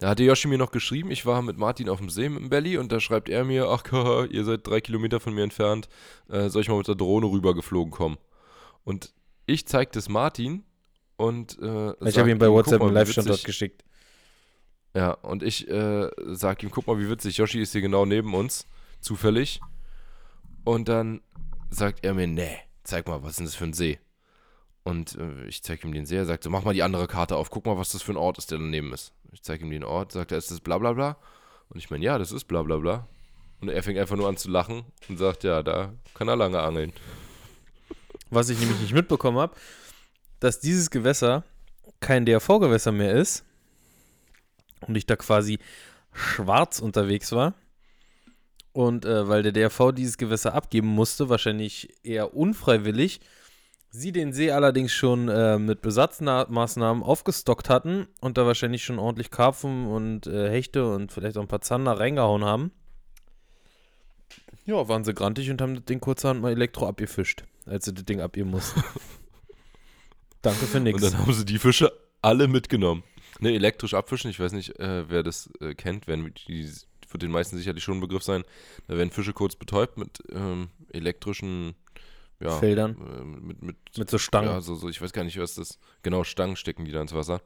Da 0.00 0.10
hatte 0.10 0.22
Yoshi 0.22 0.46
mir 0.46 0.58
noch 0.58 0.70
geschrieben, 0.70 1.10
ich 1.10 1.26
war 1.26 1.42
mit 1.42 1.58
Martin 1.58 1.88
auf 1.88 1.98
dem 1.98 2.08
See 2.08 2.28
mit 2.28 2.40
dem 2.40 2.50
Belly 2.50 2.78
und 2.78 2.92
da 2.92 3.00
schreibt 3.00 3.28
er 3.28 3.44
mir, 3.44 3.66
ach, 3.66 3.82
ihr 4.30 4.44
seid 4.44 4.64
drei 4.64 4.80
Kilometer 4.80 5.18
von 5.18 5.34
mir 5.34 5.42
entfernt, 5.42 5.88
äh, 6.28 6.48
soll 6.50 6.62
ich 6.62 6.68
mal 6.68 6.78
mit 6.78 6.86
der 6.86 6.94
Drohne 6.94 7.26
rübergeflogen 7.26 7.90
kommen? 7.90 8.16
Und 8.84 9.12
ich 9.46 9.66
zeig 9.66 9.90
das 9.92 10.08
Martin 10.08 10.62
und 11.16 11.58
äh, 11.60 11.94
ich 12.08 12.16
habe 12.16 12.30
ihm 12.30 12.38
bei 12.38 12.48
WhatsApp 12.48 12.80
einen 12.80 12.92
Live-Standort 12.92 13.42
geschickt. 13.42 13.84
Ja, 14.94 15.12
und 15.12 15.42
ich 15.42 15.68
äh, 15.68 16.08
sag 16.26 16.62
ihm, 16.62 16.70
guck 16.70 16.86
mal, 16.86 16.98
wie 17.00 17.10
witzig, 17.10 17.36
Yoshi 17.38 17.60
ist 17.60 17.72
hier 17.72 17.80
genau 17.80 18.06
neben 18.06 18.34
uns, 18.34 18.68
zufällig. 19.00 19.60
Und 20.64 20.88
dann 20.88 21.22
sagt 21.70 22.04
er 22.04 22.14
mir, 22.14 22.28
nee, 22.28 22.56
zeig 22.84 23.08
mal, 23.08 23.22
was 23.22 23.32
ist 23.32 23.38
denn 23.38 23.46
das 23.46 23.54
für 23.56 23.64
ein 23.64 23.72
See? 23.72 23.98
Und 24.88 25.16
äh, 25.16 25.44
ich 25.46 25.62
zeig 25.62 25.84
ihm 25.84 25.92
den 25.92 26.06
See, 26.06 26.16
er 26.16 26.24
sagt 26.24 26.44
so, 26.44 26.48
mach 26.48 26.64
mal 26.64 26.72
die 26.72 26.82
andere 26.82 27.06
Karte 27.06 27.36
auf, 27.36 27.50
guck 27.50 27.66
mal, 27.66 27.76
was 27.76 27.90
das 27.90 28.00
für 28.00 28.12
ein 28.12 28.16
Ort 28.16 28.38
ist, 28.38 28.50
der 28.50 28.56
daneben 28.56 28.94
ist. 28.94 29.12
Ich 29.32 29.42
zeig 29.42 29.60
ihm 29.60 29.70
den 29.70 29.84
Ort, 29.84 30.12
sagt 30.12 30.32
er, 30.32 30.38
ist 30.38 30.50
das 30.50 30.60
bla 30.60 30.78
bla 30.78 30.94
bla? 30.94 31.18
Und 31.68 31.78
ich 31.78 31.90
meine, 31.90 32.02
ja, 32.02 32.16
das 32.16 32.32
ist 32.32 32.44
bla 32.44 32.62
bla 32.62 32.78
bla. 32.78 33.06
Und 33.60 33.68
er 33.68 33.82
fängt 33.82 33.98
einfach 33.98 34.16
nur 34.16 34.28
an 34.28 34.38
zu 34.38 34.48
lachen 34.48 34.84
und 35.10 35.18
sagt, 35.18 35.44
ja, 35.44 35.62
da 35.62 35.92
kann 36.14 36.28
er 36.28 36.36
lange 36.36 36.60
angeln. 36.60 36.94
Was 38.30 38.48
ich 38.48 38.58
nämlich 38.58 38.80
nicht 38.80 38.94
mitbekommen 38.94 39.36
habe, 39.36 39.54
dass 40.40 40.58
dieses 40.58 40.88
Gewässer 40.88 41.44
kein 42.00 42.24
DRV-Gewässer 42.24 42.92
mehr 42.92 43.12
ist 43.12 43.44
und 44.86 44.96
ich 44.96 45.04
da 45.04 45.16
quasi 45.16 45.58
schwarz 46.14 46.78
unterwegs 46.78 47.32
war. 47.32 47.52
Und 48.72 49.04
äh, 49.04 49.28
weil 49.28 49.42
der 49.42 49.52
DRV 49.52 49.92
dieses 49.92 50.16
Gewässer 50.16 50.54
abgeben 50.54 50.88
musste, 50.88 51.28
wahrscheinlich 51.28 51.94
eher 52.02 52.34
unfreiwillig, 52.34 53.20
sie 53.98 54.12
den 54.12 54.32
See 54.32 54.50
allerdings 54.50 54.92
schon 54.92 55.28
äh, 55.28 55.58
mit 55.58 55.82
Besatzmaßnahmen 55.82 57.02
aufgestockt 57.02 57.68
hatten 57.68 58.06
und 58.20 58.38
da 58.38 58.46
wahrscheinlich 58.46 58.84
schon 58.84 58.98
ordentlich 58.98 59.30
Karpfen 59.30 59.86
und 59.86 60.26
äh, 60.26 60.50
Hechte 60.50 60.90
und 60.90 61.12
vielleicht 61.12 61.36
auch 61.36 61.42
ein 61.42 61.48
paar 61.48 61.60
Zander 61.60 61.98
reingehauen 61.98 62.44
haben. 62.44 62.70
Ja, 64.64 64.86
waren 64.88 65.04
sie 65.04 65.14
grantig 65.14 65.50
und 65.50 65.60
haben 65.60 65.74
das 65.74 65.84
Ding 65.84 66.00
kurzerhand 66.00 66.42
mal 66.42 66.52
Elektro 66.52 66.86
abgefischt, 66.86 67.44
als 67.66 67.86
sie 67.86 67.94
das 67.94 68.04
Ding 68.04 68.20
abgeben 68.20 68.50
mussten. 68.50 68.82
Danke 70.42 70.66
für 70.66 70.76
Und 70.78 70.84
nix. 70.84 71.00
dann 71.02 71.18
haben 71.18 71.32
sie 71.32 71.44
die 71.44 71.58
Fische 71.58 71.92
alle 72.22 72.48
mitgenommen. 72.48 73.02
Ne, 73.40 73.54
elektrisch 73.54 73.94
abfischen, 73.94 74.30
ich 74.30 74.40
weiß 74.40 74.52
nicht, 74.52 74.78
äh, 74.78 75.08
wer 75.08 75.22
das 75.22 75.50
äh, 75.60 75.74
kennt, 75.74 76.06
werden 76.06 76.32
die, 76.48 76.70
wird 77.10 77.22
den 77.22 77.30
meisten 77.30 77.56
sicherlich 77.56 77.84
schon 77.84 77.98
ein 77.98 78.00
Begriff 78.00 78.22
sein. 78.22 78.44
Da 78.88 78.96
werden 78.96 79.10
Fische 79.10 79.32
kurz 79.32 79.56
betäubt 79.56 79.96
mit 79.96 80.22
ähm, 80.32 80.68
elektrischen 80.92 81.74
ja, 82.40 82.50
Feldern. 82.50 82.96
äh, 82.96 83.24
mit, 83.24 83.62
mit, 83.62 83.76
Mit 83.98 84.10
so 84.10 84.18
Stangen. 84.18 84.50
Ja, 84.50 84.60
so, 84.60 84.74
so, 84.74 84.88
ich 84.88 85.00
weiß 85.00 85.12
gar 85.12 85.24
nicht, 85.24 85.38
was 85.38 85.54
das. 85.54 85.78
Genau, 86.02 86.24
Stangen 86.24 86.56
stecken 86.56 86.84
die 86.84 86.92
da 86.92 87.00
ins 87.00 87.14
Wasser. 87.14 87.40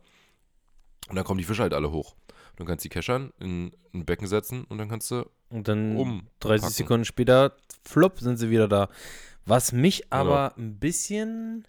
Und 1.09 1.17
dann 1.17 1.25
kommen 1.25 1.39
die 1.39 1.45
Fische 1.45 1.63
halt 1.63 1.75
alle 1.75 1.91
hoch. 1.91 2.15
Du 2.57 2.65
kannst 2.65 2.85
die 2.85 2.89
keschern 2.91 3.33
in 3.41 3.73
ein 3.95 4.05
Becken 4.05 4.27
setzen 4.27 4.65
und 4.65 4.79
dann 4.79 4.89
kannst 4.89 5.11
du 5.11 5.25
Und 5.49 5.69
dann 5.69 5.97
um. 5.97 6.29
30 6.41 6.63
packen. 6.63 6.73
Sekunden 6.75 7.05
später, 7.05 7.57
flop, 7.85 8.21
sind 8.21 8.37
sie 8.37 8.51
wieder 8.51 8.69
da. 8.69 8.89
Was 9.47 9.73
mich 9.73 10.13
aber 10.13 10.55
ein 10.57 10.79
bisschen. 10.79 11.67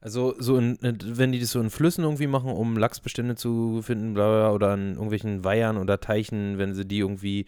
Also, 0.00 0.34
so 0.38 0.56
in, 0.58 0.78
wenn 0.80 1.32
die 1.32 1.40
das 1.40 1.50
so 1.50 1.60
in 1.60 1.70
Flüssen 1.70 2.04
irgendwie 2.04 2.28
machen, 2.28 2.50
um 2.52 2.76
Lachsbestände 2.76 3.34
zu 3.34 3.82
finden, 3.82 4.14
bla, 4.14 4.28
bla, 4.28 4.52
oder 4.52 4.70
an 4.70 4.90
irgendwelchen 4.92 5.42
Weihern 5.42 5.76
oder 5.76 5.98
Teichen, 6.00 6.56
wenn 6.58 6.72
sie 6.74 6.86
die 6.86 6.98
irgendwie, 6.98 7.46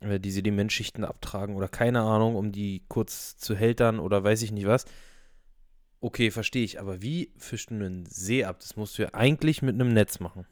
die 0.00 0.30
Sedimentschichten 0.30 1.04
abtragen 1.04 1.56
oder 1.56 1.68
keine 1.68 2.02
Ahnung, 2.02 2.36
um 2.36 2.52
die 2.52 2.82
kurz 2.88 3.36
zu 3.36 3.56
hältern 3.56 3.98
oder 3.98 4.22
weiß 4.22 4.42
ich 4.42 4.52
nicht 4.52 4.66
was. 4.66 4.84
Okay, 6.00 6.30
verstehe 6.30 6.64
ich, 6.64 6.78
aber 6.80 7.02
wie 7.02 7.32
fischst 7.36 7.70
du 7.70 7.74
einen 7.74 8.06
See 8.06 8.44
ab? 8.44 8.60
Das 8.60 8.76
musst 8.76 8.96
du 8.98 9.02
ja 9.02 9.08
eigentlich 9.14 9.62
mit 9.62 9.74
einem 9.74 9.92
Netz 9.92 10.20
machen. 10.20 10.46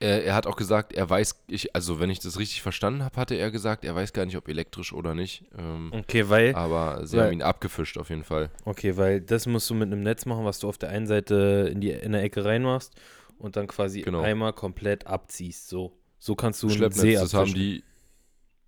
Er, 0.00 0.24
er 0.24 0.34
hat 0.34 0.46
auch 0.46 0.56
gesagt, 0.56 0.92
er 0.92 1.08
weiß, 1.08 1.44
ich, 1.48 1.74
also 1.74 1.98
wenn 1.98 2.10
ich 2.10 2.18
das 2.20 2.38
richtig 2.38 2.62
verstanden 2.62 3.02
habe, 3.04 3.16
hatte 3.16 3.34
er 3.36 3.50
gesagt, 3.50 3.84
er 3.84 3.94
weiß 3.94 4.12
gar 4.12 4.26
nicht, 4.26 4.36
ob 4.36 4.48
elektrisch 4.48 4.92
oder 4.92 5.14
nicht. 5.14 5.44
Ähm, 5.56 5.90
Okay, 5.92 6.28
weil, 6.28 6.54
aber 6.54 7.06
sie 7.06 7.16
weil- 7.16 7.26
haben 7.26 7.32
ihn 7.32 7.42
abgefischt 7.42 7.96
auf 7.96 8.10
jeden 8.10 8.24
Fall. 8.24 8.50
okay, 8.64 8.96
weil 8.96 9.20
das 9.20 9.46
musst 9.46 9.68
du 9.70 9.74
mit 9.74 9.86
einem 9.90 10.02
Netz 10.02 10.26
machen, 10.26 10.44
was 10.44 10.58
du 10.58 10.68
auf 10.68 10.78
der 10.78 10.90
einen 10.90 11.06
Seite 11.06 11.68
in 11.72 11.80
die 11.80 11.90
in 11.90 12.12
der 12.12 12.22
Ecke 12.22 12.44
reinmachst 12.44 12.94
und 13.38 13.56
dann 13.56 13.66
quasi 13.66 14.02
Genau. 14.02 14.20
einmal 14.22 14.52
komplett 14.52 15.06
abziehst. 15.06 15.68
So, 15.68 15.96
so 16.18 16.34
kannst 16.34 16.62
du 16.62 16.66
einen 16.68 16.72
See 16.74 16.78
Schleppnetz, 16.78 17.20
das 17.20 17.34
haben 17.34 17.40
abfischen. 17.50 17.60
die, 17.60 17.84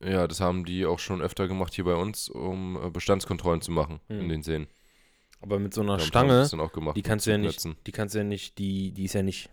ja, 0.02 0.26
das 0.28 0.40
haben 0.40 0.64
die 0.64 0.86
auch 0.86 0.98
schon 0.98 1.22
öfter 1.22 1.48
gemacht 1.48 1.74
hier 1.74 1.84
bei 1.84 1.94
uns, 1.94 2.28
um 2.28 2.78
äh, 2.82 2.90
Bestandskontrollen 2.90 3.60
zu 3.60 3.70
machen 3.72 4.00
Hm. 4.08 4.20
in 4.20 4.28
den 4.28 4.42
Seen. 4.42 4.66
Aber 5.40 5.58
mit 5.58 5.74
so 5.74 5.82
einer 5.82 5.98
Stange, 5.98 6.48
die 6.94 7.02
kannst 7.02 7.26
du 7.26 7.30
ja 7.30 7.38
nicht, 7.38 7.68
die 7.86 7.92
kannst 7.92 8.14
du 8.14 8.18
ja 8.18 8.24
nicht, 8.24 8.58
die, 8.58 8.92
die 8.92 9.04
ist 9.04 9.12
ja 9.12 9.22
nicht 9.22 9.50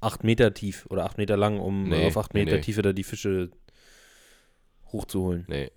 acht 0.00 0.24
Meter 0.24 0.52
tief 0.54 0.86
oder 0.90 1.04
acht 1.04 1.18
Meter 1.18 1.36
lang, 1.36 1.60
um 1.60 1.88
Nee, 1.88 2.06
auf 2.06 2.16
acht 2.16 2.34
nee, 2.34 2.44
Meter 2.44 2.56
nee. 2.56 2.62
Tiefe 2.62 2.82
da 2.82 2.92
die 2.92 3.04
Fische 3.04 3.50
hochzuholen. 4.90 5.44
Nee. 5.48 5.70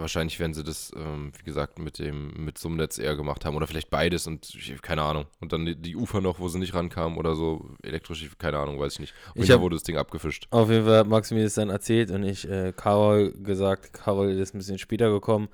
Wahrscheinlich 0.00 0.38
werden 0.38 0.54
sie 0.54 0.62
das, 0.62 0.92
ähm, 0.96 1.32
wie 1.36 1.42
gesagt, 1.42 1.80
mit 1.80 1.98
dem, 1.98 2.32
mit 2.44 2.56
so 2.56 2.68
einem 2.68 2.76
Netz 2.76 2.98
eher 2.98 3.16
gemacht 3.16 3.44
haben. 3.44 3.56
Oder 3.56 3.66
vielleicht 3.66 3.90
beides 3.90 4.28
und 4.28 4.48
ich, 4.54 4.80
keine 4.80 5.02
Ahnung. 5.02 5.26
Und 5.40 5.52
dann 5.52 5.66
die, 5.66 5.74
die 5.74 5.96
Ufer 5.96 6.20
noch, 6.20 6.38
wo 6.38 6.48
sie 6.48 6.60
nicht 6.60 6.72
rankamen 6.72 7.18
oder 7.18 7.34
so, 7.34 7.68
elektrisch, 7.82 8.30
keine 8.38 8.58
Ahnung, 8.60 8.78
weiß 8.78 8.92
ich 8.94 9.00
nicht. 9.00 9.14
Auf 9.30 9.42
Ich 9.42 9.50
hab- 9.50 9.60
wurde 9.60 9.74
das 9.74 9.82
Ding 9.82 9.96
abgefischt. 9.96 10.46
Auf 10.50 10.70
jeden 10.70 10.84
Fall 10.84 10.98
hat 10.98 11.08
Max 11.08 11.32
mir 11.32 11.42
das 11.42 11.54
dann 11.54 11.68
erzählt 11.70 12.12
und 12.12 12.22
ich 12.22 12.48
äh, 12.48 12.72
Carol 12.76 13.32
gesagt, 13.32 13.92
Carol 13.92 14.30
ist 14.30 14.54
ein 14.54 14.58
bisschen 14.58 14.78
später 14.78 15.10
gekommen. 15.10 15.48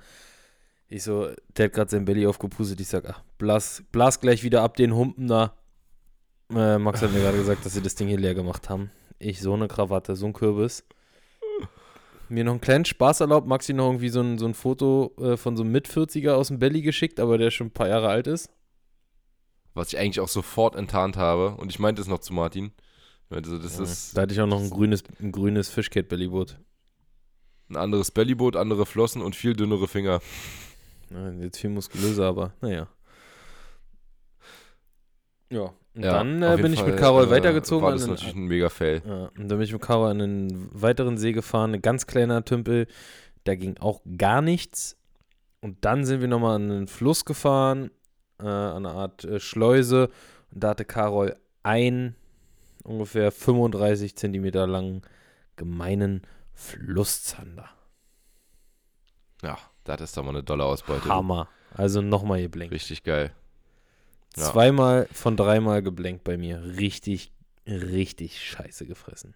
Ich 0.87 1.01
so, 1.01 1.29
der 1.57 1.65
hat 1.65 1.73
gerade 1.73 1.89
sein 1.89 2.05
Belly 2.05 2.27
aufgepustet. 2.27 2.79
Ich 2.79 2.87
sag, 2.87 3.09
ach, 3.09 3.23
blas, 3.39 3.83
blas 3.91 4.19
gleich 4.21 4.43
wieder 4.43 4.61
ab 4.61 4.75
den 4.75 4.93
Humpen 4.93 5.27
da. 5.27 5.57
Äh, 6.53 6.77
Max 6.77 7.01
hat 7.01 7.11
mir 7.11 7.21
gerade 7.21 7.39
gesagt, 7.39 7.65
dass 7.65 7.73
sie 7.73 7.81
das 7.81 7.95
Ding 7.95 8.07
hier 8.07 8.19
leer 8.19 8.35
gemacht 8.35 8.69
haben. 8.69 8.91
Ich 9.17 9.41
so 9.41 9.53
eine 9.55 9.67
Krawatte, 9.67 10.15
so 10.15 10.27
ein 10.27 10.33
Kürbis. 10.33 10.83
Mir 12.29 12.43
noch 12.43 12.53
einen 12.53 12.61
kleinen 12.61 12.85
Spaß 12.85 13.19
erlaubt, 13.21 13.47
Maxi 13.47 13.73
noch 13.73 13.85
irgendwie 13.87 14.09
so 14.09 14.19
ein, 14.21 14.37
so 14.39 14.45
ein 14.47 14.53
Foto 14.55 15.13
äh, 15.19 15.37
von 15.37 15.55
so 15.55 15.63
einem 15.63 15.71
Mit-40er 15.73 16.31
aus 16.33 16.47
dem 16.47 16.59
Belly 16.59 16.81
geschickt, 16.81 17.19
aber 17.19 17.37
der 17.37 17.51
schon 17.51 17.67
ein 17.67 17.71
paar 17.71 17.87
Jahre 17.87 18.09
alt 18.09 18.27
ist. 18.27 18.49
Was 19.73 19.89
ich 19.93 19.99
eigentlich 19.99 20.19
auch 20.21 20.27
sofort 20.27 20.75
enttarnt 20.75 21.17
habe. 21.17 21.55
Und 21.57 21.69
ich 21.71 21.79
meinte 21.79 22.01
es 22.01 22.07
noch 22.07 22.19
zu 22.19 22.33
Martin. 22.33 22.71
Ich 23.25 23.29
meinte 23.31 23.49
so, 23.49 23.59
das 23.59 23.77
Ja, 23.77 23.83
ist 23.83 24.17
da 24.17 24.21
hatte 24.23 24.33
ich 24.33 24.41
auch 24.41 24.47
noch 24.47 24.59
ein 24.59 24.69
grünes, 24.69 25.03
ein 25.19 25.31
grünes 25.31 25.69
Fishcat-Bellyboot. 25.69 26.57
ein 27.69 27.75
anderes 27.75 28.11
Bellyboot, 28.11 28.55
andere 28.55 28.85
Flossen 28.85 29.21
und 29.21 29.35
viel 29.35 29.53
dünnere 29.55 29.87
Finger. 29.87 30.19
Ja, 31.11 31.29
jetzt 31.31 31.57
viel 31.59 31.69
muskulöser, 31.69 32.25
aber 32.25 32.53
naja. 32.61 32.87
Ja, 35.51 35.73
und 35.95 36.03
Ja, 36.03 36.11
dann 36.13 36.41
äh, 36.43 36.57
bin 36.61 36.73
ich 36.73 36.79
Fall, 36.81 36.89
mit 36.91 36.99
Carol 36.99 37.25
äh, 37.25 37.29
weitergezogen. 37.29 37.83
War 37.83 37.91
das 37.93 38.03
den- 38.03 38.11
natürlich 38.11 38.35
ein 38.35 38.45
mega 38.47 38.69
Fail. 38.69 39.01
ja, 39.05 39.25
und 39.37 39.37
dann 39.49 39.57
bin 39.57 39.61
ich 39.61 39.71
mit 39.73 39.81
Carol 39.81 40.09
an 40.11 40.21
einen 40.21 40.69
weiteren 40.81 41.17
See 41.17 41.31
gefahren, 41.31 41.73
ein 41.73 41.81
ganz 41.81 42.05
kleiner 42.07 42.43
Tümpel. 42.45 42.87
Da 43.45 43.55
ging 43.55 43.77
auch 43.79 44.01
gar 44.17 44.41
nichts. 44.41 44.97
Und 45.61 45.83
dann 45.85 46.05
sind 46.05 46.21
wir 46.21 46.27
nochmal 46.27 46.55
an 46.57 46.69
einen 46.71 46.87
Fluss 46.87 47.25
gefahren, 47.25 47.89
äh, 48.39 48.43
an 48.45 48.85
eine 48.85 48.91
Art 48.91 49.23
äh, 49.23 49.39
Schleuse. 49.39 50.09
Und 50.51 50.63
da 50.63 50.69
hatte 50.69 50.85
Carol 50.85 51.35
einen 51.63 52.15
ungefähr 52.83 53.31
35 53.31 54.15
Zentimeter 54.15 54.67
langen 54.67 55.01
gemeinen 55.55 56.21
Flusszander. 56.53 57.69
Ja, 59.43 59.57
das 59.83 60.01
ist 60.01 60.17
doch 60.17 60.23
mal 60.23 60.29
eine 60.31 60.43
dolle 60.43 60.63
Ausbeute. 60.65 61.07
Hammer. 61.09 61.47
Also 61.73 62.01
nochmal 62.01 62.41
geblenkt. 62.41 62.73
Richtig 62.73 63.03
geil. 63.03 63.31
Ja. 64.37 64.51
Zweimal 64.51 65.07
von 65.11 65.37
dreimal 65.37 65.81
geblenkt 65.81 66.23
bei 66.23 66.37
mir. 66.37 66.61
Richtig, 66.77 67.31
richtig 67.67 68.41
scheiße 68.43 68.85
gefressen. 68.85 69.35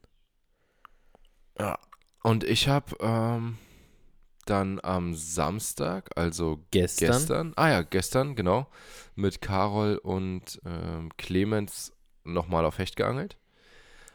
Ja. 1.57 1.77
Und 2.23 2.43
ich 2.43 2.67
habe 2.67 2.95
ähm, 2.99 3.57
dann 4.45 4.79
am 4.83 5.15
Samstag, 5.15 6.09
also 6.17 6.59
Gestern. 6.71 7.11
gestern, 7.11 7.53
ah 7.55 7.69
ja, 7.69 7.81
gestern, 7.81 8.35
genau, 8.35 8.67
mit 9.15 9.41
Carol 9.41 9.97
und 9.97 10.59
ähm, 10.65 11.09
Clemens 11.17 11.93
nochmal 12.25 12.65
auf 12.65 12.77
Hecht 12.77 12.95
geangelt. 12.95 13.37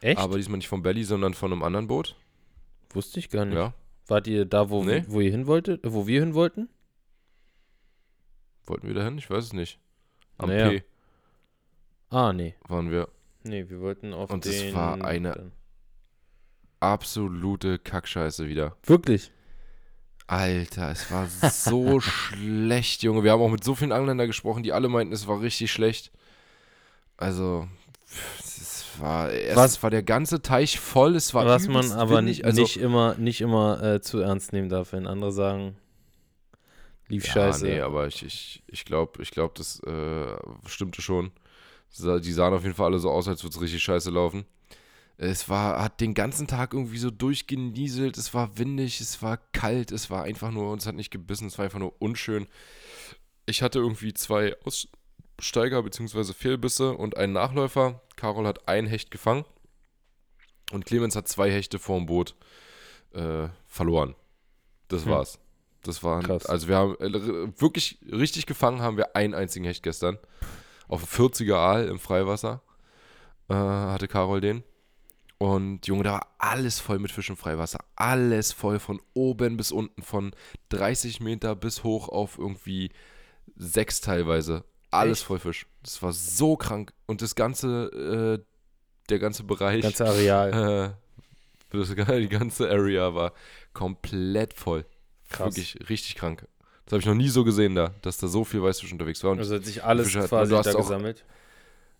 Echt? 0.00 0.20
Aber 0.20 0.36
diesmal 0.36 0.58
nicht 0.58 0.68
vom 0.68 0.82
Belly, 0.82 1.04
sondern 1.04 1.32
von 1.34 1.50
einem 1.52 1.62
anderen 1.62 1.86
Boot. 1.86 2.14
Wusste 2.90 3.18
ich 3.20 3.30
gar 3.30 3.46
nicht. 3.46 3.54
Ja. 3.56 3.72
Wart 4.06 4.26
ihr 4.26 4.44
da, 4.44 4.68
wo, 4.68 4.84
Nee. 4.84 5.04
wo 5.08 5.20
ihr 5.20 5.30
hin 5.30 5.46
wolltet, 5.46 5.80
wo 5.84 6.06
wir 6.06 6.20
hin 6.20 6.34
wollten? 6.34 6.68
Wollten 8.66 8.86
wir 8.86 8.94
dahin? 8.94 9.16
Ich 9.18 9.30
weiß 9.30 9.44
es 9.44 9.52
nicht. 9.54 9.78
Am 10.38 10.48
Naja. 10.48 10.68
P 10.70 10.82
Ah, 12.10 12.32
nee. 12.32 12.54
waren 12.68 12.90
wir. 12.90 13.08
Nee, 13.42 13.68
wir 13.68 13.80
wollten 13.80 14.12
auf 14.14 14.30
Und 14.30 14.44
den... 14.44 14.68
es 14.68 14.74
war 14.74 15.02
eine- 15.04 15.50
Absolute 16.80 17.78
Kackscheiße 17.78 18.46
wieder. 18.48 18.76
Wirklich? 18.84 19.30
Alter, 20.26 20.90
es 20.90 21.10
war 21.10 21.26
so 21.28 22.00
schlecht, 22.00 23.02
Junge. 23.02 23.24
Wir 23.24 23.32
haben 23.32 23.40
auch 23.42 23.48
mit 23.50 23.64
so 23.64 23.74
vielen 23.74 23.92
Anglern 23.92 24.18
gesprochen, 24.18 24.62
die 24.62 24.72
alle 24.72 24.88
meinten, 24.88 25.12
es 25.12 25.26
war 25.26 25.40
richtig 25.40 25.72
schlecht. 25.72 26.12
Also, 27.16 27.68
es 28.38 28.84
war, 28.98 29.30
erst 29.30 29.56
Was- 29.56 29.82
war 29.82 29.90
der 29.90 30.02
ganze 30.02 30.42
Teich 30.42 30.78
voll, 30.78 31.14
es 31.16 31.32
war 31.34 31.46
Was 31.46 31.68
man 31.68 31.90
aber 31.92 32.18
windig, 32.18 32.44
also, 32.44 32.60
nicht 32.62 32.76
immer, 32.76 33.14
nicht 33.16 33.40
immer 33.40 33.82
äh, 33.82 34.00
zu 34.00 34.18
ernst 34.20 34.52
nehmen 34.52 34.68
darf, 34.68 34.92
wenn 34.92 35.06
andere 35.06 35.32
sagen, 35.32 35.76
lief 37.08 37.26
ja, 37.26 37.32
scheiße. 37.32 37.66
nee, 37.66 37.80
aber 37.80 38.06
ich, 38.06 38.22
ich, 38.24 38.62
ich 38.66 38.84
glaube, 38.84 39.22
ich 39.22 39.30
glaub, 39.30 39.54
das 39.54 39.80
äh, 39.80 40.36
stimmte 40.66 41.02
schon. 41.02 41.32
Die 41.96 42.32
sahen 42.32 42.54
auf 42.54 42.62
jeden 42.64 42.74
Fall 42.74 42.86
alle 42.86 42.98
so 42.98 43.10
aus, 43.10 43.28
als 43.28 43.44
würde 43.44 43.54
es 43.54 43.60
richtig 43.62 43.82
scheiße 43.82 44.10
laufen. 44.10 44.44
Es 45.16 45.48
war, 45.48 45.80
hat 45.80 46.00
den 46.00 46.12
ganzen 46.14 46.48
Tag 46.48 46.74
irgendwie 46.74 46.98
so 46.98 47.10
durchgenieselt, 47.10 48.18
es 48.18 48.34
war 48.34 48.58
windig, 48.58 49.00
es 49.00 49.22
war 49.22 49.36
kalt, 49.52 49.92
es 49.92 50.10
war 50.10 50.24
einfach 50.24 50.50
nur, 50.50 50.72
uns 50.72 50.86
hat 50.86 50.96
nicht 50.96 51.12
gebissen, 51.12 51.46
es 51.46 51.56
war 51.56 51.66
einfach 51.66 51.78
nur 51.78 51.94
unschön. 52.00 52.48
Ich 53.46 53.62
hatte 53.62 53.78
irgendwie 53.78 54.12
zwei 54.12 54.56
Aussteiger 54.64 55.82
bzw. 55.84 56.32
Fehlbisse 56.32 56.94
und 56.94 57.16
einen 57.16 57.32
Nachläufer. 57.32 58.00
Carol 58.16 58.46
hat 58.46 58.66
ein 58.66 58.86
Hecht 58.86 59.12
gefangen 59.12 59.44
und 60.72 60.84
Clemens 60.84 61.14
hat 61.14 61.28
zwei 61.28 61.48
Hechte 61.52 61.78
vorm 61.78 62.06
Boot 62.06 62.34
äh, 63.12 63.48
verloren. 63.68 64.16
Das 64.88 65.04
Hm. 65.04 65.12
war's. 65.12 65.38
Das 65.84 66.02
war, 66.02 66.20
Krass. 66.22 66.46
also 66.46 66.68
wir 66.68 66.76
haben 66.76 66.96
äh, 67.00 67.60
wirklich 67.60 67.98
richtig 68.10 68.46
gefangen 68.46 68.80
haben 68.80 68.96
wir 68.96 69.14
einen 69.16 69.34
einzigen 69.34 69.64
Hecht 69.64 69.82
gestern. 69.82 70.18
Auf 70.88 71.02
dem 71.04 71.08
40er 71.26 71.54
Aal 71.54 71.86
im 71.88 71.98
Freiwasser 71.98 72.62
äh, 73.48 73.54
hatte 73.54 74.08
Carol 74.08 74.40
den. 74.40 74.64
Und 75.38 75.86
Junge, 75.86 76.04
da 76.04 76.12
war 76.12 76.28
alles 76.38 76.80
voll 76.80 76.98
mit 76.98 77.10
Fisch 77.12 77.28
im 77.28 77.36
Freiwasser. 77.36 77.78
Alles 77.96 78.52
voll 78.52 78.78
von 78.78 79.00
oben 79.14 79.56
bis 79.56 79.72
unten, 79.72 80.02
von 80.02 80.34
30 80.70 81.20
Meter 81.20 81.54
bis 81.54 81.84
hoch 81.84 82.08
auf 82.08 82.38
irgendwie 82.38 82.90
sechs 83.56 84.00
teilweise. 84.00 84.64
Alles 84.90 85.18
Echt? 85.18 85.26
voll 85.26 85.38
Fisch. 85.40 85.66
Das 85.82 86.02
war 86.02 86.12
so 86.12 86.56
krank. 86.56 86.92
Und 87.06 87.20
das 87.20 87.34
ganze, 87.34 88.38
äh, 88.40 88.44
der 89.10 89.18
ganze 89.18 89.42
Bereich, 89.42 89.82
Ganze 89.82 90.06
Areal. 90.06 90.94
äh, 91.72 91.76
das, 91.76 91.88
die 91.94 92.28
ganze 92.28 92.70
Area 92.70 93.14
war 93.14 93.32
komplett 93.72 94.54
voll. 94.54 94.86
Krass. 95.36 95.56
Wirklich 95.56 95.88
richtig 95.88 96.14
krank. 96.16 96.46
Das 96.84 96.92
habe 96.92 97.00
ich 97.00 97.06
noch 97.06 97.14
nie 97.14 97.28
so 97.28 97.44
gesehen 97.44 97.74
da, 97.74 97.90
dass 98.02 98.18
da 98.18 98.26
so 98.28 98.44
viel 98.44 98.62
Weißfisch 98.62 98.92
unterwegs 98.92 99.22
war. 99.24 99.30
Und 99.32 99.38
Also 99.38 99.54
hat 99.54 99.64
sich 99.64 99.82
alles 99.84 100.12
quasi 100.12 100.50
du 100.50 100.58
hast 100.58 100.66
da 100.66 100.72
auch- 100.74 100.76
gesammelt. 100.82 101.24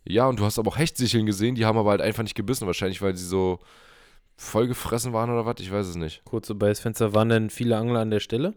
ja, 0.05 0.27
und 0.29 0.39
du 0.39 0.45
hast 0.45 0.59
aber 0.59 0.69
auch 0.71 0.77
Hechtsicheln 0.79 1.25
gesehen, 1.27 1.55
die 1.55 1.65
haben 1.65 1.79
aber 1.79 1.91
halt 1.91 2.01
einfach 2.03 2.23
nicht 2.23 2.35
gebissen, 2.35 2.67
wahrscheinlich, 2.67 3.01
weil 3.01 3.17
sie 3.17 3.25
so 3.27 3.61
vollgefressen 4.37 5.13
waren 5.13 5.31
oder 5.31 5.47
was, 5.47 5.57
ich 5.61 5.71
weiß 5.73 5.87
es 5.87 5.97
nicht. 5.97 6.23
Kurze 6.25 6.55
Beißfenster. 6.55 7.15
Waren 7.15 7.29
denn 7.29 7.51
viele 7.51 7.77
Angler 7.77 8.01
an 8.01 8.11
der 8.11 8.21
Stelle? 8.21 8.55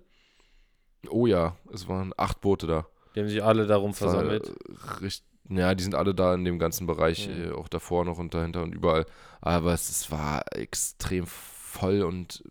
Oh 1.10 1.28
ja, 1.28 1.56
es 1.72 1.88
waren 1.88 2.14
acht 2.18 2.42
Boote 2.42 2.68
da. 2.68 2.88
Die 3.16 3.20
haben 3.22 3.30
sich 3.30 3.44
alle 3.44 3.66
darum 3.68 3.92
war, 3.92 3.96
versammelt. 3.96 4.48
äh, 4.50 5.04
richt- 5.04 5.24
ja, 5.50 5.74
die 5.76 5.84
sind 5.84 5.96
alle 5.96 6.14
da 6.14 6.34
in 6.34 6.44
dem 6.44 6.60
ganzen 6.60 6.88
Bereich, 6.88 7.30
Mhm. 7.30 7.54
auch 7.54 7.70
davor 7.70 8.04
noch 8.04 8.18
und 8.18 8.34
dahinter 8.34 8.64
und 8.64 8.76
überall. 8.76 9.06
Aber 9.40 9.74
es, 9.74 9.90
es 9.90 10.12
war 10.12 10.44
extrem 10.52 11.26
voll 11.26 12.02
und 12.02 12.44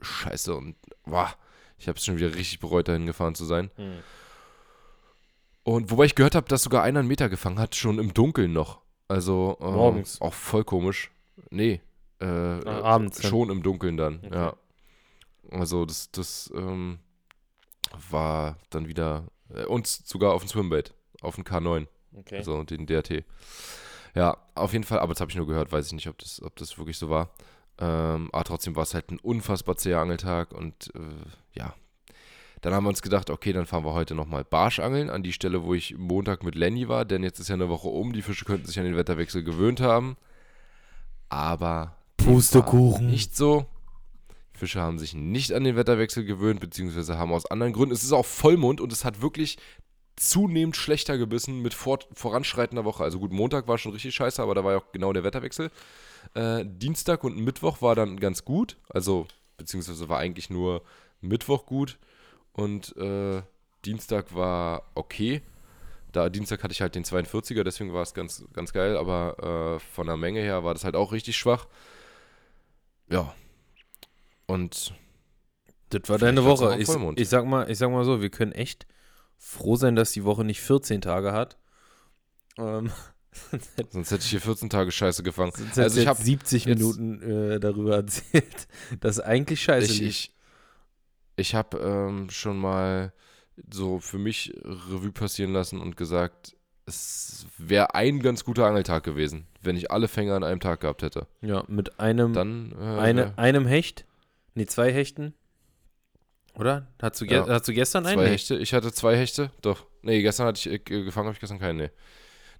scheiße 0.00 0.54
und 0.54 0.76
wow, 1.06 1.36
ich 1.78 1.88
habe 1.88 1.98
es 1.98 2.04
schon 2.04 2.16
wieder 2.16 2.34
richtig 2.34 2.60
bereut, 2.60 2.88
dahin 2.88 3.06
gefahren 3.06 3.34
zu 3.34 3.44
sein. 3.44 3.70
Hm. 3.76 3.98
Und 5.64 5.90
wobei 5.90 6.04
ich 6.04 6.14
gehört 6.14 6.34
habe, 6.34 6.48
dass 6.48 6.62
sogar 6.62 6.82
einer 6.82 7.00
einen 7.00 7.08
Meter 7.08 7.28
gefangen 7.28 7.58
hat, 7.58 7.74
schon 7.74 7.98
im 7.98 8.14
Dunkeln 8.14 8.52
noch. 8.52 8.80
Also 9.08 9.56
äh, 9.60 9.64
Morgens? 9.64 10.20
auch 10.20 10.34
voll 10.34 10.64
komisch. 10.64 11.10
Nee. 11.50 11.80
Äh, 12.20 12.24
Ah, 12.26 12.82
abends 12.82 13.18
dann. 13.20 13.30
Schon 13.30 13.50
im 13.50 13.62
Dunkeln 13.62 13.96
dann, 13.96 14.20
Okay. 14.24 14.34
ja. 14.34 14.56
Also 15.50 15.84
das, 15.84 16.10
das 16.10 16.50
ähm, 16.56 16.98
war 18.10 18.58
dann 18.70 18.88
wieder 18.88 19.24
äh, 19.54 19.64
und 19.64 19.86
sogar 19.86 20.32
auf 20.32 20.42
dem 20.42 20.48
Swimbait, 20.48 20.92
auf 21.20 21.34
dem 21.36 21.44
K9, 21.44 21.86
Okay. 22.18 22.38
also 22.38 22.62
den 22.64 22.86
DRT. 22.86 23.24
Ja, 24.14 24.38
auf 24.54 24.72
jeden 24.72 24.84
Fall, 24.84 24.98
aber 24.98 25.12
das 25.12 25.20
habe 25.20 25.30
ich 25.30 25.36
nur 25.36 25.46
gehört, 25.46 25.70
weiß 25.70 25.86
ich 25.86 25.92
nicht, 25.92 26.08
ob 26.08 26.18
das, 26.18 26.40
ob 26.42 26.56
das 26.56 26.78
wirklich 26.78 26.96
so 26.98 27.10
war. 27.10 27.28
Ähm, 27.78 28.30
aber 28.32 28.44
trotzdem 28.44 28.76
war 28.76 28.84
es 28.84 28.94
halt 28.94 29.10
ein 29.10 29.18
unfassbar 29.18 29.76
zäher 29.76 30.00
Angeltag 30.00 30.52
und 30.52 30.90
äh, 30.94 31.58
ja. 31.58 31.74
Dann 32.62 32.72
haben 32.74 32.84
wir 32.84 32.88
uns 32.88 33.02
gedacht, 33.02 33.30
okay, 33.30 33.52
dann 33.52 33.66
fahren 33.66 33.84
wir 33.84 33.92
heute 33.92 34.14
nochmal 34.14 34.42
Barschangeln 34.42 35.10
an 35.10 35.22
die 35.22 35.34
Stelle, 35.34 35.62
wo 35.62 35.74
ich 35.74 35.96
Montag 35.98 36.42
mit 36.42 36.54
Lenny 36.54 36.88
war, 36.88 37.04
denn 37.04 37.22
jetzt 37.22 37.38
ist 37.38 37.48
ja 37.48 37.54
eine 37.54 37.68
Woche 37.68 37.88
um, 37.88 38.12
die 38.12 38.22
Fische 38.22 38.44
könnten 38.44 38.66
sich 38.66 38.78
an 38.78 38.86
den 38.86 38.96
Wetterwechsel 38.96 39.44
gewöhnt 39.44 39.80
haben. 39.80 40.16
aber 41.28 41.96
Pustekuchen. 42.16 43.06
nicht 43.10 43.36
so. 43.36 43.66
Fische 44.54 44.80
haben 44.80 44.98
sich 44.98 45.14
nicht 45.14 45.52
an 45.52 45.64
den 45.64 45.76
Wetterwechsel 45.76 46.24
gewöhnt, 46.24 46.60
beziehungsweise 46.60 47.18
haben 47.18 47.32
aus 47.32 47.46
anderen 47.46 47.72
Gründen. 47.72 47.94
Es 47.94 48.02
ist 48.02 48.12
auch 48.12 48.24
Vollmond 48.24 48.80
und 48.80 48.90
es 48.92 49.04
hat 49.04 49.20
wirklich 49.20 49.58
zunehmend 50.16 50.76
schlechter 50.76 51.18
gebissen 51.18 51.60
mit 51.60 51.74
vor, 51.74 51.98
voranschreitender 52.14 52.84
Woche. 52.84 53.04
Also 53.04 53.18
gut, 53.18 53.32
Montag 53.32 53.68
war 53.68 53.76
schon 53.76 53.92
richtig 53.92 54.14
scheiße, 54.14 54.42
aber 54.42 54.54
da 54.54 54.64
war 54.64 54.72
ja 54.72 54.78
auch 54.78 54.92
genau 54.92 55.12
der 55.12 55.24
Wetterwechsel. 55.24 55.70
Äh, 56.34 56.64
Dienstag 56.66 57.24
und 57.24 57.36
Mittwoch 57.38 57.82
war 57.82 57.94
dann 57.94 58.18
ganz 58.18 58.44
gut. 58.44 58.76
Also, 58.88 59.26
beziehungsweise 59.56 60.08
war 60.08 60.18
eigentlich 60.18 60.50
nur 60.50 60.82
Mittwoch 61.20 61.66
gut 61.66 61.98
und 62.52 62.96
äh, 62.96 63.42
Dienstag 63.84 64.34
war 64.34 64.82
okay. 64.94 65.42
Da 66.12 66.28
Dienstag 66.30 66.62
hatte 66.62 66.72
ich 66.72 66.80
halt 66.80 66.94
den 66.94 67.04
42er, 67.04 67.62
deswegen 67.62 67.92
war 67.92 68.02
es 68.02 68.14
ganz, 68.14 68.44
ganz 68.52 68.72
geil, 68.72 68.96
aber 68.96 69.76
äh, 69.76 69.78
von 69.78 70.06
der 70.06 70.16
Menge 70.16 70.40
her 70.40 70.64
war 70.64 70.72
das 70.72 70.84
halt 70.84 70.96
auch 70.96 71.12
richtig 71.12 71.36
schwach. 71.36 71.66
Ja. 73.10 73.34
Und 74.46 74.94
Das 75.90 76.08
war 76.08 76.18
deine 76.18 76.44
Woche. 76.44 76.74
Ich, 76.78 76.88
ich, 77.16 77.28
sag 77.28 77.44
mal, 77.44 77.70
ich 77.70 77.78
sag 77.78 77.90
mal 77.90 78.04
so, 78.04 78.20
wir 78.22 78.30
können 78.30 78.52
echt 78.52 78.86
froh 79.36 79.76
sein, 79.76 79.96
dass 79.96 80.12
die 80.12 80.24
Woche 80.24 80.44
nicht 80.44 80.60
14 80.60 81.00
Tage 81.00 81.32
hat. 81.32 81.58
Ähm, 82.58 82.90
sonst 83.90 84.10
hätte- 84.10 84.22
ich 84.24 84.30
hier 84.30 84.40
14 84.40 84.70
Tage 84.70 84.90
Scheiße 84.90 85.22
gefangen. 85.22 85.52
sonst 85.54 85.78
Also 85.78 86.00
ich 86.00 86.06
habe 86.06 86.22
70 86.22 86.64
jetzt- 86.64 86.78
Minuten 86.78 87.22
äh, 87.52 87.60
darüber 87.60 87.96
erzählt, 87.96 88.66
dass 89.00 89.20
eigentlich 89.20 89.62
scheiße 89.62 89.92
ich, 89.92 90.00
lief. 90.00 90.08
ich, 90.08 90.32
ich 91.36 91.54
habe 91.54 91.78
ähm, 91.78 92.30
schon 92.30 92.58
mal 92.58 93.12
so 93.70 93.98
für 94.00 94.18
mich 94.18 94.52
Revue 94.64 95.12
passieren 95.12 95.52
lassen 95.52 95.80
und 95.80 95.96
gesagt, 95.96 96.54
es 96.86 97.46
wäre 97.58 97.94
ein 97.94 98.20
ganz 98.20 98.44
guter 98.44 98.66
Angeltag 98.66 99.02
gewesen, 99.02 99.46
wenn 99.62 99.76
ich 99.76 99.90
alle 99.90 100.08
Fänger 100.08 100.34
an 100.36 100.44
einem 100.44 100.60
Tag 100.60 100.80
gehabt 100.80 101.02
hätte. 101.02 101.26
Ja, 101.40 101.64
mit 101.68 101.98
einem, 101.98 102.32
Dann 102.32 102.72
äh, 102.78 103.00
eine, 103.00 103.36
einem 103.38 103.66
Hecht. 103.66 104.04
Nee, 104.54 104.66
zwei 104.66 104.92
Hechten. 104.92 105.34
Oder? 106.54 106.86
Hast 107.02 107.20
du, 107.20 107.26
ge 107.26 107.38
Ja. 107.38 107.46
hast 107.48 107.68
du 107.68 107.72
gestern 107.74 108.06
einen? 108.06 108.18
zwei. 108.18 108.28
Hechte. 108.30 108.56
Ich 108.56 108.72
hatte 108.72 108.92
zwei 108.92 109.16
Hechte. 109.16 109.50
Doch. 109.60 109.84
Nee, 110.02 110.22
gestern 110.22 110.46
hatte 110.46 110.58
ich 110.58 110.66
äh, 110.70 110.78
gefangen, 110.78 111.26
habe 111.26 111.34
ich 111.34 111.40
gestern 111.40 111.58
keinen. 111.58 111.76
Nee. 111.76 111.90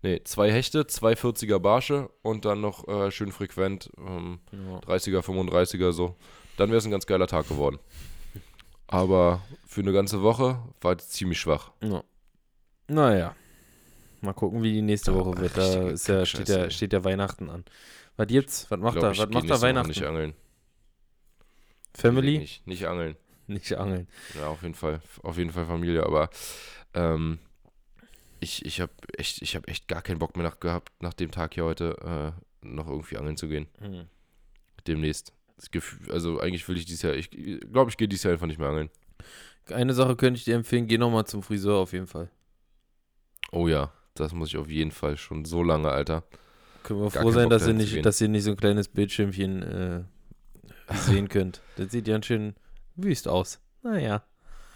Nee, 0.02 0.20
zwei 0.24 0.52
Hechte, 0.52 0.86
zwei 0.86 1.14
40er 1.14 1.58
Barsche 1.58 2.10
und 2.22 2.44
dann 2.44 2.60
noch 2.60 2.86
äh, 2.86 3.10
schön 3.10 3.32
frequent 3.32 3.90
ähm, 3.98 4.40
Ja. 4.52 4.78
30er, 4.80 5.20
35er 5.20 5.92
so. 5.92 6.16
Dann 6.56 6.68
wäre 6.68 6.78
es 6.78 6.84
ein 6.84 6.90
ganz 6.90 7.06
geiler 7.06 7.26
Tag 7.26 7.48
geworden. 7.48 7.78
Aber 8.86 9.42
für 9.66 9.80
eine 9.80 9.92
ganze 9.92 10.22
Woche 10.22 10.58
war 10.80 10.96
es 10.96 11.08
ziemlich 11.08 11.40
schwach. 11.40 11.72
Ja. 11.82 12.04
Naja. 12.88 13.34
Mal 14.20 14.32
gucken, 14.32 14.62
wie 14.62 14.72
die 14.72 14.82
nächste 14.82 15.12
Ja, 15.12 15.18
Woche 15.18 15.38
wird. 15.38 15.56
Da 15.56 15.88
ist 15.88 16.08
ja, 16.08 16.24
steht, 16.24 16.48
ja, 16.48 16.70
steht 16.70 16.92
ja 16.92 17.04
Weihnachten 17.04 17.50
an. 17.50 17.64
Was 18.16 18.26
gibt's? 18.28 18.66
Was 18.70 18.78
macht 18.80 18.96
er? 18.96 19.10
Was 19.10 19.28
macht 19.28 19.44
er 19.44 19.50
Woche 19.50 19.62
Weihnachten? 19.62 19.88
Nicht 19.88 20.04
angeln. 20.04 20.34
Family? 21.94 22.38
Nicht, 22.38 22.66
nicht 22.66 22.86
angeln. 22.86 23.16
Nicht 23.46 23.74
angeln. 23.74 24.08
Ja, 24.38 24.48
auf 24.48 24.62
jeden 24.62 24.74
Fall. 24.74 25.00
Auf 25.22 25.38
jeden 25.38 25.50
Fall 25.50 25.66
Familie. 25.66 26.04
Aber 26.04 26.30
ähm, 26.94 27.38
ich, 28.40 28.64
ich 28.64 28.80
habe 28.80 28.92
echt, 29.16 29.42
ich 29.42 29.56
hab 29.56 29.68
echt 29.68 29.88
gar 29.88 30.02
keinen 30.02 30.18
Bock 30.18 30.36
mehr 30.36 30.44
nach, 30.44 30.60
gehabt, 30.60 30.92
nach 31.00 31.14
dem 31.14 31.30
Tag 31.30 31.54
hier 31.54 31.64
heute 31.64 32.34
äh, 32.62 32.66
noch 32.66 32.88
irgendwie 32.88 33.16
angeln 33.16 33.36
zu 33.36 33.48
gehen. 33.48 33.66
Hm. 33.78 34.06
Demnächst. 34.86 35.32
Gefühl, 35.70 36.12
also 36.12 36.38
eigentlich 36.38 36.68
will 36.68 36.76
ich 36.76 36.84
dieses 36.84 37.02
Jahr, 37.02 37.14
ich 37.14 37.30
glaube, 37.30 37.90
ich 37.90 37.96
gehe 37.96 38.08
dieses 38.08 38.24
Jahr 38.24 38.34
einfach 38.34 38.46
nicht 38.46 38.58
mehr 38.58 38.68
angeln. 38.68 38.90
Eine 39.70 39.94
Sache 39.94 40.14
könnte 40.14 40.36
ich 40.38 40.44
dir 40.44 40.54
empfehlen, 40.54 40.86
geh 40.86 40.98
nochmal 40.98 41.26
zum 41.26 41.42
Friseur 41.42 41.76
auf 41.76 41.92
jeden 41.92 42.06
Fall. 42.06 42.30
Oh 43.52 43.66
ja, 43.66 43.90
das 44.14 44.32
muss 44.32 44.48
ich 44.48 44.58
auf 44.58 44.68
jeden 44.68 44.90
Fall 44.90 45.16
schon 45.16 45.44
so 45.44 45.62
lange, 45.62 45.88
Alter. 45.88 46.24
Können 46.82 47.00
wir 47.00 47.10
Gar 47.10 47.22
froh 47.22 47.30
sein, 47.32 47.48
dass 47.48 47.66
ihr, 47.66 47.72
nicht, 47.72 48.04
dass 48.04 48.20
ihr 48.20 48.28
nicht 48.28 48.44
so 48.44 48.50
ein 48.50 48.56
kleines 48.56 48.88
Bildschirmchen 48.88 49.62
äh, 49.62 50.04
sehen 50.94 51.28
könnt. 51.30 51.62
Das 51.76 51.90
sieht 51.90 52.04
ganz 52.04 52.26
schön 52.26 52.54
wüst 52.96 53.26
aus. 53.26 53.60
Naja. 53.82 54.24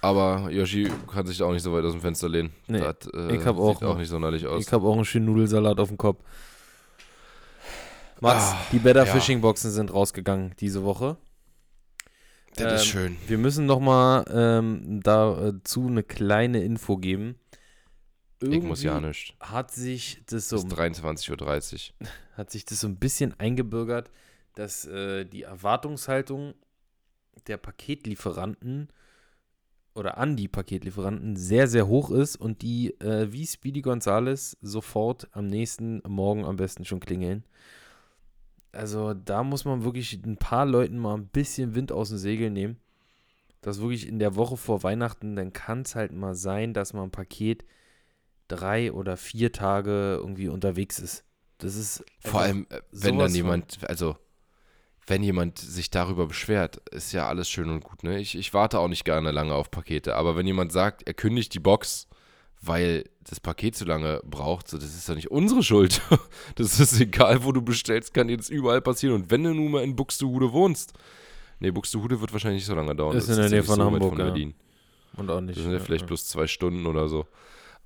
Aber 0.03 0.51
Yoshi 0.51 0.90
kann 1.12 1.26
sich 1.26 1.38
da 1.38 1.44
auch 1.44 1.53
nicht 1.53 1.62
so 1.62 1.72
weit 1.74 1.84
aus 1.84 1.92
dem 1.92 2.01
Fenster 2.01 2.28
lehnen. 2.28 2.53
Nee, 2.66 2.80
das, 2.80 3.12
äh, 3.12 3.36
ich 3.36 3.44
hab 3.44 3.59
auch 3.59 3.78
sieht 3.78 3.88
auch 3.88 3.98
nicht 3.98 4.09
sonderlich 4.09 4.46
aus. 4.46 4.66
Ich 4.66 4.72
habe 4.72 4.86
auch 4.86 4.94
einen 4.94 5.05
schönen 5.05 5.26
Nudelsalat 5.26 5.78
auf 5.78 5.88
dem 5.88 5.98
Kopf. 5.98 6.22
Max, 8.20 8.42
Ah, 8.44 8.57
die 8.72 8.78
Better 8.78 9.05
ja. 9.07 9.12
Fishing 9.12 9.40
Boxen 9.40 9.70
sind 9.70 9.92
rausgegangen 9.92 10.55
diese 10.59 10.84
Woche. 10.84 11.16
das 12.57 12.82
ist 12.82 12.88
ähm, 12.94 13.01
schön. 13.01 13.16
Wir 13.26 13.38
müssen 13.38 13.66
noch 13.66 13.80
mal 13.80 14.24
ähm, 14.32 15.01
dazu 15.03 15.86
eine 15.86 16.03
kleine 16.03 16.62
Info 16.62 16.96
geben. 16.96 17.36
Ich 18.42 18.62
muss 18.62 18.82
ja 18.82 18.92
Irgendwie 18.92 19.09
nicht. 19.09 19.36
Hat 19.40 19.70
sich 19.70 20.22
das 20.26 20.44
Es 20.44 20.48
so 20.48 20.57
ist 20.57 20.66
23.30 20.72 21.90
Uhr. 22.01 22.07
hat 22.36 22.51
sich 22.51 22.64
das 22.64 22.80
so 22.80 22.88
ein 22.88 22.96
bisschen 22.96 23.38
eingebürgert, 23.38 24.11
dass 24.55 24.86
äh, 24.86 25.26
die 25.26 25.42
Erwartungshaltung 25.42 26.55
der 27.46 27.59
Paketlieferanten 27.59 28.88
oder 30.01 30.16
an 30.16 30.34
die 30.34 30.48
Paketlieferanten 30.48 31.36
sehr, 31.36 31.68
sehr 31.68 31.86
hoch 31.86 32.11
ist 32.11 32.36
und 32.36 32.62
die 32.62 32.98
äh, 33.01 33.30
wie 33.32 33.46
Speedy 33.46 33.82
Gonzales 33.82 34.57
sofort 34.62 35.28
am 35.32 35.46
nächsten 35.46 36.03
Morgen 36.09 36.46
am 36.46 36.57
besten 36.57 36.86
schon 36.86 37.01
klingeln. 37.01 37.44
Also 38.72 39.12
da 39.12 39.44
muss 39.44 39.66
man 39.66 39.84
wirklich 39.84 40.14
ein 40.24 40.38
paar 40.38 40.64
Leuten 40.64 40.96
mal 40.96 41.18
ein 41.18 41.26
bisschen 41.26 41.74
Wind 41.74 41.92
aus 41.92 42.09
dem 42.09 42.16
Segel 42.18 42.48
nehmen. 42.48 42.78
Das 43.61 43.80
wirklich 43.80 44.09
in 44.09 44.18
der 44.18 44.36
Woche 44.36 44.57
vor 44.57 44.82
Weihnachten, 44.82 45.36
dann 45.36 45.53
kann 45.53 45.82
es 45.82 45.94
halt 45.94 46.12
mal 46.12 46.34
sein, 46.34 46.72
dass 46.72 46.94
man 46.94 47.05
ein 47.05 47.11
Paket 47.11 47.66
drei 48.48 48.92
oder 48.92 49.18
vier 49.18 49.53
Tage 49.53 50.16
irgendwie 50.18 50.48
unterwegs 50.48 50.98
ist. 50.98 51.24
Das 51.59 51.76
ist 51.76 52.03
Vor 52.20 52.40
allem, 52.40 52.66
äh, 52.70 52.80
wenn 52.90 53.18
dann 53.18 53.34
jemand, 53.34 53.78
also 53.86 54.16
wenn 55.11 55.22
jemand 55.24 55.58
sich 55.58 55.90
darüber 55.90 56.26
beschwert, 56.26 56.76
ist 56.92 57.12
ja 57.12 57.28
alles 57.28 57.50
schön 57.50 57.68
und 57.68 57.82
gut. 57.82 58.04
Ne? 58.04 58.20
Ich, 58.20 58.38
ich 58.38 58.54
warte 58.54 58.78
auch 58.78 58.88
nicht 58.88 59.04
gerne 59.04 59.32
lange 59.32 59.52
auf 59.52 59.70
Pakete, 59.70 60.14
aber 60.14 60.36
wenn 60.36 60.46
jemand 60.46 60.72
sagt, 60.72 61.02
er 61.06 61.14
kündigt 61.14 61.52
die 61.52 61.58
Box, 61.58 62.06
weil 62.62 63.04
das 63.24 63.40
Paket 63.40 63.74
zu 63.74 63.84
lange 63.84 64.20
braucht, 64.24 64.68
so, 64.68 64.78
das 64.78 64.94
ist 64.94 65.08
doch 65.08 65.16
nicht 65.16 65.30
unsere 65.30 65.62
Schuld. 65.62 66.00
Das 66.54 66.78
ist 66.78 67.00
egal, 67.00 67.44
wo 67.44 67.52
du 67.52 67.62
bestellst, 67.62 68.14
kann 68.14 68.28
jetzt 68.28 68.50
überall 68.50 68.80
passieren. 68.80 69.14
Und 69.14 69.30
wenn 69.30 69.42
du 69.42 69.52
nun 69.52 69.70
mal 69.70 69.82
in 69.82 69.96
Buxtehude 69.96 70.52
wohnst, 70.52 70.92
nee, 71.58 71.70
Buxtehude 71.70 72.20
wird 72.20 72.32
wahrscheinlich 72.32 72.61
nicht 72.61 72.66
so 72.66 72.74
lange 72.74 72.94
dauern. 72.94 73.16
Ist 73.16 73.28
Das 73.28 73.36
in 73.36 73.42
der 73.42 73.50
ja 73.50 73.56
Nähe 73.56 73.62
von 73.64 73.76
so 73.76 73.84
Hamburg, 73.84 74.18
ja. 74.18 74.24
Berlin. 74.26 74.54
Und 75.16 75.30
auch 75.30 75.40
nicht. 75.40 75.56
Das 75.56 75.64
sind 75.64 75.72
ja 75.72 75.78
ja, 75.78 75.84
vielleicht 75.84 76.02
ja. 76.02 76.06
bloß 76.06 76.28
zwei 76.28 76.46
Stunden 76.46 76.86
oder 76.86 77.08
so. 77.08 77.26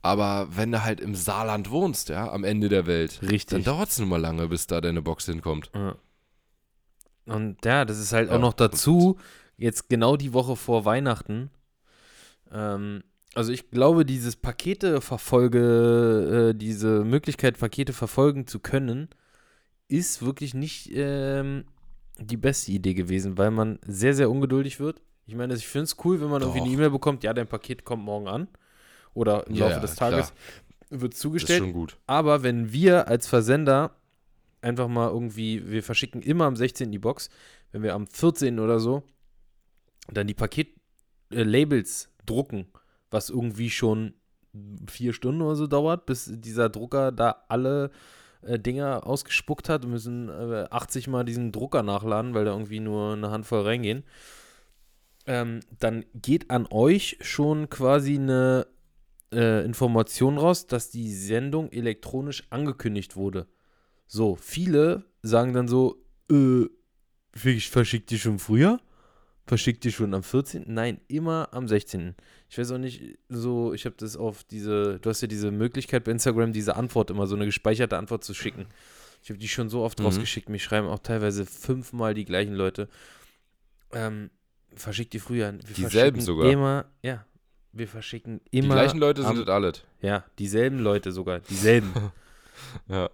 Aber 0.02 0.48
wenn 0.50 0.72
du 0.72 0.84
halt 0.84 1.00
im 1.00 1.14
Saarland 1.14 1.70
wohnst, 1.70 2.10
ja, 2.10 2.30
am 2.30 2.44
Ende 2.44 2.68
der 2.68 2.86
Welt, 2.86 3.22
dann 3.22 3.30
Richtig. 3.30 3.64
dauert 3.64 3.88
es 3.88 3.98
nun 3.98 4.08
mal 4.10 4.20
lange, 4.20 4.48
bis 4.48 4.66
da 4.66 4.82
deine 4.82 5.00
Box 5.00 5.26
hinkommt. 5.26 5.70
Ja. 5.74 5.96
Und 7.26 7.64
ja, 7.64 7.84
das 7.84 7.98
ist 7.98 8.12
halt 8.12 8.30
Ja, 8.30 8.36
auch 8.36 8.40
noch 8.40 8.52
dazu, 8.52 9.18
jetzt 9.56 9.88
genau 9.88 10.16
die 10.16 10.32
Woche 10.32 10.56
vor 10.56 10.84
Weihnachten. 10.84 11.50
Ähm, 12.52 13.02
also 13.34 13.52
ich 13.52 13.70
glaube, 13.70 14.04
dieses 14.04 14.36
Pakete 14.36 15.00
verfolge, 15.00 16.50
äh, 16.52 16.58
diese 16.58 17.04
Möglichkeit, 17.04 17.58
Pakete 17.58 17.92
verfolgen 17.92 18.46
zu 18.46 18.60
können, 18.60 19.08
ist 19.88 20.24
wirklich 20.24 20.54
nicht 20.54 20.90
ähm, 20.94 21.64
die 22.18 22.36
beste 22.36 22.72
Idee 22.72 22.94
gewesen, 22.94 23.36
weil 23.38 23.50
man 23.50 23.78
sehr, 23.86 24.14
sehr 24.14 24.30
ungeduldig 24.30 24.80
wird. 24.80 25.00
Ich 25.26 25.34
meine, 25.34 25.54
ich 25.54 25.66
finde 25.66 25.84
es 25.84 25.96
cool, 26.04 26.20
wenn 26.20 26.28
man 26.28 26.42
irgendwie 26.42 26.60
eine 26.60 26.68
Doch. 26.68 26.74
E-Mail 26.74 26.90
bekommt, 26.90 27.24
ja, 27.24 27.32
dein 27.32 27.46
Paket 27.48 27.84
kommt 27.84 28.04
morgen 28.04 28.28
an. 28.28 28.48
Oder 29.14 29.46
im 29.46 29.54
Ja, 29.54 29.68
Laufe 29.68 29.80
des 29.80 29.96
klar. 29.96 30.10
Tages 30.10 30.32
wird 30.90 31.12
Das 31.12 31.16
ist 31.16 31.20
zugestellt. 31.22 31.58
schon 31.60 31.72
gut. 31.72 31.96
Aber 32.06 32.42
wenn 32.42 32.72
wir 32.72 33.08
als 33.08 33.26
Versender 33.26 33.96
einfach 34.64 34.88
mal 34.88 35.10
irgendwie, 35.10 35.70
wir 35.70 35.82
verschicken 35.82 36.22
immer 36.22 36.46
am 36.46 36.56
16. 36.56 36.90
die 36.90 36.98
Box, 36.98 37.28
wenn 37.72 37.82
wir 37.82 37.94
am 37.94 38.06
14. 38.06 38.58
oder 38.58 38.80
so 38.80 39.04
dann 40.12 40.26
die 40.26 40.34
Paketlabels 40.34 42.10
drucken, 42.26 42.66
was 43.10 43.30
irgendwie 43.30 43.70
schon 43.70 44.14
vier 44.88 45.12
Stunden 45.12 45.42
oder 45.42 45.56
so 45.56 45.66
dauert, 45.66 46.06
bis 46.06 46.30
dieser 46.32 46.68
Drucker 46.68 47.12
da 47.12 47.44
alle 47.48 47.90
äh, 48.42 48.58
Dinger 48.58 49.06
ausgespuckt 49.06 49.68
hat. 49.68 49.82
Wir 49.82 49.88
müssen 49.88 50.28
äh, 50.28 50.66
80 50.70 51.08
Mal 51.08 51.24
diesen 51.24 51.52
Drucker 51.52 51.82
nachladen, 51.82 52.34
weil 52.34 52.44
da 52.44 52.52
irgendwie 52.52 52.80
nur 52.80 53.14
eine 53.14 53.30
Handvoll 53.30 53.62
reingehen. 53.62 54.04
Ähm, 55.26 55.60
dann 55.78 56.04
geht 56.14 56.50
an 56.50 56.66
euch 56.70 57.16
schon 57.20 57.70
quasi 57.70 58.16
eine 58.16 58.66
äh, 59.32 59.64
Information 59.64 60.38
raus, 60.38 60.66
dass 60.66 60.90
die 60.90 61.12
Sendung 61.12 61.70
elektronisch 61.72 62.44
angekündigt 62.50 63.16
wurde. 63.16 63.46
So, 64.14 64.36
viele 64.36 65.04
sagen 65.22 65.52
dann 65.54 65.66
so, 65.66 65.96
äh, 66.30 66.66
ich 67.44 67.68
verschickt 67.68 68.10
die 68.10 68.18
schon 68.20 68.38
früher? 68.38 68.78
Verschickt 69.44 69.82
die 69.82 69.90
schon 69.90 70.14
am 70.14 70.22
14.? 70.22 70.62
Nein, 70.68 71.00
immer 71.08 71.48
am 71.50 71.66
16. 71.66 72.14
Ich 72.48 72.56
weiß 72.56 72.70
auch 72.70 72.78
nicht, 72.78 73.18
so, 73.28 73.74
ich 73.74 73.86
habe 73.86 73.96
das 73.98 74.16
auf 74.16 74.44
diese, 74.44 75.00
du 75.00 75.10
hast 75.10 75.20
ja 75.20 75.26
diese 75.26 75.50
Möglichkeit 75.50 76.04
bei 76.04 76.12
Instagram, 76.12 76.52
diese 76.52 76.76
Antwort 76.76 77.10
immer, 77.10 77.26
so 77.26 77.34
eine 77.34 77.44
gespeicherte 77.44 77.98
Antwort 77.98 78.22
zu 78.22 78.34
schicken. 78.34 78.66
Ich 79.24 79.30
habe 79.30 79.38
die 79.40 79.48
schon 79.48 79.68
so 79.68 79.82
oft 79.82 79.98
Mhm. 79.98 80.04
rausgeschickt, 80.06 80.48
mich 80.48 80.62
schreiben 80.62 80.86
auch 80.86 81.00
teilweise 81.00 81.44
fünfmal 81.44 82.14
die 82.14 82.24
gleichen 82.24 82.54
Leute. 82.54 82.88
Ähm, 83.92 84.30
verschickt 84.76 85.12
die 85.12 85.18
früher. 85.18 85.52
Wir 85.54 85.74
Dieselben 85.74 86.20
sogar. 86.20 86.48
Immer, 86.52 86.84
ja. 87.02 87.26
Wir 87.72 87.88
verschicken 87.88 88.40
immer. 88.52 88.62
Die 88.76 88.80
gleichen 88.80 88.98
Leute 88.98 89.26
am- 89.26 89.34
sind 89.34 89.48
das 89.48 89.52
alles. 89.52 89.82
Ja, 90.02 90.24
dieselben 90.38 90.78
Leute 90.78 91.10
sogar. 91.10 91.40
Dieselben. 91.40 91.90
Ja. 92.88 93.10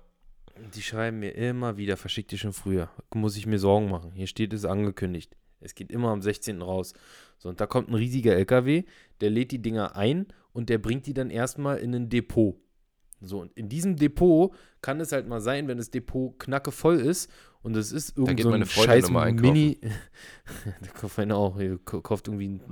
Die 0.74 0.82
schreiben 0.82 1.18
mir 1.20 1.30
immer 1.34 1.76
wieder, 1.76 1.96
verschickt 1.96 2.32
ihr 2.32 2.38
schon 2.38 2.52
früher. 2.52 2.90
Muss 3.14 3.36
ich 3.36 3.46
mir 3.46 3.58
Sorgen 3.58 3.88
machen. 3.90 4.12
Hier 4.12 4.26
steht 4.26 4.52
es 4.52 4.64
angekündigt. 4.64 5.36
Es 5.61 5.74
geht 5.74 5.90
immer 5.90 6.08
am 6.08 6.22
16. 6.22 6.62
raus. 6.62 6.94
So, 7.38 7.48
und 7.48 7.61
da 7.61 7.66
kommt 7.66 7.88
ein 7.88 7.94
riesiger 7.94 8.34
LKW, 8.34 8.84
der 9.20 9.30
lädt 9.30 9.50
die 9.52 9.62
Dinger 9.62 9.96
ein 9.96 10.26
und 10.52 10.68
der 10.68 10.78
bringt 10.78 11.06
die 11.06 11.14
dann 11.14 11.30
erstmal 11.30 11.78
in 11.78 11.94
ein 11.94 12.08
Depot. 12.08 12.56
So, 13.22 13.40
und 13.40 13.52
in 13.56 13.68
diesem 13.68 13.96
Depot 13.96 14.54
kann 14.80 15.00
es 15.00 15.12
halt 15.12 15.28
mal 15.28 15.40
sein, 15.40 15.68
wenn 15.68 15.76
das 15.76 15.90
Depot 15.90 16.38
knacke 16.38 16.72
voll 16.72 16.98
ist 16.98 17.30
und 17.62 17.76
es 17.76 17.92
ist 17.92 18.16
geht 18.16 18.26
irgend 18.26 18.40
so 18.40 18.50
ein 18.52 18.64
scheiß. 18.66 19.11
Mini. 19.11 19.78
der 20.82 20.92
kauft 20.94 21.18
einer 21.18 21.36
auch. 21.36 21.58
Ko- 21.84 22.00
kauft 22.00 22.28
irgendwie 22.28 22.46
einen, 22.46 22.62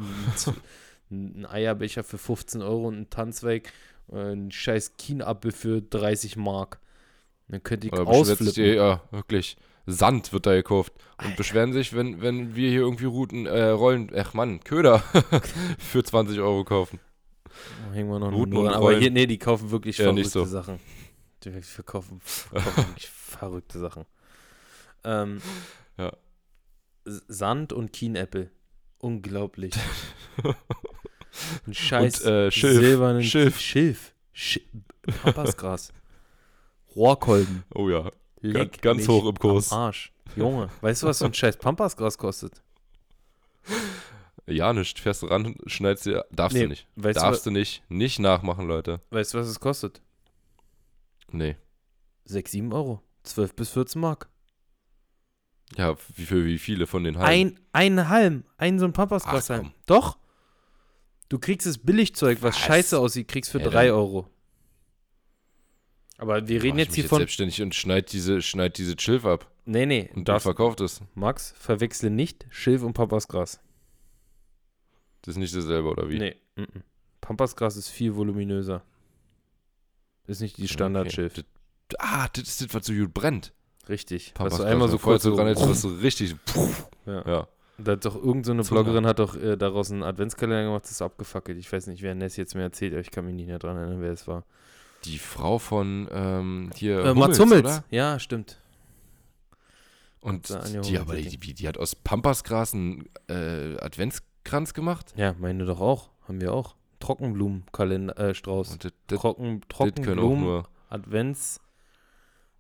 einen, 1.10 1.46
Eierbecher 1.46 2.02
für 2.02 2.16
15 2.16 2.62
Euro 2.62 2.88
und 2.88 2.94
einen 2.94 3.10
Tanzweig, 3.10 3.70
äh, 4.10 4.16
einen 4.16 4.50
scheiß 4.50 4.96
Kienapfel 4.96 5.52
für 5.52 5.82
30 5.82 6.36
Mark. 6.36 6.80
Dann 7.48 7.62
könnte 7.62 7.86
ich 7.86 7.92
Oder 7.92 8.04
beschwert 8.04 8.38
sich, 8.38 8.48
ausflippen. 8.48 8.74
ja, 8.76 9.02
wirklich. 9.10 9.56
Sand 9.86 10.32
wird 10.34 10.44
da 10.46 10.54
gekauft. 10.54 10.92
Und 11.24 11.36
beschweren 11.36 11.72
sich, 11.72 11.94
wenn, 11.94 12.20
wenn 12.20 12.54
wir 12.54 12.68
hier 12.68 12.80
irgendwie 12.80 13.06
Routen, 13.06 13.46
äh, 13.46 13.68
Rollen, 13.70 14.10
ach 14.14 14.34
Mann, 14.34 14.60
Köder 14.60 14.98
für 15.78 16.04
20 16.04 16.38
Euro 16.40 16.64
kaufen. 16.64 17.00
Oh, 17.88 17.94
hängen 17.94 18.10
wir 18.10 18.18
noch 18.18 18.30
Routen 18.32 18.56
und 18.56 18.66
dran. 18.66 18.74
Aber 18.74 18.96
hier, 18.96 19.10
nee, 19.10 19.26
die 19.26 19.38
kaufen 19.38 19.70
wirklich 19.70 19.96
Ja, 19.98 20.04
verrückte 20.04 20.28
so. 20.28 20.44
Sachen. 20.44 20.78
Die 21.42 21.50
verkaufen, 21.62 22.20
verkaufen 22.24 22.86
wirklich 22.88 23.08
verrückte 23.08 23.78
Sachen. 23.78 24.04
Ähm, 25.04 25.40
Ja. 25.96 26.12
Sand 27.04 27.72
und 27.72 27.92
Kienäppel. 27.92 28.50
Unglaublich. 28.98 29.72
Ein 31.66 31.72
scheiß 31.74 32.20
Und, 32.22 32.30
äh, 32.30 32.50
Schilf. 32.50 32.78
silbernen 32.78 33.22
Schilf. 33.22 33.58
Schilf. 33.58 34.12
Sch 34.32 34.60
Pampasgras. 35.22 35.92
Rohrkolben. 36.98 37.62
Oh 37.74 37.88
ja. 37.88 38.10
Leck 38.40 38.82
ganz 38.82 39.06
hoch 39.08 39.26
im 39.28 39.36
Kurs. 39.38 39.72
Arsch. 39.72 40.12
Junge, 40.36 40.68
weißt 40.80 41.02
du, 41.02 41.06
was 41.06 41.18
so 41.20 41.24
ein 41.24 41.34
scheiß 41.34 41.56
Pampasgras 41.56 42.18
kostet? 42.18 42.62
Ja, 44.46 44.72
nicht. 44.72 44.98
Fährst 45.00 45.22
du 45.22 45.26
ran, 45.26 45.54
schneidest 45.66 46.06
dir. 46.06 46.24
Darfst 46.30 46.56
Nee, 46.56 46.62
du 46.64 46.68
nicht. 46.68 46.86
Darfst 46.96 47.46
du 47.46 47.50
nicht. 47.50 47.82
Nicht 47.88 48.18
nachmachen, 48.18 48.66
Leute. 48.66 49.00
Weißt 49.10 49.34
du, 49.34 49.38
was 49.38 49.46
es 49.48 49.60
kostet? 49.60 50.00
Nee. 51.30 51.56
6, 52.24 52.52
7 52.52 52.72
Euro. 52.72 53.02
12 53.24 53.54
bis 53.54 53.70
14 53.70 54.00
Mark. 54.00 54.28
Ja, 55.76 55.96
wie, 56.16 56.24
für 56.24 56.44
wie 56.46 56.58
viele 56.58 56.86
von 56.86 57.04
den 57.04 57.18
Hallen? 57.18 57.58
Ein, 57.72 57.96
ein 57.98 58.08
Halm, 58.08 58.44
ein 58.56 58.78
so 58.78 58.86
ein 58.86 58.92
Pampasgrashalm. 58.94 59.72
Doch. 59.86 60.16
Du 61.28 61.38
kriegst 61.38 61.66
das 61.66 61.76
Billigzeug, 61.76 62.38
was, 62.40 62.54
Was? 62.54 62.58
scheiße 62.62 62.98
aussieht, 62.98 63.28
kriegst 63.28 63.50
für 63.50 63.60
Ja, 63.60 63.68
3 63.68 63.86
dann- 63.88 63.96
Euro. 63.96 64.30
Aber 66.18 66.46
wir 66.48 66.62
reden 66.62 66.76
Mach 66.76 66.84
jetzt 66.84 66.94
hier 66.94 67.04
jetzt 67.04 67.08
von. 67.10 67.18
selbstständig 67.18 67.62
und 67.62 67.74
schneid 67.74 68.12
diese, 68.12 68.42
schneid 68.42 68.76
diese 68.76 68.96
Schilf 68.98 69.24
ab 69.24 69.50
Nee, 69.64 69.86
nee. 69.86 70.10
und 70.14 70.28
darfst- 70.28 70.42
verkauft 70.44 70.80
es. 70.80 71.00
Max, 71.14 71.54
verwechsle 71.58 72.10
nicht 72.10 72.46
Schilf 72.50 72.82
und 72.82 72.92
Pampasgras. 72.92 73.60
Das 75.22 75.32
ist 75.34 75.38
nicht 75.38 75.54
dasselbe, 75.54 75.88
oder 75.90 76.08
wie? 76.08 76.18
Nee. 76.18 76.36
mm, 76.56 76.62
mm. 76.62 76.82
Pampasgras 77.20 77.76
ist 77.76 77.88
viel 77.88 78.14
voluminöser. 78.16 78.82
Ist 80.26 80.40
nicht 80.40 80.56
die 80.58 80.68
Standardschilf. 80.68 81.32
Okay. 81.32 81.42
Das- 81.88 82.00
Ah, 82.00 82.28
das 82.34 82.44
ist 82.48 82.60
das, 82.60 82.74
was 82.74 82.84
so 82.86 82.92
gut 82.92 83.14
brennt. 83.14 83.52
Richtig. 83.88 84.28
Was 84.28 84.34
Pampasgras, 84.34 84.66
du 84.66 84.70
einmal 84.72 84.88
so 84.90 84.98
kurz 84.98 85.22
so 85.22 85.34
dran 85.34 85.46
hältst, 85.46 85.66
was 85.66 85.80
so 85.80 85.88
richtig. 85.88 86.36
ja. 87.06 87.26
Ja. 87.26 87.48
Da 87.78 87.92
hat 87.92 88.04
doch 88.04 88.16
irgendeine 88.16 88.62
so. 88.64 88.74
Bloggerin 88.74 89.06
hat 89.06 89.20
doch 89.20 89.36
äh, 89.36 89.56
daraus 89.56 89.90
einen 89.90 90.02
Adventskalender 90.02 90.64
gemacht, 90.64 90.82
das 90.84 90.90
ist 90.90 91.00
abgefackelt. 91.02 91.56
Ich 91.58 91.72
weiß 91.72 91.86
nicht, 91.86 92.02
wer 92.02 92.14
Ness 92.14 92.36
jetzt 92.36 92.54
mir 92.56 92.62
erzählt, 92.62 92.92
aber 92.92 93.00
ich 93.00 93.10
kann 93.12 93.24
mich 93.24 93.34
nicht 93.34 93.46
mehr 93.46 93.58
dran 93.60 93.76
erinnern, 93.76 94.02
wer 94.02 94.10
es 94.12 94.26
war. 94.26 94.44
Die 95.04 95.18
Frau 95.18 95.58
von 95.58 96.08
ähm, 96.10 96.70
hier. 96.74 97.04
Äh, 97.04 97.14
Mats 97.14 97.38
Hummels. 97.38 97.82
Ja, 97.90 98.18
stimmt. 98.18 98.58
Und 100.20 100.48
die, 100.84 100.98
aber 100.98 101.14
die, 101.14 101.54
die, 101.54 101.68
hat 101.68 101.78
aus 101.78 101.94
Pampasgras 101.94 102.74
einen 102.74 103.08
äh, 103.28 103.76
Adventskranz 103.78 104.74
gemacht. 104.74 105.14
Ja, 105.16 105.36
meine 105.38 105.64
doch 105.64 105.80
auch. 105.80 106.10
Haben 106.26 106.40
wir 106.40 106.52
auch. 106.52 106.74
Trockenblumenkalender, 106.98 108.18
äh, 108.18 108.34
das, 108.34 108.76
Trocken, 109.06 109.60
Trockenblumen, 109.68 110.64
Advents, 110.88 111.60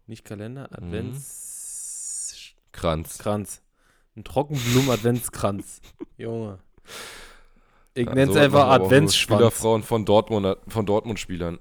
nicht 0.06 0.24
Kalender, 0.24 0.70
Adventskranz. 0.72 3.18
Kranz. 3.18 3.62
Ein 4.16 4.24
Trockenblumen-Adventskranz. 4.24 5.80
Junge. 6.16 6.58
Ich 7.94 8.06
Ja, 8.06 8.14
nenne 8.14 8.30
es 8.30 8.34
so 8.34 8.40
einfach 8.40 8.68
Adventsschwanz. 8.68 9.38
Spielerfrauen 9.38 9.82
von 9.82 10.04
Dortmund, 10.04 10.56
von 10.68 10.86
Dortmund-Spielern. 10.86 11.58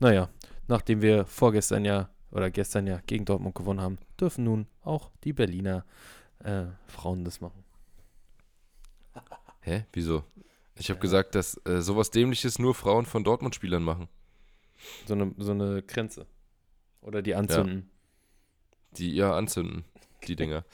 Naja, 0.00 0.28
nachdem 0.68 1.02
wir 1.02 1.24
vorgestern 1.26 1.84
ja 1.84 2.10
oder 2.30 2.50
gestern 2.50 2.86
ja 2.86 3.00
gegen 3.06 3.24
Dortmund 3.24 3.54
gewonnen 3.54 3.80
haben, 3.80 3.98
dürfen 4.20 4.44
nun 4.44 4.66
auch 4.82 5.10
die 5.22 5.32
Berliner 5.32 5.84
äh, 6.42 6.64
Frauen 6.86 7.24
das 7.24 7.40
machen. 7.40 7.64
Hä? 9.60 9.84
Wieso? 9.92 10.24
Ich 10.76 10.90
habe 10.90 11.00
gesagt, 11.00 11.34
dass 11.34 11.60
äh, 11.64 11.80
sowas 11.80 12.10
Dämliches 12.10 12.58
nur 12.58 12.74
Frauen 12.74 13.06
von 13.06 13.24
Dortmund-Spielern 13.24 13.82
machen. 13.82 14.08
So 15.06 15.14
eine, 15.14 15.32
so 15.38 15.52
eine 15.52 15.82
Grenze. 15.82 16.26
Oder 17.00 17.22
die 17.22 17.34
anzünden. 17.34 17.90
Die 18.96 19.10
ihr 19.10 19.32
anzünden, 19.32 19.84
die 20.26 20.36
Dinger. 20.36 20.64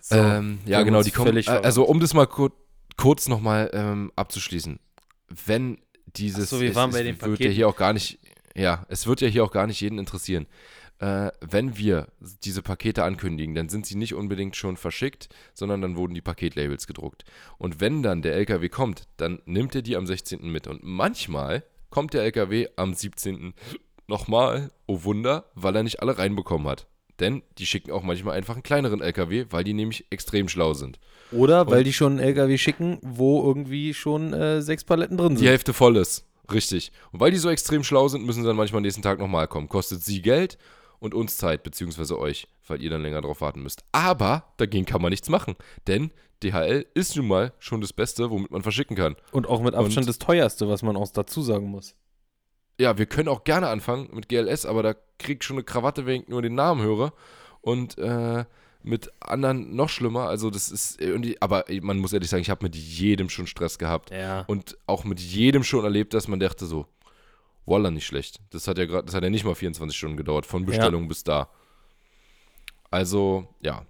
So, 0.00 0.16
ähm, 0.16 0.60
ja, 0.66 0.82
genau, 0.82 1.02
die 1.02 1.10
kommen. 1.10 1.36
Äh, 1.36 1.48
also, 1.48 1.84
um 1.84 2.00
das 2.00 2.14
mal 2.14 2.26
kur 2.26 2.52
kurz 2.96 3.28
nochmal 3.28 3.70
ähm, 3.74 4.10
abzuschließen. 4.16 4.78
Wenn 5.28 5.78
dieses. 6.16 6.44
Ach 6.44 6.56
so, 6.56 6.60
wir 6.60 6.70
es, 6.70 6.74
waren 6.74 6.90
es 6.90 6.96
bei 6.96 7.02
den 7.02 7.20
wird 7.20 7.22
ja 7.22 7.28
Paketen. 7.28 7.52
hier 7.52 7.68
auch 7.68 7.76
gar 7.76 7.92
nicht. 7.92 8.18
Ja, 8.54 8.86
es 8.88 9.06
wird 9.06 9.20
ja 9.20 9.28
hier 9.28 9.44
auch 9.44 9.52
gar 9.52 9.66
nicht 9.66 9.80
jeden 9.80 9.98
interessieren. 9.98 10.46
Äh, 10.98 11.30
wenn 11.40 11.76
wir 11.76 12.08
diese 12.42 12.62
Pakete 12.62 13.04
ankündigen, 13.04 13.54
dann 13.54 13.68
sind 13.68 13.84
sie 13.84 13.96
nicht 13.96 14.14
unbedingt 14.14 14.56
schon 14.56 14.78
verschickt, 14.78 15.28
sondern 15.52 15.82
dann 15.82 15.96
wurden 15.96 16.14
die 16.14 16.22
Paketlabels 16.22 16.86
gedruckt. 16.86 17.24
Und 17.58 17.80
wenn 17.80 18.02
dann 18.02 18.22
der 18.22 18.34
LKW 18.34 18.70
kommt, 18.70 19.06
dann 19.18 19.42
nimmt 19.44 19.74
er 19.74 19.82
die 19.82 19.96
am 19.96 20.06
16. 20.06 20.50
mit. 20.50 20.66
Und 20.66 20.82
manchmal 20.82 21.64
kommt 21.90 22.14
der 22.14 22.22
LKW 22.22 22.68
am 22.76 22.94
17. 22.94 23.52
nochmal, 24.06 24.70
oh 24.86 25.04
Wunder, 25.04 25.50
weil 25.54 25.76
er 25.76 25.82
nicht 25.82 26.00
alle 26.00 26.16
reinbekommen 26.16 26.66
hat. 26.66 26.86
Denn 27.20 27.42
die 27.58 27.66
schicken 27.66 27.90
auch 27.90 28.02
manchmal 28.02 28.36
einfach 28.36 28.54
einen 28.54 28.62
kleineren 28.62 29.00
LKW, 29.00 29.46
weil 29.50 29.64
die 29.64 29.74
nämlich 29.74 30.06
extrem 30.10 30.48
schlau 30.48 30.72
sind. 30.74 30.98
Oder 31.32 31.66
weil 31.68 31.78
Und- 31.78 31.84
die 31.84 31.92
schon 31.92 32.12
einen 32.12 32.20
LKW 32.20 32.56
schicken, 32.58 32.98
wo 33.02 33.42
irgendwie 33.44 33.94
schon 33.94 34.32
äh, 34.32 34.62
sechs 34.62 34.84
Paletten 34.84 35.16
drin 35.16 35.30
Die 35.34 35.38
sind. 35.38 35.48
Hälfte 35.48 35.72
voll 35.72 35.96
ist. 35.96 36.24
Richtig. 36.52 36.92
Und 37.12 37.20
weil 37.20 37.30
die 37.32 37.38
so 37.38 37.50
extrem 37.50 37.82
schlau 37.82 38.06
sind, 38.08 38.24
müssen 38.24 38.42
sie 38.42 38.46
dann 38.46 38.56
manchmal 38.56 38.78
am 38.78 38.82
nächsten 38.84 39.02
Tag 39.02 39.18
nochmal 39.18 39.48
kommen. 39.48 39.68
Kostet 39.68 40.02
sie 40.04 40.22
Geld 40.22 40.58
und 41.00 41.12
uns 41.14 41.36
Zeit, 41.36 41.62
beziehungsweise 41.64 42.18
euch, 42.18 42.46
weil 42.68 42.80
ihr 42.80 42.90
dann 42.90 43.02
länger 43.02 43.20
drauf 43.20 43.40
warten 43.40 43.62
müsst. 43.62 43.82
Aber 43.92 44.44
dagegen 44.56 44.86
kann 44.86 45.02
man 45.02 45.10
nichts 45.10 45.28
machen. 45.28 45.56
Denn 45.88 46.12
DHL 46.44 46.86
ist 46.94 47.16
nun 47.16 47.26
mal 47.28 47.52
schon 47.58 47.80
das 47.80 47.92
Beste, 47.92 48.30
womit 48.30 48.50
man 48.52 48.62
verschicken 48.62 48.96
kann. 48.96 49.16
Und 49.32 49.48
auch 49.48 49.60
mit 49.60 49.74
Abstand 49.74 50.08
das 50.08 50.18
teuerste, 50.18 50.68
was 50.68 50.82
man 50.82 50.96
auch 50.96 51.08
dazu 51.08 51.42
sagen 51.42 51.66
muss. 51.66 51.94
Ja, 52.78 52.96
wir 52.98 53.06
können 53.06 53.28
auch 53.28 53.42
gerne 53.44 53.68
anfangen 53.68 54.10
mit 54.12 54.28
GLS, 54.28 54.66
aber 54.66 54.82
da 54.82 54.94
krieg 55.18 55.38
ich 55.40 55.44
schon 55.46 55.56
eine 55.56 55.64
Krawatte, 55.64 56.04
wenn 56.06 56.22
ich 56.22 56.28
nur 56.28 56.42
den 56.42 56.54
Namen 56.54 56.82
höre. 56.82 57.12
Und 57.62 57.96
äh, 57.98 58.44
mit 58.86 59.10
anderen 59.20 59.74
noch 59.74 59.88
schlimmer. 59.88 60.28
Also 60.28 60.48
das 60.48 60.68
ist 60.68 61.00
irgendwie, 61.00 61.40
aber 61.42 61.64
man 61.82 61.98
muss 61.98 62.12
ehrlich 62.12 62.30
sagen, 62.30 62.42
ich 62.42 62.50
habe 62.50 62.64
mit 62.64 62.76
jedem 62.76 63.28
schon 63.28 63.46
Stress 63.46 63.78
gehabt. 63.78 64.10
Ja. 64.10 64.44
Und 64.46 64.78
auch 64.86 65.04
mit 65.04 65.18
jedem 65.20 65.64
schon 65.64 65.84
erlebt, 65.84 66.14
dass 66.14 66.28
man 66.28 66.38
dachte 66.38 66.66
so, 66.66 66.86
Walla 67.66 67.90
nicht 67.90 68.06
schlecht. 68.06 68.40
Das 68.50 68.68
hat 68.68 68.78
ja 68.78 68.86
gerade, 68.86 69.04
das 69.04 69.14
hat 69.14 69.24
ja 69.24 69.30
nicht 69.30 69.44
mal 69.44 69.56
24 69.56 69.96
Stunden 69.96 70.16
gedauert, 70.16 70.46
von 70.46 70.64
Bestellung 70.64 71.08
bis 71.08 71.24
da. 71.24 71.50
Also, 72.90 73.48
ja. 73.60 73.84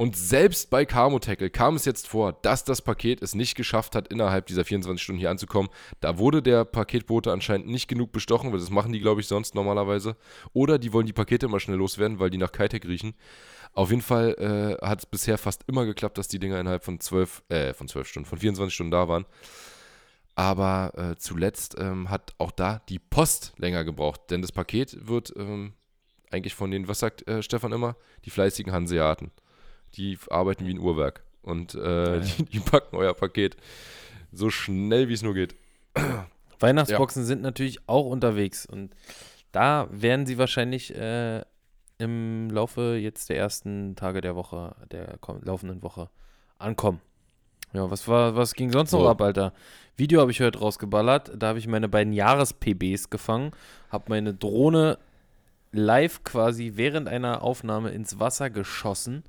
Und 0.00 0.16
selbst 0.16 0.70
bei 0.70 0.86
Camo 0.86 1.18
Tackle 1.18 1.50
kam 1.50 1.76
es 1.76 1.84
jetzt 1.84 2.08
vor, 2.08 2.32
dass 2.32 2.64
das 2.64 2.80
Paket 2.80 3.20
es 3.20 3.34
nicht 3.34 3.54
geschafft 3.54 3.94
hat, 3.94 4.08
innerhalb 4.08 4.46
dieser 4.46 4.64
24 4.64 5.02
Stunden 5.02 5.18
hier 5.18 5.30
anzukommen. 5.30 5.68
Da 6.00 6.16
wurde 6.16 6.40
der 6.40 6.64
Paketbote 6.64 7.30
anscheinend 7.30 7.66
nicht 7.66 7.86
genug 7.86 8.10
bestochen, 8.10 8.50
weil 8.50 8.60
das 8.60 8.70
machen 8.70 8.92
die, 8.92 9.00
glaube 9.00 9.20
ich, 9.20 9.26
sonst 9.26 9.54
normalerweise. 9.54 10.16
Oder 10.54 10.78
die 10.78 10.94
wollen 10.94 11.04
die 11.04 11.12
Pakete 11.12 11.44
immer 11.44 11.60
schnell 11.60 11.76
loswerden, 11.76 12.18
weil 12.18 12.30
die 12.30 12.38
nach 12.38 12.50
Kitec 12.50 12.86
riechen. 12.86 13.12
Auf 13.74 13.90
jeden 13.90 14.00
Fall 14.00 14.78
äh, 14.80 14.86
hat 14.86 15.00
es 15.00 15.04
bisher 15.04 15.36
fast 15.36 15.64
immer 15.66 15.84
geklappt, 15.84 16.16
dass 16.16 16.28
die 16.28 16.38
Dinger 16.38 16.58
innerhalb 16.58 16.82
von 16.82 16.98
12, 16.98 17.42
äh, 17.50 17.74
von 17.74 17.86
12 17.86 18.08
Stunden, 18.08 18.26
von 18.26 18.38
24 18.38 18.74
Stunden 18.74 18.92
da 18.92 19.06
waren. 19.06 19.26
Aber 20.34 20.92
äh, 20.96 21.18
zuletzt 21.18 21.76
ähm, 21.78 22.08
hat 22.08 22.32
auch 22.38 22.52
da 22.52 22.80
die 22.88 23.00
Post 23.00 23.52
länger 23.58 23.84
gebraucht, 23.84 24.30
denn 24.30 24.40
das 24.40 24.50
Paket 24.50 25.06
wird 25.06 25.34
ähm, 25.36 25.74
eigentlich 26.30 26.54
von 26.54 26.70
den, 26.70 26.88
was 26.88 27.00
sagt 27.00 27.28
äh, 27.28 27.42
Stefan 27.42 27.72
immer? 27.72 27.96
Die 28.24 28.30
fleißigen 28.30 28.72
Hanseaten. 28.72 29.30
Die 29.94 30.18
arbeiten 30.28 30.66
wie 30.66 30.74
ein 30.74 30.78
Uhrwerk 30.78 31.22
und 31.42 31.74
äh, 31.74 31.78
Ja, 31.78 32.14
ja. 32.14 32.20
Die, 32.20 32.44
die 32.44 32.60
packen 32.60 32.96
euer 32.96 33.14
Paket 33.14 33.56
so 34.32 34.50
schnell, 34.50 35.08
wie 35.08 35.14
es 35.14 35.22
nur 35.22 35.34
geht. 35.34 35.54
Weihnachtsboxen 36.60 37.24
sind 37.24 37.42
natürlich 37.42 37.80
auch 37.88 38.06
unterwegs 38.06 38.66
und 38.66 38.94
da 39.52 39.88
werden 39.90 40.26
sie 40.26 40.38
wahrscheinlich 40.38 40.94
äh, 40.94 41.42
im 41.98 42.50
Laufe 42.50 42.96
jetzt 43.00 43.28
der 43.28 43.36
ersten 43.38 43.96
Tage 43.96 44.20
der 44.20 44.36
Woche, 44.36 44.74
der 44.90 45.18
laufenden 45.42 45.82
Woche 45.82 46.08
ankommen. 46.58 47.00
Ja, 47.72 47.90
was 47.90 48.08
war, 48.08 48.36
was 48.36 48.54
ging 48.54 48.70
sonst 48.70 48.92
noch 48.92 49.00
So. 49.00 49.08
ab, 49.08 49.20
Alter? 49.22 49.52
Video 49.96 50.20
habe 50.20 50.30
ich 50.30 50.40
heute 50.40 50.58
rausgeballert. 50.58 51.32
Da 51.36 51.48
habe 51.48 51.58
ich 51.58 51.68
meine 51.68 51.88
beiden 51.88 52.12
Jahres-PBs 52.12 53.10
gefangen, 53.10 53.52
habe 53.90 54.04
meine 54.08 54.34
Drohne 54.34 54.98
live 55.72 56.24
quasi 56.24 56.72
während 56.74 57.06
einer 57.08 57.42
Aufnahme 57.42 57.90
ins 57.90 58.18
Wasser 58.18 58.50
geschossen. 58.50 59.22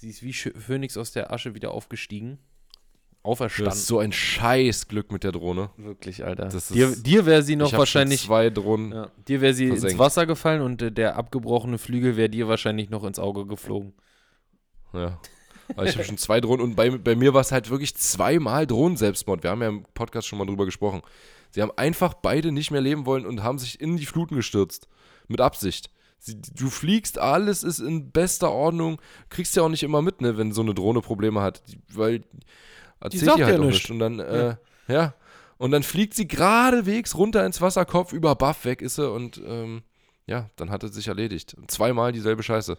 Sie 0.00 0.10
ist 0.10 0.22
wie 0.22 0.32
Phönix 0.32 0.96
aus 0.96 1.10
der 1.10 1.32
Asche 1.32 1.54
wieder 1.56 1.72
aufgestiegen. 1.72 2.38
Das 3.24 3.32
Auferstanden. 3.32 3.72
ist 3.72 3.86
so 3.88 3.98
ein 3.98 4.12
Scheißglück 4.12 5.10
mit 5.10 5.24
der 5.24 5.32
Drohne. 5.32 5.70
Wirklich, 5.76 6.24
Alter. 6.24 6.46
Das 6.46 6.68
dir 6.68 6.88
ist- 6.88 7.04
dir 7.04 7.26
wäre 7.26 7.42
sie 7.42 7.56
noch 7.56 7.72
wahrscheinlich. 7.72 8.20
schon 8.20 8.28
zwei 8.28 8.48
Drohnen. 8.48 8.92
Ja, 8.92 9.10
dir 9.26 9.40
wäre 9.40 9.52
sie 9.54 9.64
ins 9.64 9.80
versenkt. 9.80 9.98
Wasser 9.98 10.24
gefallen 10.24 10.62
und 10.62 10.80
äh, 10.80 10.92
der 10.92 11.16
abgebrochene 11.16 11.78
Flügel 11.78 12.16
wäre 12.16 12.30
dir 12.30 12.46
wahrscheinlich 12.46 12.90
noch 12.90 13.02
ins 13.04 13.18
Auge 13.18 13.44
geflogen. 13.44 13.92
Ja. 14.92 15.20
Aber 15.76 15.84
ich 15.86 15.94
habe 15.96 16.04
schon 16.04 16.16
zwei 16.16 16.40
Drohnen 16.40 16.62
und 16.62 16.76
bei, 16.76 16.88
bei 16.90 17.16
mir 17.16 17.34
war 17.34 17.40
es 17.42 17.50
halt 17.52 17.68
wirklich 17.68 17.94
zweimal 17.96 18.66
Drohnen-Selbstmord. 18.66 19.42
Wir 19.42 19.50
haben 19.50 19.60
ja 19.62 19.68
im 19.68 19.84
Podcast 19.94 20.26
schon 20.28 20.38
mal 20.38 20.46
drüber 20.46 20.64
gesprochen. 20.64 21.02
Sie 21.50 21.60
haben 21.60 21.72
einfach 21.76 22.14
beide 22.14 22.52
nicht 22.52 22.70
mehr 22.70 22.80
leben 22.80 23.04
wollen 23.04 23.26
und 23.26 23.42
haben 23.42 23.58
sich 23.58 23.80
in 23.80 23.96
die 23.98 24.06
Fluten 24.06 24.36
gestürzt. 24.36 24.88
Mit 25.26 25.40
Absicht. 25.42 25.90
Sie, 26.18 26.40
du 26.40 26.68
fliegst, 26.68 27.18
alles 27.18 27.62
ist 27.62 27.78
in 27.78 28.10
bester 28.10 28.50
Ordnung. 28.50 29.00
Kriegst 29.28 29.56
ja 29.56 29.62
auch 29.62 29.68
nicht 29.68 29.82
immer 29.82 30.02
mit, 30.02 30.20
ne, 30.20 30.36
wenn 30.36 30.52
so 30.52 30.62
eine 30.62 30.74
Drohne 30.74 31.00
Probleme 31.00 31.40
hat. 31.40 31.62
Die, 31.68 31.78
weil 31.94 32.22
erzählt 33.00 33.24
sagt 33.24 33.38
die 33.38 33.44
halt 33.44 33.58
ja 33.58 33.60
auch 33.60 33.66
nicht. 33.66 33.90
Und 33.90 33.98
dann, 33.98 34.18
äh, 34.18 34.56
ja. 34.88 35.14
Und 35.58 35.72
dann 35.72 35.82
fliegt 35.82 36.14
sie 36.14 36.28
geradewegs 36.28 37.16
runter 37.16 37.44
ins 37.44 37.60
Wasser, 37.60 37.84
Kopf 37.84 38.12
über 38.12 38.34
Buff, 38.36 38.64
weg 38.64 38.80
ist 38.82 38.96
sie 38.96 39.10
und 39.10 39.40
ähm, 39.44 39.82
ja, 40.26 40.50
dann 40.56 40.70
hat 40.70 40.84
es 40.84 40.94
sich 40.94 41.08
erledigt. 41.08 41.56
Zweimal 41.66 42.12
dieselbe 42.12 42.42
Scheiße. 42.42 42.78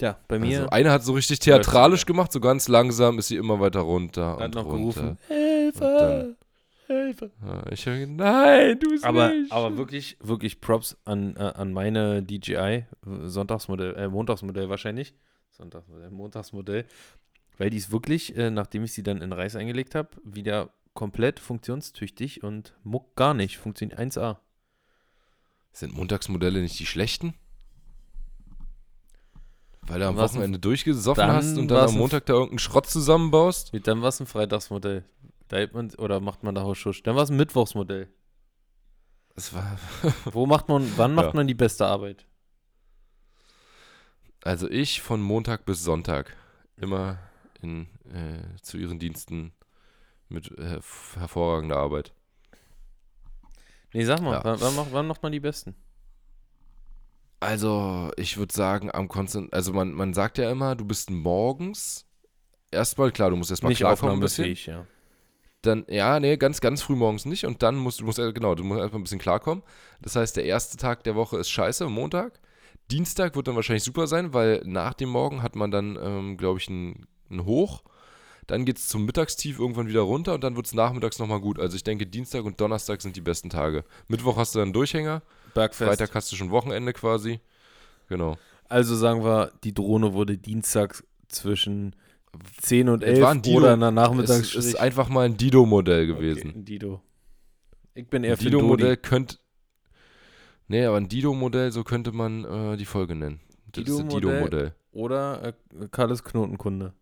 Ja, 0.00 0.18
bei 0.28 0.38
mir 0.38 0.60
Also 0.60 0.70
eine 0.70 0.90
hat 0.90 1.04
so 1.04 1.12
richtig 1.12 1.40
theatralisch 1.40 2.06
gemacht, 2.06 2.32
so 2.32 2.40
ganz 2.40 2.68
langsam 2.68 3.18
ist 3.18 3.28
sie 3.28 3.36
immer 3.36 3.60
weiter 3.60 3.80
runter 3.80 4.36
hat 4.38 4.44
und 4.44 4.54
noch 4.54 4.64
runter. 4.64 4.78
gerufen. 4.78 5.18
Hilfe! 5.28 6.36
Hilfe! 6.86 7.30
Ja, 7.44 7.64
ich 7.70 7.86
hab, 7.86 7.94
gedacht, 7.94 8.16
nein, 8.16 8.78
du 8.78 8.90
bist 8.90 9.04
Aber, 9.04 9.30
nicht. 9.30 9.52
aber 9.52 9.76
wirklich, 9.76 10.16
wirklich 10.20 10.60
Props 10.60 10.96
an, 11.04 11.36
äh, 11.36 11.40
an 11.40 11.72
meine 11.72 12.22
DJI, 12.22 12.86
Sonntagsmodell, 13.04 13.94
äh, 13.94 14.08
Montagsmodell 14.08 14.68
wahrscheinlich. 14.68 15.14
Sonntagsmodell, 15.50 16.10
Montagsmodell. 16.10 16.84
Weil 17.58 17.70
die 17.70 17.76
ist 17.76 17.92
wirklich, 17.92 18.36
äh, 18.36 18.50
nachdem 18.50 18.84
ich 18.84 18.92
sie 18.92 19.02
dann 19.02 19.22
in 19.22 19.32
Reis 19.32 19.56
eingelegt 19.56 19.94
habe, 19.94 20.08
wieder 20.24 20.70
komplett 20.94 21.40
funktionstüchtig 21.40 22.42
und 22.42 22.74
muck 22.82 23.14
gar 23.16 23.34
nicht. 23.34 23.58
Funktioniert 23.58 23.98
1A. 23.98 24.38
Sind 25.72 25.94
Montagsmodelle 25.94 26.60
nicht 26.60 26.78
die 26.78 26.86
schlechten? 26.86 27.34
Weil 29.86 30.00
du 30.00 30.08
am 30.08 30.16
Wochenende 30.16 30.58
durchgesoffen 30.58 31.26
hast 31.26 31.58
und 31.58 31.68
dann 31.68 31.88
am 31.88 31.96
Montag 31.96 32.26
da 32.26 32.34
irgendeinen 32.34 32.60
Schrott 32.60 32.86
zusammenbaust? 32.86 33.72
Dann 33.86 34.00
war 34.00 34.10
es 34.10 34.20
ein 34.20 34.26
Freitagsmodell. 34.26 35.04
Da 35.48 35.56
hält 35.56 35.74
man, 35.74 35.90
oder 35.96 36.20
macht 36.20 36.42
man 36.42 36.54
da 36.54 36.62
Hausschuss? 36.62 37.02
Dann 37.02 37.16
war 37.16 37.22
es 37.22 37.30
ein 37.30 37.36
Mittwochsmodell. 37.36 38.08
Das 39.34 39.52
war, 39.54 39.78
Wo 40.32 40.46
macht 40.46 40.68
man, 40.68 40.90
wann 40.96 41.14
macht 41.14 41.28
Ja. 41.28 41.32
man 41.34 41.46
die 41.46 41.54
beste 41.54 41.86
Arbeit? 41.86 42.26
also 44.44 44.68
ich 44.68 45.00
von 45.02 45.22
Montag 45.22 45.64
bis 45.66 45.84
Sonntag 45.84 46.36
immer 46.76 47.18
in, 47.60 47.86
äh, 48.12 48.60
zu 48.60 48.76
ihren 48.76 48.98
Diensten 48.98 49.52
mit 50.28 50.50
äh, 50.58 50.80
hervorragender 51.14 51.76
Arbeit. 51.76 52.12
Nee, 53.92 54.04
sag 54.04 54.20
mal, 54.20 54.32
Ja. 54.34 54.44
wann, 54.44 54.60
wann, 54.60 54.74
macht, 54.74 54.92
wann 54.92 55.06
macht 55.06 55.22
man 55.22 55.32
die 55.32 55.40
besten? 55.40 55.76
Also, 57.40 58.10
ich 58.16 58.36
würde 58.36 58.52
sagen, 58.54 58.90
am 58.92 59.08
Konstant, 59.08 59.52
also 59.52 59.72
man, 59.72 59.92
man 59.92 60.14
sagt 60.14 60.38
ja 60.38 60.50
immer, 60.50 60.76
du 60.76 60.84
bist 60.84 61.10
morgens 61.10 62.06
erstmal, 62.70 63.10
klar, 63.12 63.30
du 63.30 63.36
musst 63.36 63.50
erstmal 63.50 63.74
klarkommen 63.74 64.14
ein 64.16 64.20
bisschen. 64.20 64.44
aufnahmefähig, 64.44 64.66
ja. 64.66 64.86
Dann, 65.62 65.84
ja, 65.88 66.18
nee, 66.18 66.36
ganz, 66.36 66.60
ganz 66.60 66.82
früh 66.82 66.96
morgens 66.96 67.24
nicht 67.24 67.46
und 67.46 67.62
dann 67.62 67.76
musst 67.76 68.00
du, 68.00 68.04
musst, 68.04 68.18
genau, 68.18 68.54
du 68.56 68.64
musst 68.64 68.80
erstmal 68.80 69.00
ein 69.00 69.04
bisschen 69.04 69.20
klarkommen. 69.20 69.62
Das 70.00 70.16
heißt, 70.16 70.36
der 70.36 70.44
erste 70.44 70.76
Tag 70.76 71.04
der 71.04 71.14
Woche 71.14 71.38
ist 71.38 71.50
scheiße, 71.50 71.86
Montag. 71.86 72.40
Dienstag 72.90 73.36
wird 73.36 73.46
dann 73.46 73.54
wahrscheinlich 73.54 73.84
super 73.84 74.08
sein, 74.08 74.34
weil 74.34 74.62
nach 74.64 74.94
dem 74.94 75.08
Morgen 75.08 75.42
hat 75.42 75.54
man 75.54 75.70
dann, 75.70 75.96
ähm, 76.02 76.36
glaube 76.36 76.58
ich, 76.58 76.68
ein, 76.68 77.06
ein 77.30 77.44
Hoch. 77.44 77.82
Dann 78.48 78.64
geht 78.64 78.78
es 78.78 78.88
zum 78.88 79.04
Mittagstief 79.04 79.60
irgendwann 79.60 79.86
wieder 79.86 80.00
runter 80.00 80.34
und 80.34 80.42
dann 80.42 80.56
wird 80.56 80.66
es 80.66 80.74
nachmittags 80.74 81.20
nochmal 81.20 81.40
gut. 81.40 81.60
Also 81.60 81.76
ich 81.76 81.84
denke, 81.84 82.06
Dienstag 82.06 82.44
und 82.44 82.60
Donnerstag 82.60 83.00
sind 83.00 83.14
die 83.14 83.20
besten 83.20 83.48
Tage. 83.48 83.84
Mittwoch 84.08 84.36
hast 84.36 84.54
du 84.54 84.58
dann 84.58 84.66
einen 84.66 84.72
Durchhänger, 84.72 85.22
Bergfest. 85.54 85.88
Freitag 85.88 86.14
hast 86.14 86.32
du 86.32 86.36
schon 86.36 86.50
Wochenende 86.50 86.92
quasi. 86.92 87.40
Genau. 88.08 88.36
Also 88.68 88.96
sagen 88.96 89.24
wir, 89.24 89.52
die 89.62 89.72
Drohne 89.72 90.12
wurde 90.12 90.36
dienstags 90.36 91.04
zwischen 91.28 91.94
10 92.62 92.88
und 92.88 93.02
Es 93.02 93.10
11 93.10 93.20
war 93.20 93.30
ein 93.30 93.42
Dido. 93.42 93.56
oder 93.58 93.74
in 93.74 93.80
der 93.80 93.88
Es 93.90 93.94
Nachmittags. 93.94 94.54
ist 94.54 94.74
einfach 94.76 95.08
mal 95.08 95.26
ein 95.26 95.36
Dido-Modell 95.36 96.06
gewesen. 96.06 96.48
Okay, 96.50 96.58
ein 96.58 96.64
Dido. 96.64 97.00
Ich 97.94 98.08
bin 98.08 98.24
eher 98.24 98.32
Ein 98.32 98.36
für 98.38 98.44
Dido-Modell 98.44 98.96
könnte. 98.96 99.36
Nee, 100.68 100.84
aber 100.86 100.96
ein 100.96 101.08
Dido-Modell, 101.08 101.72
so 101.72 101.84
könnte 101.84 102.12
man 102.12 102.44
äh, 102.44 102.76
die 102.76 102.86
Folge 102.86 103.14
nennen. 103.14 103.40
Das 103.72 103.84
ist 103.84 103.98
das 103.98 104.08
Dido-Modell? 104.08 104.74
Oder 104.92 105.42
äh, 105.44 105.52
Karles 105.90 106.24
Knotenkunde. 106.24 106.94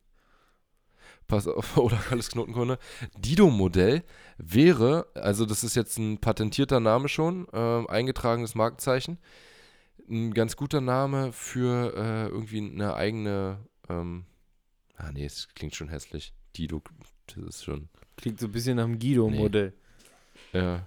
Pass 1.29 1.47
auf, 1.47 1.77
oder 1.77 1.99
alles 2.11 2.31
Knotenkunde. 2.31 2.79
Dido-Modell 3.17 4.03
wäre, 4.39 5.07
also 5.15 5.47
das 5.47 5.63
ist 5.63 5.77
jetzt 5.77 5.99
ein 5.99 6.19
patentierter 6.19 6.81
Name 6.81 7.09
schon, 7.09 7.47
ähm, 7.53 7.87
eingetragenes 7.89 8.57
Markenzeichen. 8.57 9.19
Ein 10.09 10.35
ganz 10.35 10.57
guter 10.57 10.81
Name 10.81 11.31
für 11.33 11.95
äh, 11.95 12.27
irgendwie 12.29 12.59
eine 12.69 12.95
eigene. 12.95 13.59
Ähm, 13.89 14.25
ah, 15.01 15.11
nee, 15.13 15.25
es 15.25 15.49
klingt 15.55 15.75
schon 15.75 15.89
hässlich. 15.89 16.33
Dido, 16.57 16.83
das 17.27 17.37
ist 17.57 17.65
schon. 17.65 17.89
Klingt 18.17 18.41
so 18.41 18.47
ein 18.47 18.53
bisschen 18.53 18.77
nach 18.77 18.85
dem 18.85 18.99
Guido-Modell. 18.99 19.73
Ja. 20.53 20.87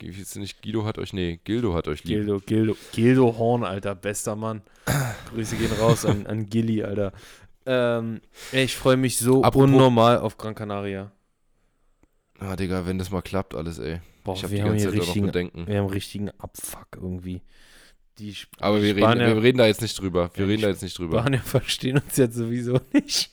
Jetzt 0.00 0.36
nicht 0.36 0.62
Guido 0.62 0.84
hat 0.84 0.96
euch, 0.98 1.12
nee, 1.12 1.40
Gildo 1.42 1.74
hat 1.74 1.88
euch 1.88 2.04
lieb. 2.04 2.18
Gildo, 2.18 2.38
Gildo, 2.38 2.76
Gildo 2.92 3.36
Horn, 3.36 3.64
Alter, 3.64 3.96
bester 3.96 4.36
Mann. 4.36 4.62
Grüße 5.30 5.56
gehen 5.56 5.72
raus 5.72 6.04
an, 6.04 6.26
an 6.26 6.48
Gilly, 6.48 6.84
Alter. 6.84 7.12
Ähm, 7.66 8.20
ich 8.52 8.76
freue 8.76 8.96
mich 8.96 9.18
so 9.18 9.42
Apropos- 9.42 9.64
unnormal 9.64 10.18
auf 10.18 10.36
Gran 10.36 10.54
Canaria. 10.54 11.10
Ah, 12.38 12.54
Digga, 12.54 12.86
wenn 12.86 12.98
das 12.98 13.10
mal 13.10 13.22
klappt, 13.22 13.56
alles, 13.56 13.80
ey. 13.80 14.00
Boah, 14.22 14.34
ich 14.36 14.44
habe 14.44 14.52
wir 14.52 14.62
die 14.62 14.68
haben 14.68 14.78
hier 14.78 14.92
richtigen, 14.92 15.26
Bedenken. 15.26 15.66
wir 15.66 15.78
haben 15.78 15.88
richtigen 15.88 16.30
Abfuck 16.38 16.86
irgendwie. 16.94 17.42
Die 18.18 18.30
Sp- 18.34 18.50
Aber 18.60 18.76
wir 18.82 18.90
reden, 18.96 18.98
Spanier, 19.00 19.34
wir 19.36 19.42
reden 19.42 19.58
da 19.58 19.66
jetzt 19.66 19.82
nicht 19.82 19.98
drüber. 20.00 20.30
Wir 20.34 20.44
Ja, 20.44 20.48
reden 20.50 20.62
da 20.62 20.68
jetzt 20.68 20.82
nicht 20.82 20.98
drüber. 20.98 21.20
Spanier 21.20 21.40
verstehen 21.44 21.98
uns 21.98 22.16
jetzt 22.16 22.34
sowieso 22.36 22.80
nicht. 22.92 23.30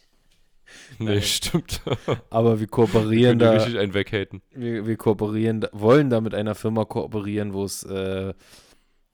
Nee, 1.00 1.06
Nein. 1.16 1.22
stimmt. 1.22 1.82
Aber 2.30 2.60
wir 2.60 2.68
kooperieren 2.68 3.40
da. 3.40 3.52
richtig 3.54 3.78
einen 3.80 3.94
weghaten. 3.94 4.42
Wir, 4.52 4.86
wir 4.86 4.98
kooperieren, 4.98 5.66
wollen 5.72 6.10
da 6.10 6.22
mit 6.22 6.34
einer 6.36 6.56
Firma 6.56 6.86
kooperieren, 6.86 7.54
wo 7.54 7.64
es, 7.66 7.84
äh, 7.84 8.34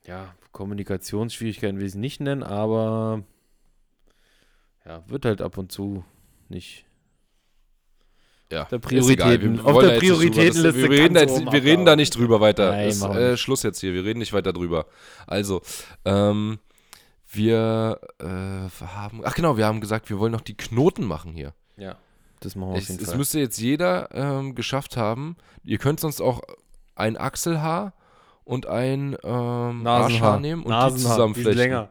ja, 0.06 0.34
Kommunikationsschwierigkeiten 0.52 1.78
will 1.78 1.86
ich 1.86 1.92
es 1.92 1.96
nicht 1.98 2.20
nennen, 2.20 2.42
aber 2.42 3.22
ja, 4.84 5.02
wird 5.08 5.24
halt 5.24 5.40
ab 5.40 5.56
und 5.58 5.72
zu 5.72 6.04
nicht. 6.48 6.84
Ja, 8.52 8.64
Der. 8.64 8.78
Prioritäten- 8.78 9.56
Wir 9.58 9.64
auf 9.66 9.78
der. 9.82 9.98
Prioritätenliste 9.98 10.74
wir 10.74 10.90
reden, 10.90 11.14
da 11.14 11.20
jetzt, 11.22 11.40
wir 11.40 11.62
reden 11.64 11.84
da 11.86 11.96
nicht 11.96 12.14
drüber 12.16 12.40
weiter. 12.40 12.70
Nein, 12.72 12.88
ist, 12.88 13.02
äh. 13.02 13.36
Schluss 13.36 13.62
jetzt 13.62 13.80
hier. 13.80 13.94
Wir 13.94 14.04
reden 14.04 14.18
nicht 14.18 14.32
weiter 14.32 14.52
drüber. 14.52 14.86
Also, 15.26 15.62
ähm, 16.04 16.58
wir 17.32 17.98
äh, 18.20 18.24
haben. 18.86 19.22
Ach 19.24 19.34
genau, 19.34 19.56
wir 19.56 19.64
haben 19.66 19.80
gesagt, 19.80 20.10
wir 20.10 20.18
wollen 20.18 20.32
noch 20.32 20.42
die 20.42 20.56
Knoten 20.56 21.04
machen 21.06 21.32
hier. 21.32 21.54
Ja, 21.78 21.96
das 22.40 22.54
machen 22.56 22.70
wir 22.70 22.76
auf 22.76 22.82
Es, 22.82 22.88
jeden 22.88 23.02
es 23.02 23.08
Fall. 23.08 23.16
müsste 23.18 23.40
jetzt 23.40 23.58
jeder 23.58 24.08
ähm, 24.12 24.54
geschafft 24.54 24.96
haben. 24.98 25.36
Ihr 25.64 25.78
könnt 25.78 26.00
sonst 26.00 26.20
auch 26.20 26.42
ein 26.94 27.16
Achselhaar 27.16 27.94
und 28.44 28.66
ein 28.66 29.16
ähm, 29.24 29.86
Arschhaar 29.86 30.40
nehmen 30.40 30.62
und 30.62 30.66
die 30.68 30.70
Nasenhaar, 30.72 30.90
die 30.90 31.02
zusammenflechten. 31.02 31.56
länger. 31.56 31.88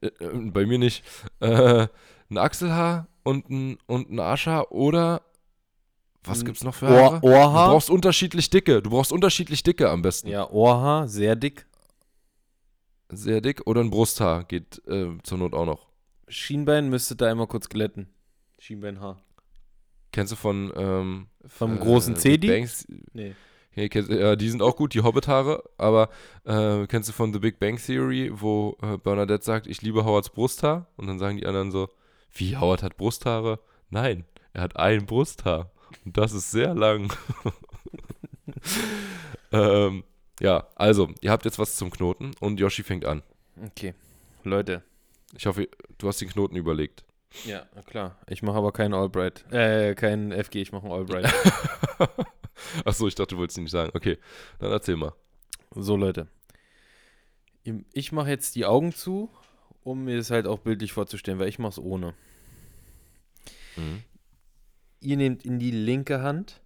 Äh, 0.00 0.06
äh, 0.06 0.50
bei 0.50 0.64
mir 0.64 0.78
nicht. 0.78 1.04
Äh, 1.40 1.88
ein 2.30 2.38
Achselhaar 2.38 3.08
und 3.22 3.48
ein, 3.50 3.78
und 3.86 4.10
ein 4.10 4.18
Arschhaar 4.20 4.72
oder 4.72 5.22
was 6.22 6.40
Ein 6.40 6.46
gibt's 6.46 6.64
noch 6.64 6.74
für 6.74 6.86
Ohr, 6.86 6.92
Haare? 6.92 7.20
Du 7.20 7.26
Ohrhaar. 7.28 7.70
brauchst 7.70 7.88
unterschiedlich 7.90 8.50
dicke. 8.50 8.82
Du 8.82 8.90
brauchst 8.90 9.10
unterschiedlich 9.12 9.62
dicke 9.62 9.88
am 9.88 10.02
besten. 10.02 10.28
Ja, 10.28 10.48
Ohrhaar, 10.50 11.08
sehr 11.08 11.34
dick. 11.34 11.66
Sehr 13.10 13.40
dick. 13.40 13.66
Oder 13.66 13.80
ein 13.80 13.90
Brusthaar 13.90 14.44
geht 14.44 14.82
äh, 14.86 15.16
zur 15.22 15.38
Not 15.38 15.54
auch 15.54 15.64
noch. 15.66 15.88
Schienbein 16.28 16.88
müsste 16.90 17.16
da 17.16 17.30
einmal 17.30 17.46
kurz 17.46 17.68
glätten. 17.68 18.08
Schienbeinhaar. 18.58 19.20
Kennst 20.12 20.32
du 20.32 20.36
von 20.36 20.72
ähm, 20.76 21.26
Vom 21.46 21.76
äh, 21.76 21.80
großen 21.80 22.14
Big 22.14 22.22
C 22.22 22.38
die? 22.38 22.48
Bangs- 22.48 22.86
Nee. 23.12 23.34
Ja, 23.74 23.88
kennst, 23.88 24.10
ja, 24.10 24.34
die 24.36 24.50
sind 24.50 24.62
auch 24.62 24.74
gut, 24.76 24.94
die 24.94 25.00
Hobbit-Haare, 25.02 25.62
aber 25.78 26.08
äh, 26.44 26.86
kennst 26.88 27.08
du 27.08 27.12
von 27.12 27.32
The 27.32 27.38
Big 27.38 27.60
Bang 27.60 27.76
Theory, 27.78 28.30
wo 28.34 28.76
äh, 28.82 28.98
Bernadette 28.98 29.44
sagt, 29.44 29.68
ich 29.68 29.80
liebe 29.80 30.04
Howards 30.04 30.28
Brusthaar? 30.30 30.88
Und 30.96 31.06
dann 31.06 31.20
sagen 31.20 31.36
die 31.36 31.46
anderen 31.46 31.70
so, 31.70 31.88
wie, 32.32 32.56
Howard 32.56 32.82
hat 32.82 32.96
Brusthaare? 32.96 33.60
Nein, 33.90 34.24
er 34.52 34.62
hat 34.62 34.76
ein 34.76 35.06
Brusthaar. 35.06 35.70
Und 36.04 36.16
das 36.16 36.32
ist 36.32 36.50
sehr 36.50 36.74
lang. 36.74 37.12
ähm, 39.52 40.04
ja, 40.40 40.66
also, 40.74 41.10
ihr 41.20 41.30
habt 41.30 41.44
jetzt 41.44 41.58
was 41.58 41.76
zum 41.76 41.90
Knoten 41.90 42.32
und 42.40 42.60
Yoshi 42.60 42.82
fängt 42.82 43.04
an. 43.04 43.22
Okay. 43.66 43.94
Leute. 44.44 44.82
Ich 45.36 45.46
hoffe, 45.46 45.68
du 45.98 46.08
hast 46.08 46.20
den 46.20 46.30
Knoten 46.30 46.56
überlegt. 46.56 47.04
Ja, 47.44 47.66
klar. 47.86 48.16
Ich 48.28 48.42
mache 48.42 48.56
aber 48.56 48.72
keinen 48.72 48.94
Albright. 48.94 49.44
Äh, 49.52 49.94
keinen 49.94 50.32
FG, 50.32 50.62
ich 50.62 50.72
mache 50.72 50.86
einen 50.86 50.94
Albright. 50.94 51.32
Achso, 52.84 53.06
ich 53.06 53.14
dachte, 53.14 53.34
du 53.34 53.38
wolltest 53.38 53.58
ihn 53.58 53.64
nicht 53.64 53.72
sagen. 53.72 53.92
Okay, 53.94 54.18
dann 54.58 54.72
erzähl 54.72 54.96
mal. 54.96 55.12
so, 55.74 55.96
Leute. 55.96 56.28
Ich 57.92 58.10
mache 58.10 58.30
jetzt 58.30 58.56
die 58.56 58.64
Augen 58.64 58.92
zu, 58.92 59.30
um 59.82 60.04
mir 60.04 60.16
das 60.16 60.30
halt 60.30 60.46
auch 60.46 60.58
bildlich 60.58 60.92
vorzustellen, 60.92 61.38
weil 61.38 61.48
ich 61.48 61.58
mache 61.58 61.72
es 61.72 61.78
ohne. 61.78 62.14
Mhm. 63.76 64.02
Ihr 65.00 65.16
nehmt 65.16 65.44
in 65.44 65.58
die 65.58 65.70
linke 65.70 66.22
Hand 66.22 66.60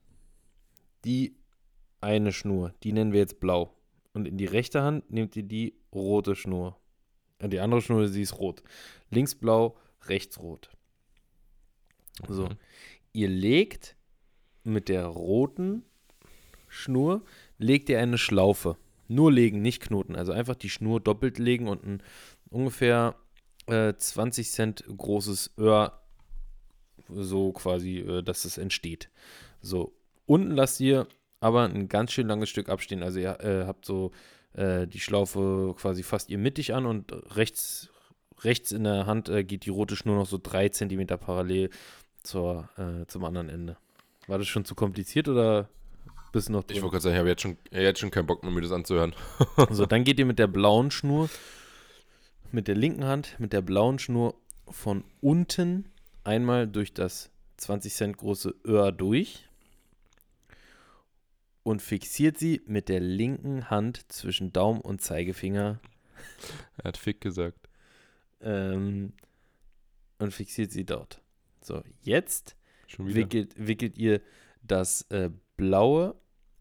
die 1.05 1.37
eine 2.01 2.33
Schnur, 2.33 2.75
die 2.83 2.93
nennen 2.93 3.13
wir 3.13 3.21
jetzt 3.21 3.41
blau. 3.41 3.75
Und 4.13 4.27
in 4.27 4.39
die 4.39 4.47
rechte 4.47 4.83
Hand 4.83 5.11
nehmt 5.11 5.37
ihr 5.37 5.43
die 5.43 5.75
rote 5.93 6.35
Schnur. 6.35 6.79
Äh, 7.39 7.49
die 7.49 7.61
andere 7.61 7.83
Schnur, 7.83 8.09
sie 8.09 8.23
ist 8.23 8.39
rot. 8.39 8.63
Links 9.11 9.35
blau, 9.35 9.77
rechts 10.07 10.39
rot. 10.39 10.71
So. 12.29 12.47
Mhm. 12.47 12.57
Ihr 13.13 13.29
legt 13.29 13.97
mit 14.63 14.89
der 14.89 15.07
roten 15.07 15.85
Schnur, 16.69 17.25
legt 17.59 17.89
ihr 17.89 17.99
eine 18.01 18.19
Schlaufe. 18.19 18.77
Nur 19.07 19.31
legen, 19.31 19.61
nicht 19.61 19.83
knoten. 19.83 20.17
Also 20.17 20.33
einfach 20.33 20.55
die 20.55 20.71
Schnur 20.71 21.01
doppelt 21.01 21.39
legen 21.39 21.69
und 21.69 21.85
ein 21.85 22.03
ungefähr 22.51 23.17
äh, 23.67 23.95
20 23.95 24.51
Cent 24.51 24.85
großes 24.87 25.55
Öhr, 25.59 26.01
so 27.09 27.53
quasi, 27.53 27.99
äh, 27.99 28.23
dass 28.23 28.45
es 28.45 28.59
entsteht. 28.59 29.11
So. 29.61 29.93
Unten 30.27 30.53
lasst 30.53 30.81
ihr 30.81 31.07
aber 31.41 31.65
ein 31.65 31.89
ganz 31.89 32.13
schön 32.13 32.27
langes 32.27 32.49
Stück 32.49 32.71
abstehen. 32.71 33.03
Also 33.03 33.19
ihr 33.21 33.39
äh, 33.41 33.67
habt 33.67 33.85
so 33.85 34.13
äh, 34.55 34.87
die 34.87 35.01
Schlaufe 35.01 35.75
quasi 35.77 36.03
fast 36.03 36.31
ihr 36.31 36.39
mittig 36.39 36.73
an 36.73 36.87
und 36.87 37.13
rechts, 37.37 37.91
rechts 38.43 38.73
in 38.73 38.85
der 38.85 39.07
Hand 39.07 39.29
äh, 39.29 39.45
geht 39.45 39.67
die 39.67 39.71
rote 39.71 39.97
Schnur 39.97 40.17
noch 40.17 40.27
so 40.27 40.39
drei 40.43 40.71
Zentimeter 40.71 41.19
parallel 41.19 41.71
zur, 42.23 42.71
äh, 42.79 43.07
zum 43.07 43.25
anderen 43.25 43.51
Ende. 43.51 43.77
War 44.27 44.39
das 44.39 44.49
schon 44.49 44.65
zu 44.65 44.75
kompliziert 44.75 45.29
oder 45.29 45.69
bist 46.33 46.49
du 46.49 46.53
noch 46.53 46.65
drin? 46.65 46.77
Ich 46.77 46.83
wollte 46.83 46.93
gerade 46.93 47.03
sagen, 47.03 47.15
ich 47.15 47.19
habe 47.19 47.29
jetzt 47.29 47.43
schon, 47.43 47.59
jetzt 47.71 48.01
schon 48.01 48.11
keinen 48.11 48.27
Bock 48.27 48.43
mehr, 48.43 48.51
mir 48.51 48.63
das 48.63 48.73
anzuhören. 48.73 49.15
so, 49.71 49.85
dann 49.87 50.05
geht 50.05 50.19
ihr 50.19 50.27
mit 50.27 50.39
der 50.39 50.47
blauen 50.47 50.91
Schnur, 50.91 51.29
mit 52.55 52.69
der 52.69 52.77
linken 52.77 53.05
Hand, 53.05 53.35
mit 53.39 53.53
der 53.53 53.63
blauen 53.63 53.99
Schnur 53.99 54.37
von 54.69 55.05
unten 55.21 55.91
einmal 56.23 56.69
durch 56.69 56.95
das 56.95 57.31
20 57.57 57.93
Cent 57.93 58.17
große 58.17 58.55
Öhr 58.65 58.93
durch 58.93 59.49
und 61.65 61.83
fixiert 61.83 62.39
sie 62.39 62.63
mit 62.67 62.89
der 62.89 63.01
linken 63.01 63.71
Hand 63.71 64.11
zwischen 64.11 64.53
Daumen 64.53 64.81
und 64.81 65.03
Zeigefinger. 65.03 65.81
Er 66.79 66.85
hat 66.85 66.97
Fick 66.97 67.21
gesagt. 67.21 67.69
Ähm, 68.41 69.13
und 70.19 70.33
fixiert 70.33 70.71
sie 70.71 70.85
dort. 70.85 71.21
So, 71.61 71.83
jetzt 72.03 72.57
wickelt, 72.99 73.55
wickelt 73.57 73.99
ihr 73.99 74.21
das 74.63 75.03
äh, 75.11 75.31
blaue 75.57 76.15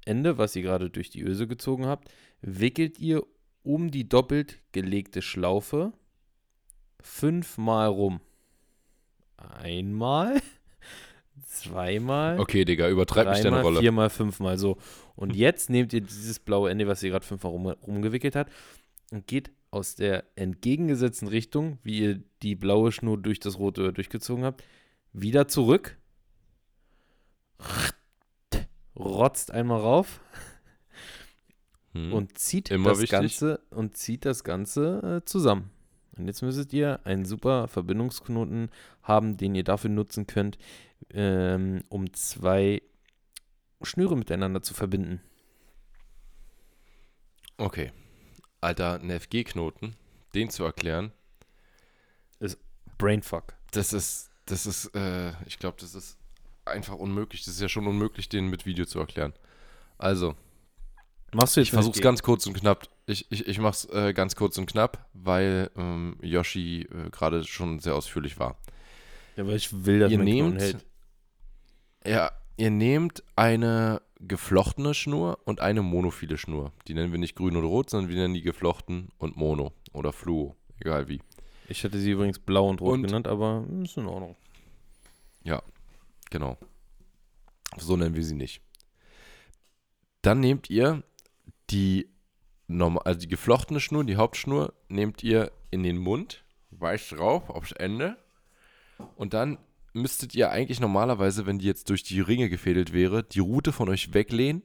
Ende, 0.06 0.38
was 0.38 0.56
ihr 0.56 0.64
gerade 0.64 0.90
durch 0.90 1.10
die 1.10 1.24
Öse 1.24 1.48
gezogen 1.48 1.86
habt, 1.86 2.10
wickelt 2.42 3.00
ihr 3.00 3.24
um 3.64 3.92
die 3.92 4.08
doppelt 4.08 4.60
gelegte 4.72 5.22
Schlaufe 5.22 5.94
fünfmal 7.02 7.88
rum. 7.88 8.22
Einmal, 9.38 10.42
zweimal. 11.48 12.40
Okay, 12.40 12.66
Digga, 12.66 12.90
übertreib 12.90 13.30
nicht 13.30 13.44
deine 13.44 13.62
Rolle. 13.62 13.80
Viermal, 13.80 14.10
fünfmal 14.10 14.58
so. 14.58 14.78
Und 15.16 15.36
jetzt 15.36 15.70
nehmt 15.70 15.94
ihr 15.94 16.02
dieses 16.02 16.40
blaue 16.40 16.70
Ende, 16.70 16.88
was 16.88 17.04
ihr 17.04 17.10
gerade 17.10 17.26
fünfmal 17.26 17.52
rum, 17.52 17.68
rumgewickelt 17.68 18.36
habt, 18.36 18.52
und 19.12 19.28
geht 19.28 19.52
aus 19.70 19.96
der 19.96 20.24
entgegengesetzten 20.36 21.28
Richtung, 21.28 21.80
wie 21.84 22.00
ihr 22.00 22.24
die 22.42 22.56
blaue 22.56 22.92
Schnur 22.92 23.18
durch 23.18 23.40
das 23.40 23.60
rote 23.60 23.92
durchgezogen 23.92 24.46
habt, 24.46 24.64
wieder 25.12 25.48
zurück. 25.48 25.98
Rotzt 28.96 29.52
einmal 29.52 29.80
rauf. 29.80 30.20
Hm. 31.94 32.14
Und 32.14 32.38
zieht 32.38 32.70
Immer 32.72 32.90
das 32.90 33.00
wichtig. 33.00 33.12
Ganze 33.12 33.60
und 33.70 33.98
zieht 33.98 34.26
das 34.26 34.44
Ganze 34.44 35.22
äh, 35.22 35.26
zusammen. 35.26 35.70
Und 36.18 36.28
jetzt 36.28 36.42
müsstet 36.42 36.74
ihr 36.74 37.00
einen 37.06 37.26
super 37.26 37.68
Verbindungsknoten 37.68 38.70
haben, 39.02 39.38
den 39.38 39.56
ihr 39.56 39.64
dafür 39.64 39.90
nutzen 39.90 40.28
könnt, 40.28 40.58
ähm, 41.12 41.84
um 41.90 42.14
zwei 42.14 42.82
Schnüre 43.82 44.16
miteinander 44.16 44.62
zu 44.62 44.74
verbinden. 44.74 45.22
Okay. 47.58 47.92
Alter, 48.62 49.00
ein 49.00 49.10
FG-Knoten, 49.10 49.96
den 50.34 50.50
zu 50.50 50.64
erklären, 50.64 51.12
ist 52.40 52.58
Brainfuck. 52.98 53.56
Das 53.72 53.92
ist, 53.92 54.30
das 54.46 54.66
ist, 54.66 54.96
äh, 54.96 55.34
ich 55.46 55.60
glaube, 55.60 55.78
das 55.82 55.96
ist 55.96 56.18
einfach 56.66 56.96
unmöglich. 56.96 57.44
Das 57.44 57.56
ist 57.56 57.62
ja 57.62 57.70
schon 57.70 57.88
unmöglich, 57.88 58.30
den 58.30 58.48
mit 58.48 58.66
Video 58.66 58.86
zu 58.86 59.00
erklären. 59.00 59.34
Also, 59.98 60.36
Machst 61.34 61.56
du 61.56 61.62
jetzt 61.62 61.68
ich 61.68 61.74
versuch's 61.74 62.02
ganz 62.02 62.22
kurz 62.22 62.46
und 62.46 62.54
knapp. 62.54 62.88
Ich, 63.06 63.32
ich, 63.32 63.48
ich 63.48 63.60
mach's 63.60 63.86
äh, 63.86 64.14
ganz 64.14 64.36
kurz 64.36 64.58
und 64.58 64.66
knapp, 64.66 65.06
weil 65.14 65.70
ähm, 65.76 66.18
Yoshi 66.22 66.82
äh, 66.84 67.10
gerade 67.10 67.44
schon 67.44 67.80
sehr 67.80 67.96
ausführlich 67.96 68.40
war. 68.40 68.58
Ja, 69.36 69.48
weil 69.48 69.56
ich 69.56 69.86
will, 69.86 70.00
dass 70.00 70.12
ihr 70.12 70.20
nehmt, 70.20 70.62
hält. 70.62 70.86
Ja, 72.06 72.32
ihr 72.58 72.72
nehmt 72.72 73.24
eine 73.36 74.02
geflochtene 74.20 74.94
Schnur 74.94 75.40
und 75.46 75.60
eine 75.60 75.82
monophile 75.82 76.38
Schnur. 76.38 76.72
Die 76.88 76.94
nennen 76.94 77.12
wir 77.12 77.20
nicht 77.20 77.36
grün 77.36 77.56
und 77.56 77.66
rot, 77.66 77.90
sondern 77.90 78.10
wir 78.10 78.16
nennen 78.16 78.34
die 78.34 78.42
geflochten 78.42 79.10
und 79.18 79.36
mono 79.36 79.74
oder 79.92 80.14
fluo, 80.14 80.56
egal 80.80 81.08
wie. 81.08 81.22
Ich 81.68 81.84
hätte 81.84 81.98
sie 81.98 82.12
übrigens 82.12 82.40
blau 82.40 82.70
und 82.70 82.82
rot 82.82 82.96
und, 82.96 83.04
genannt, 83.04 83.28
aber 83.28 83.66
ist 83.84 83.98
in 83.98 84.06
Ordnung. 84.06 84.36
Ja, 85.44 85.62
genau. 86.30 86.58
So 87.78 87.98
nennen 87.98 88.16
wir 88.16 88.24
sie 88.24 88.36
nicht. 88.36 88.62
Dann 90.22 90.40
nehmt 90.40 90.70
ihr 90.70 91.04
die, 91.70 92.10
also 92.68 93.20
die 93.20 93.28
geflochtene 93.28 93.80
Schnur, 93.80 94.04
die 94.04 94.16
Hauptschnur, 94.16 94.74
nehmt 94.88 95.24
ihr 95.24 95.52
in 95.72 95.84
den 95.84 95.98
Mund, 95.98 96.44
weicht 96.72 97.12
drauf 97.12 97.50
aufs 97.50 97.72
Ende 97.72 98.18
und 99.16 99.34
dann 99.34 99.58
müsstet 99.94 100.34
ihr 100.36 100.50
eigentlich 100.50 100.80
normalerweise, 100.80 101.46
wenn 101.46 101.60
die 101.60 101.68
jetzt 101.68 101.90
durch 101.90 102.04
die 102.04 102.20
Ringe 102.20 102.50
gefädelt 102.50 102.94
wäre, 102.94 103.24
die 103.24 103.40
Rute 103.40 103.72
von 103.72 103.90
euch 103.90 104.14
weglehnen, 104.14 104.64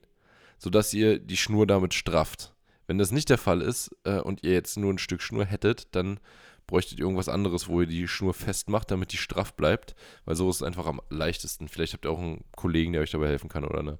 sodass 0.58 0.94
ihr 0.94 1.18
die 1.18 1.36
Schnur 1.36 1.66
damit 1.66 1.94
strafft. 1.94 2.54
Wenn 2.86 2.98
das 2.98 3.10
nicht 3.10 3.28
der 3.28 3.38
Fall 3.38 3.60
ist 3.60 3.94
äh, 4.04 4.18
und 4.20 4.42
ihr 4.42 4.52
jetzt 4.52 4.78
nur 4.78 4.92
ein 4.92 4.98
Stück 4.98 5.20
Schnur 5.20 5.44
hättet, 5.44 5.94
dann 5.94 6.18
bräuchtet 6.66 6.98
ihr 6.98 7.04
irgendwas 7.04 7.28
anderes, 7.28 7.68
wo 7.68 7.82
ihr 7.82 7.86
die 7.86 8.08
Schnur 8.08 8.32
festmacht, 8.32 8.90
damit 8.90 9.12
die 9.12 9.18
straff 9.18 9.54
bleibt, 9.54 9.94
weil 10.24 10.36
so 10.36 10.48
ist 10.48 10.56
es 10.56 10.62
einfach 10.62 10.86
am 10.86 11.00
leichtesten. 11.10 11.68
Vielleicht 11.68 11.92
habt 11.92 12.06
ihr 12.06 12.10
auch 12.10 12.18
einen 12.18 12.44
Kollegen, 12.56 12.92
der 12.92 13.02
euch 13.02 13.10
dabei 13.10 13.28
helfen 13.28 13.50
kann 13.50 13.64
oder 13.64 13.80
eine 13.80 13.98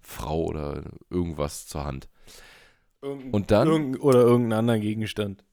Frau 0.00 0.44
oder 0.44 0.82
irgendwas 1.10 1.66
zur 1.66 1.84
Hand. 1.84 2.08
Irgend, 3.02 3.32
und 3.32 3.50
dann. 3.50 3.68
Irgend, 3.68 4.00
oder 4.00 4.20
irgendeinen 4.20 4.58
anderen 4.58 4.80
Gegenstand. 4.80 5.44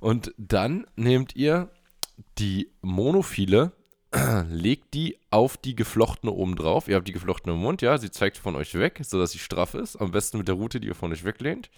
Und 0.00 0.34
dann 0.36 0.86
nehmt 0.96 1.36
ihr 1.36 1.70
die 2.38 2.70
Monophile, 2.82 3.72
legt 4.48 4.94
die 4.94 5.18
auf 5.30 5.56
die 5.56 5.74
geflochtene 5.74 6.32
oben 6.32 6.56
drauf. 6.56 6.88
Ihr 6.88 6.96
habt 6.96 7.08
die 7.08 7.12
geflochtene 7.12 7.54
im 7.54 7.60
Mund, 7.60 7.82
ja, 7.82 7.98
sie 7.98 8.10
zeigt 8.10 8.36
von 8.36 8.56
euch 8.56 8.74
weg, 8.74 9.00
sodass 9.02 9.32
sie 9.32 9.38
straff 9.38 9.74
ist. 9.74 9.96
Am 9.96 10.10
besten 10.10 10.38
mit 10.38 10.48
der 10.48 10.54
Route, 10.54 10.80
die 10.80 10.88
ihr 10.88 10.94
von 10.94 11.12
euch 11.12 11.24
weglehnt. 11.24 11.70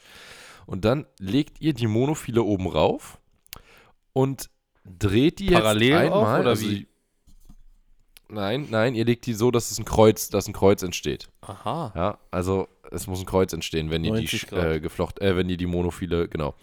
Und 0.66 0.84
dann 0.84 1.06
legt 1.18 1.60
ihr 1.60 1.72
die 1.72 1.86
Monophile 1.86 2.42
oben 2.42 2.66
rauf 2.66 3.18
und 4.12 4.50
dreht 4.84 5.38
die 5.38 5.50
Parallel 5.50 5.88
jetzt 5.88 6.00
einmal. 6.00 6.34
Auf, 6.34 6.40
oder 6.40 6.50
also 6.50 6.66
wie? 6.66 6.86
Nein, 8.28 8.66
nein, 8.70 8.94
ihr 8.94 9.06
legt 9.06 9.24
die 9.24 9.32
so, 9.32 9.50
dass 9.50 9.70
es 9.70 9.78
ein 9.78 9.86
Kreuz, 9.86 10.28
dass 10.28 10.46
ein 10.46 10.52
Kreuz 10.52 10.82
entsteht. 10.82 11.30
Aha. 11.40 11.92
Ja, 11.96 12.18
also 12.30 12.68
es 12.90 13.06
muss 13.06 13.20
ein 13.20 13.26
Kreuz 13.26 13.52
entstehen, 13.52 13.90
wenn 13.90 14.04
ihr 14.04 14.14
die 14.14 14.54
äh, 14.54 14.80
geflocht, 14.80 15.20
äh, 15.20 15.36
wenn 15.36 15.48
ihr 15.48 15.56
die 15.56 15.66
Monophile, 15.66 16.28
genau, 16.28 16.54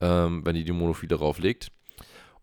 ähm, 0.00 0.44
wenn 0.44 0.56
ihr 0.56 0.64
die 0.64 0.72
Monophile 0.72 1.16
rauflegt. 1.16 1.70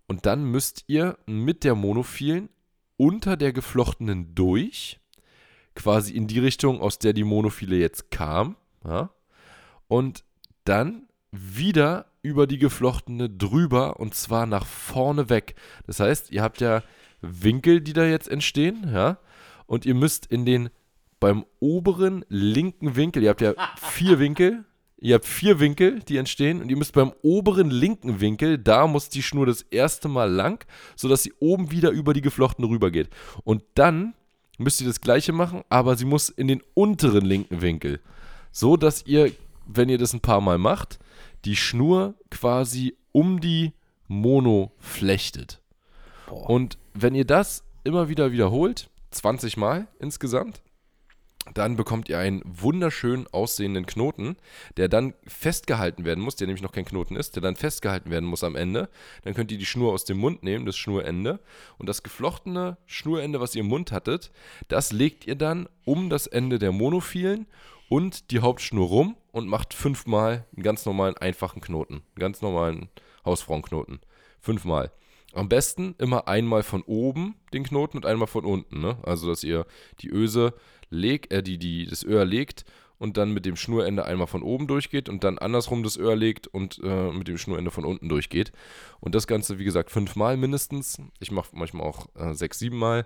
Und 0.08 0.26
dann 0.26 0.46
müsst 0.46 0.84
ihr 0.88 1.18
mit 1.26 1.64
der 1.64 1.76
Monophilen 1.76 2.50
unter 2.98 3.38
der 3.38 3.54
geflochtenen 3.54 4.36
durch, 4.36 5.00
quasi 5.74 6.14
in 6.14 6.28
die 6.28 6.40
Richtung, 6.40 6.80
aus 6.80 7.00
der 7.00 7.14
die 7.14 7.24
Monophile 7.24 7.78
jetzt 7.78 8.12
kam, 8.12 8.56
ja, 8.86 9.10
und 9.88 10.24
dann 10.64 11.08
wieder 11.32 12.06
über 12.22 12.48
die 12.48 12.58
geflochtene 12.58 13.30
drüber 13.30 14.00
und 14.00 14.16
zwar 14.16 14.46
nach 14.46 14.66
vorne 14.66 15.30
weg. 15.30 15.56
Das 15.86 16.00
heißt, 16.00 16.32
ihr 16.32 16.42
habt 16.42 16.62
ja 16.62 16.82
Winkel, 17.22 17.82
die 17.82 17.94
da 17.94 18.06
jetzt 18.06 18.28
entstehen, 18.28 18.90
ja. 18.92 19.18
Und 19.68 19.86
ihr 19.86 19.96
müsst 19.96 20.26
in 20.28 20.46
den 20.46 20.70
beim 21.26 21.44
oberen 21.60 22.24
linken 22.30 22.96
Winkel, 22.96 23.24
ihr 23.24 23.32
habt 23.32 23.42
ja 23.42 23.56
vier 23.82 24.20
Winkel, 24.20 24.64
ihr 25.00 25.16
habt 25.16 25.26
vier 25.26 25.60
Winkel, 25.60 26.02
die 26.02 26.18
entstehen, 26.18 26.62
und 26.62 26.70
ihr 26.70 26.78
müsst 26.78 26.94
beim 26.94 27.14
oberen 27.24 27.72
linken 27.72 28.20
Winkel, 28.22 28.60
da 28.60 28.86
muss 28.86 29.10
die 29.10 29.24
Schnur 29.24 29.48
das 29.48 29.64
erste 29.64 30.08
Mal 30.08 30.32
lang, 30.32 30.64
sodass 30.96 31.24
sie 31.24 31.34
oben 31.40 31.72
wieder 31.72 31.90
über 31.90 32.14
die 32.14 32.22
geflochtene 32.22 32.70
rübergeht. 32.70 33.10
Und 33.44 33.64
dann 33.74 34.14
müsst 34.60 34.82
ihr 34.82 34.86
das 34.86 35.02
gleiche 35.02 35.34
machen, 35.34 35.64
aber 35.68 35.96
sie 35.96 36.06
muss 36.06 36.30
in 36.30 36.48
den 36.48 36.62
unteren 36.76 37.26
linken 37.26 37.60
Winkel. 37.60 38.02
So 38.52 38.78
dass 38.78 39.08
ihr, 39.08 39.32
wenn 39.66 39.90
ihr 39.90 39.98
das 39.98 40.14
ein 40.14 40.22
paar 40.22 40.42
Mal 40.42 40.60
macht, 40.60 41.00
die 41.44 41.56
Schnur 41.56 42.14
quasi 42.30 42.96
um 43.14 43.42
die 43.42 43.74
Mono 44.08 44.74
flechtet. 44.78 45.60
Boah. 46.28 46.52
Und 46.52 46.78
wenn 46.94 47.16
ihr 47.16 47.26
das 47.26 47.64
immer 47.84 48.10
wieder 48.10 48.32
wiederholt, 48.32 48.92
20 49.10 49.58
Mal 49.58 49.88
insgesamt, 49.98 50.62
dann 51.54 51.76
bekommt 51.76 52.10
ihr 52.10 52.18
einen 52.18 52.42
wunderschön 52.46 53.28
aussehenden 53.28 53.86
Knoten, 53.86 54.36
der 54.78 54.88
dann 54.88 55.14
festgehalten 55.28 56.04
werden 56.04 56.24
muss, 56.24 56.36
der 56.36 56.48
nämlich 56.48 56.64
noch 56.64 56.72
kein 56.72 56.86
Knoten 56.86 57.16
ist, 57.16 57.36
der 57.36 57.42
dann 57.44 57.56
festgehalten 57.56 58.10
werden 58.10 58.28
muss 58.28 58.44
am 58.44 58.56
Ende. 58.56 58.90
Dann 59.24 59.36
könnt 59.36 59.52
ihr 59.52 59.58
die 59.58 59.66
Schnur 59.66 59.94
aus 59.94 60.06
dem 60.06 60.18
Mund 60.18 60.44
nehmen, 60.44 60.66
das 60.66 60.76
Schnurende. 60.76 61.40
Und 61.78 61.88
das 61.88 62.04
geflochtene 62.04 62.78
Schnurende, 62.88 63.40
was 63.40 63.56
ihr 63.56 63.62
im 63.62 63.68
Mund 63.68 63.92
hattet, 63.92 64.32
das 64.68 64.92
legt 64.92 65.28
ihr 65.28 65.36
dann 65.36 65.70
um 65.86 66.10
das 66.10 66.26
Ende 66.26 66.58
der 66.58 66.72
Monophilen 66.72 67.46
und 67.90 68.32
die 68.32 68.40
Hauptschnur 68.40 68.88
rum 68.88 69.16
und 69.32 69.48
macht 69.48 69.74
fünfmal 69.74 70.46
einen 70.56 70.64
ganz 70.64 70.86
normalen, 70.86 71.16
einfachen 71.18 71.62
Knoten. 71.62 71.96
Einen 71.96 72.20
ganz 72.20 72.42
normalen 72.42 72.90
Hausfrauenknoten. 73.24 74.00
Fünfmal. 74.40 74.92
Am 75.36 75.50
besten 75.50 75.96
immer 75.98 76.30
einmal 76.30 76.64
von 76.64 76.82
oben 76.84 77.36
den 77.54 77.66
Knoten 77.66 77.98
und 77.98 78.06
einmal 78.06 78.28
von 78.28 78.46
unten. 78.46 78.80
Ne? 78.80 78.98
Also, 79.04 79.28
dass 79.28 79.44
ihr 79.44 79.66
die 80.00 80.10
Öse 80.10 80.54
legt, 80.90 81.32
äh, 81.32 81.44
die, 81.44 81.58
die, 81.58 81.86
das 81.86 82.04
Öhr 82.04 82.26
legt 82.26 82.66
und 82.98 83.18
dann 83.18 83.32
mit 83.32 83.46
dem 83.46 83.56
Schnurende 83.56 84.06
einmal 84.06 84.28
von 84.28 84.44
oben 84.44 84.68
durchgeht 84.68 85.10
und 85.10 85.24
dann 85.24 85.38
andersrum 85.38 85.84
das 85.84 85.98
Öhr 85.98 86.16
legt 86.16 86.48
und 86.48 86.80
äh, 86.84 87.12
mit 87.12 87.28
dem 87.28 87.38
Schnurende 87.38 87.72
von 87.72 87.86
unten 87.86 88.10
durchgeht. 88.10 88.52
Und 89.00 89.16
das 89.16 89.28
Ganze, 89.28 89.60
wie 89.60 89.66
gesagt, 89.66 89.92
fünfmal 89.92 90.38
mindestens. 90.38 91.02
Ich 91.20 91.32
mache 91.32 91.50
manchmal 91.54 91.86
auch 91.86 92.08
äh, 92.16 92.34
sechs, 92.34 92.60
siebenmal. 92.60 93.06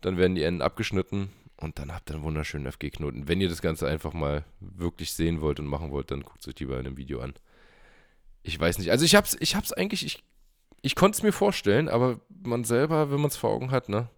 Dann 0.00 0.16
werden 0.16 0.34
die 0.34 0.42
Enden 0.42 0.62
abgeschnitten 0.62 1.30
und 1.56 1.78
dann 1.78 1.92
habt 1.92 2.10
ihr 2.10 2.14
einen 2.14 2.24
wunderschönen 2.24 2.70
FG-Knoten. 2.70 3.28
Wenn 3.28 3.40
ihr 3.40 3.48
das 3.48 3.62
Ganze 3.62 3.88
einfach 3.88 4.12
mal 4.12 4.44
wirklich 4.60 5.12
sehen 5.12 5.40
wollt 5.40 5.60
und 5.60 5.66
machen 5.66 5.90
wollt, 5.90 6.10
dann 6.10 6.22
guckt 6.22 6.40
es 6.40 6.48
euch 6.48 6.58
lieber 6.60 6.78
in 6.78 6.86
einem 6.86 6.96
Video 6.96 7.20
an. 7.20 7.34
Ich 8.42 8.58
weiß 8.58 8.78
nicht. 8.78 8.90
Also 8.90 9.04
ich 9.04 9.14
hab's, 9.14 9.36
ich 9.40 9.56
hab's 9.56 9.72
eigentlich, 9.72 10.06
ich 10.06 10.22
ich 10.82 10.94
konnte 10.94 11.16
es 11.16 11.22
mir 11.22 11.32
vorstellen, 11.32 11.88
aber 11.88 12.20
man 12.42 12.64
selber, 12.64 13.10
wenn 13.10 13.20
man 13.20 13.28
es 13.28 13.36
vor 13.36 13.50
Augen 13.50 13.70
hat, 13.70 13.88
ne, 13.88 14.08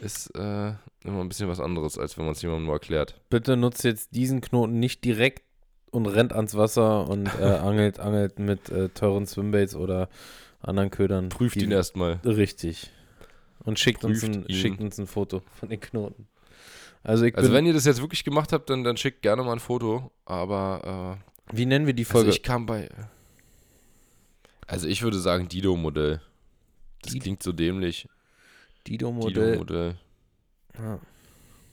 ist 0.00 0.34
äh, 0.36 0.72
immer 1.04 1.20
ein 1.20 1.28
bisschen 1.28 1.48
was 1.48 1.60
anderes, 1.60 1.98
als 1.98 2.16
wenn 2.16 2.24
man 2.24 2.32
es 2.32 2.42
jemandem 2.42 2.66
nur 2.66 2.74
erklärt. 2.74 3.20
Bitte 3.30 3.56
nutzt 3.56 3.84
jetzt 3.84 4.14
diesen 4.14 4.40
Knoten 4.40 4.78
nicht 4.78 5.04
direkt 5.04 5.42
und 5.90 6.06
rennt 6.06 6.32
ans 6.32 6.56
Wasser 6.56 7.08
und 7.08 7.26
äh, 7.38 7.44
angelt, 7.62 8.00
angelt 8.00 8.38
mit 8.38 8.68
äh, 8.70 8.88
teuren 8.88 9.26
Swimbaits 9.26 9.76
oder 9.76 10.08
anderen 10.60 10.90
Ködern. 10.90 11.28
Prüft 11.28 11.56
ihn 11.56 11.70
erstmal. 11.70 12.20
Richtig. 12.24 12.90
Und 13.64 13.78
schickt 13.78 14.04
uns, 14.04 14.22
ein, 14.22 14.44
schickt 14.50 14.80
uns 14.80 14.98
ein 14.98 15.06
Foto 15.06 15.42
von 15.58 15.68
den 15.68 15.80
Knoten. 15.80 16.26
Also, 17.02 17.26
also 17.34 17.52
wenn 17.52 17.66
ihr 17.66 17.74
das 17.74 17.84
jetzt 17.84 18.00
wirklich 18.00 18.24
gemacht 18.24 18.52
habt, 18.52 18.70
dann, 18.70 18.82
dann 18.82 18.96
schickt 18.96 19.22
gerne 19.22 19.42
mal 19.42 19.52
ein 19.52 19.60
Foto. 19.60 20.10
Aber 20.24 21.18
äh, 21.50 21.56
wie 21.56 21.66
nennen 21.66 21.86
wir 21.86 21.92
die 21.92 22.04
Folge? 22.04 22.28
Also 22.28 22.36
ich 22.36 22.42
kam 22.42 22.66
bei. 22.66 22.88
Also 24.66 24.88
ich 24.88 25.02
würde 25.02 25.18
sagen 25.18 25.48
Dido-Modell. 25.48 26.22
Das 27.02 27.12
Dido. 27.12 27.22
klingt 27.22 27.42
so 27.42 27.52
dämlich. 27.52 28.08
Dido-Modell. 28.86 29.52
Dido-Modell. 29.52 29.96
Ah. 30.76 30.98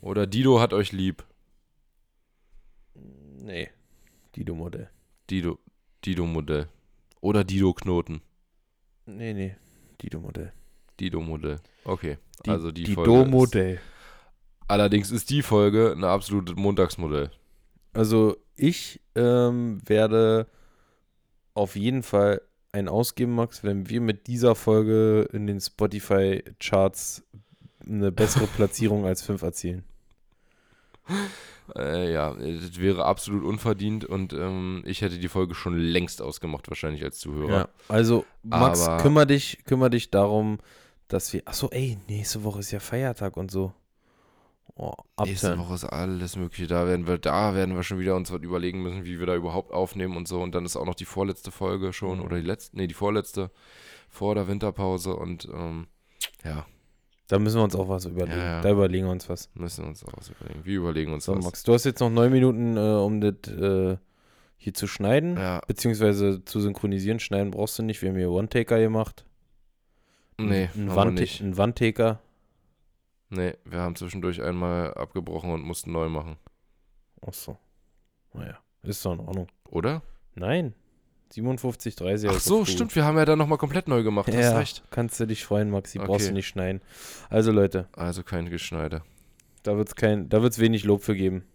Oder 0.00 0.26
Dido 0.26 0.60
hat 0.60 0.72
euch 0.72 0.92
lieb. 0.92 1.24
Nee. 2.94 3.70
Dido-Modell. 4.36 4.88
Dido. 5.30 5.58
Dido-Modell. 6.04 6.68
Oder 7.20 7.44
Dido-Knoten. 7.44 8.22
Nee, 9.06 9.34
nee. 9.34 9.56
Dido-Modell. 10.00 10.52
Dido-Modell. 11.00 11.60
Okay. 11.84 12.18
Die, 12.44 12.50
also 12.50 12.70
die 12.70 12.84
Dido-Modell. 12.84 13.80
Allerdings 14.68 15.10
ist 15.10 15.30
die 15.30 15.42
Folge 15.42 15.92
ein 15.92 16.04
absolutes 16.04 16.56
Montagsmodell. 16.56 17.30
Also 17.92 18.36
ich 18.56 19.00
ähm, 19.14 19.80
werde 19.84 20.46
auf 21.54 21.76
jeden 21.76 22.02
Fall 22.02 22.40
ein 22.72 22.88
ausgeben, 22.88 23.34
Max, 23.34 23.62
wenn 23.62 23.88
wir 23.88 24.00
mit 24.00 24.26
dieser 24.26 24.54
Folge 24.54 25.28
in 25.32 25.46
den 25.46 25.60
Spotify-Charts 25.60 27.22
eine 27.86 28.10
bessere 28.10 28.46
Platzierung 28.56 29.04
als 29.04 29.22
5 29.22 29.42
erzielen. 29.42 29.84
Äh, 31.76 32.12
ja, 32.12 32.34
das 32.34 32.78
wäre 32.78 33.04
absolut 33.04 33.44
unverdient 33.44 34.04
und 34.04 34.32
ähm, 34.32 34.82
ich 34.86 35.02
hätte 35.02 35.18
die 35.18 35.28
Folge 35.28 35.54
schon 35.54 35.76
längst 35.76 36.22
ausgemacht, 36.22 36.68
wahrscheinlich 36.68 37.04
als 37.04 37.18
Zuhörer. 37.18 37.52
Ja, 37.52 37.68
also, 37.88 38.24
Max, 38.42 38.86
Aber 38.86 39.02
kümmere 39.02 39.26
dich, 39.26 39.58
kümmere 39.64 39.90
dich 39.90 40.10
darum, 40.10 40.58
dass 41.08 41.32
wir. 41.32 41.42
Achso, 41.44 41.68
ey, 41.70 41.98
nächste 42.08 42.42
Woche 42.44 42.60
ist 42.60 42.70
ja 42.72 42.80
Feiertag 42.80 43.36
und 43.36 43.50
so. 43.50 43.72
Oh, 44.74 44.94
Nächste 45.22 45.58
Woche 45.58 45.74
ist 45.74 45.84
alles 45.84 46.36
Mögliche. 46.36 46.66
Da 46.66 46.86
werden 46.86 47.06
wir, 47.06 47.18
da 47.18 47.54
werden 47.54 47.74
wir 47.74 47.82
schon 47.82 47.98
wieder 47.98 48.16
uns 48.16 48.32
was 48.32 48.40
überlegen 48.40 48.82
müssen, 48.82 49.04
wie 49.04 49.18
wir 49.18 49.26
da 49.26 49.34
überhaupt 49.34 49.72
aufnehmen 49.72 50.16
und 50.16 50.26
so. 50.26 50.40
Und 50.40 50.54
dann 50.54 50.64
ist 50.64 50.76
auch 50.76 50.86
noch 50.86 50.94
die 50.94 51.04
vorletzte 51.04 51.50
Folge 51.50 51.92
schon 51.92 52.18
mhm. 52.18 52.24
oder 52.24 52.36
die 52.36 52.46
letzte, 52.46 52.76
nee, 52.76 52.86
die 52.86 52.94
vorletzte 52.94 53.50
vor 54.08 54.34
der 54.34 54.48
Winterpause 54.48 55.14
und 55.14 55.46
ähm, 55.52 55.86
ja. 56.44 56.66
Da 57.28 57.38
müssen 57.38 57.58
wir 57.58 57.64
uns 57.64 57.74
auch 57.74 57.88
was 57.88 58.06
überlegen. 58.06 58.38
Ja, 58.38 58.44
ja. 58.44 58.60
Da 58.60 58.70
überlegen 58.70 59.06
wir 59.06 59.12
uns 59.12 59.28
was. 59.28 59.50
Müssen 59.54 59.84
wir 59.84 59.88
uns 59.88 60.04
auch 60.04 60.12
was 60.16 60.30
überlegen. 60.30 60.60
Wir 60.64 60.76
überlegen 60.76 61.12
uns 61.12 61.24
so, 61.24 61.36
was. 61.36 61.44
Max, 61.44 61.62
du 61.62 61.74
hast 61.74 61.84
jetzt 61.84 62.00
noch 62.00 62.10
neun 62.10 62.32
Minuten, 62.32 62.76
äh, 62.76 62.80
um 62.80 63.20
das 63.20 63.52
äh, 63.52 63.96
hier 64.56 64.74
zu 64.74 64.86
schneiden, 64.86 65.36
ja. 65.36 65.60
beziehungsweise 65.66 66.44
zu 66.44 66.60
synchronisieren. 66.60 67.20
Schneiden 67.20 67.50
brauchst 67.50 67.78
du 67.78 67.82
nicht. 67.82 68.00
Wir 68.02 68.10
haben 68.10 68.16
hier 68.16 68.30
One-Taker 68.30 68.78
gemacht. 68.80 69.24
Nee, 70.38 70.70
ein 70.74 70.90
One-Taker. 70.90 72.20
Nee, 73.34 73.54
wir 73.64 73.80
haben 73.80 73.96
zwischendurch 73.96 74.42
einmal 74.42 74.92
abgebrochen 74.92 75.52
und 75.52 75.62
mussten 75.62 75.90
neu 75.90 76.10
machen. 76.10 76.36
Ach 77.26 77.32
so. 77.32 77.56
Naja, 78.34 78.58
ist 78.82 79.02
doch 79.06 79.14
in 79.14 79.20
Ordnung. 79.20 79.48
Oder? 79.70 80.02
Nein. 80.34 80.74
57, 81.30 81.96
30. 81.96 82.28
Ach 82.28 82.38
so, 82.38 82.66
stimmt. 82.66 82.94
Wir 82.94 83.06
haben 83.06 83.16
ja 83.16 83.24
dann 83.24 83.38
nochmal 83.38 83.56
komplett 83.56 83.88
neu 83.88 84.02
gemacht. 84.02 84.28
Ja, 84.28 84.42
hast 84.42 84.56
recht. 84.56 84.82
kannst 84.90 85.18
du 85.18 85.24
dich 85.24 85.46
freuen, 85.46 85.70
Maxi. 85.70 85.98
Okay. 85.98 86.06
Brauchst 86.06 86.28
du 86.28 86.34
nicht 86.34 86.46
schneiden. 86.46 86.82
Also, 87.30 87.52
Leute. 87.52 87.88
Also 87.92 88.22
kein 88.22 88.50
Geschneide. 88.50 89.02
Da 89.62 89.78
wird 89.78 89.88
es 89.88 89.94
kein, 89.94 90.30
wenig 90.30 90.84
Lob 90.84 91.02
für 91.02 91.16
geben. 91.16 91.46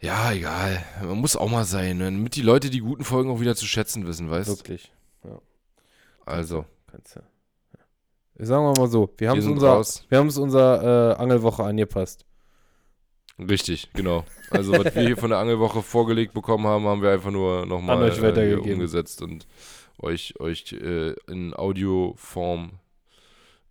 Ja, 0.00 0.32
egal. 0.32 0.84
Man 1.00 1.16
muss 1.16 1.34
auch 1.34 1.48
mal 1.48 1.64
sein, 1.64 1.96
ne? 1.96 2.04
damit 2.04 2.36
die 2.36 2.42
Leute 2.42 2.68
die 2.68 2.80
guten 2.80 3.04
Folgen 3.04 3.30
auch 3.30 3.40
wieder 3.40 3.56
zu 3.56 3.64
schätzen 3.64 4.06
wissen, 4.06 4.28
weißt 4.28 4.50
du? 4.50 4.56
Wirklich. 4.58 4.92
Ja. 5.24 5.40
Also. 6.26 6.66
Kannst 6.90 7.16
du. 7.16 7.20
Sagen 8.36 8.64
wir 8.64 8.80
mal 8.80 8.88
so, 8.88 9.10
wir 9.16 9.30
haben 9.30 9.38
es 9.38 9.46
unser, 9.46 9.80
wir 10.08 10.18
haben 10.18 10.26
es 10.26 10.38
unser 10.38 11.12
äh, 11.12 11.22
Angelwoche 11.22 11.62
angepasst. 11.62 12.24
Richtig, 13.38 13.92
genau. 13.92 14.24
Also 14.50 14.72
was 14.72 14.94
wir 14.94 15.02
hier 15.02 15.16
von 15.16 15.30
der 15.30 15.38
Angelwoche 15.40 15.82
vorgelegt 15.82 16.34
bekommen 16.34 16.66
haben, 16.66 16.84
haben 16.84 17.02
wir 17.02 17.10
einfach 17.10 17.30
nur 17.30 17.66
nochmal 17.66 18.08
äh, 18.08 18.54
umgesetzt 18.54 19.22
und 19.22 19.46
euch, 20.00 20.38
euch 20.40 20.72
äh, 20.72 21.14
in 21.28 21.54
Audioform 21.54 22.78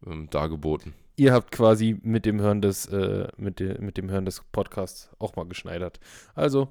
ähm, 0.06 0.30
dargeboten. 0.30 0.94
Ihr 1.16 1.34
habt 1.34 1.52
quasi 1.52 1.98
mit 2.02 2.26
dem 2.26 2.42
Hören 2.42 2.62
des, 2.62 2.88
äh, 2.88 3.28
mit, 3.38 3.60
de, 3.60 3.80
mit 3.80 3.98
dem 3.98 4.10
Hören 4.10 4.26
des 4.26 4.42
Podcasts 4.52 5.10
auch 5.20 5.36
mal 5.36 5.46
geschneidert. 5.46 6.00
Also. 6.36 6.70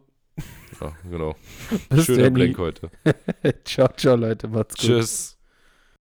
Ja, 0.81 0.93
genau. 1.09 1.37
Schöner 2.03 2.31
Blank 2.31 2.59
heute. 2.59 2.91
ciao, 3.65 3.89
ciao, 3.97 4.17
Leute. 4.17 4.49
Macht's 4.49 4.77
gut. 4.77 4.87
Tschüss. 4.87 5.39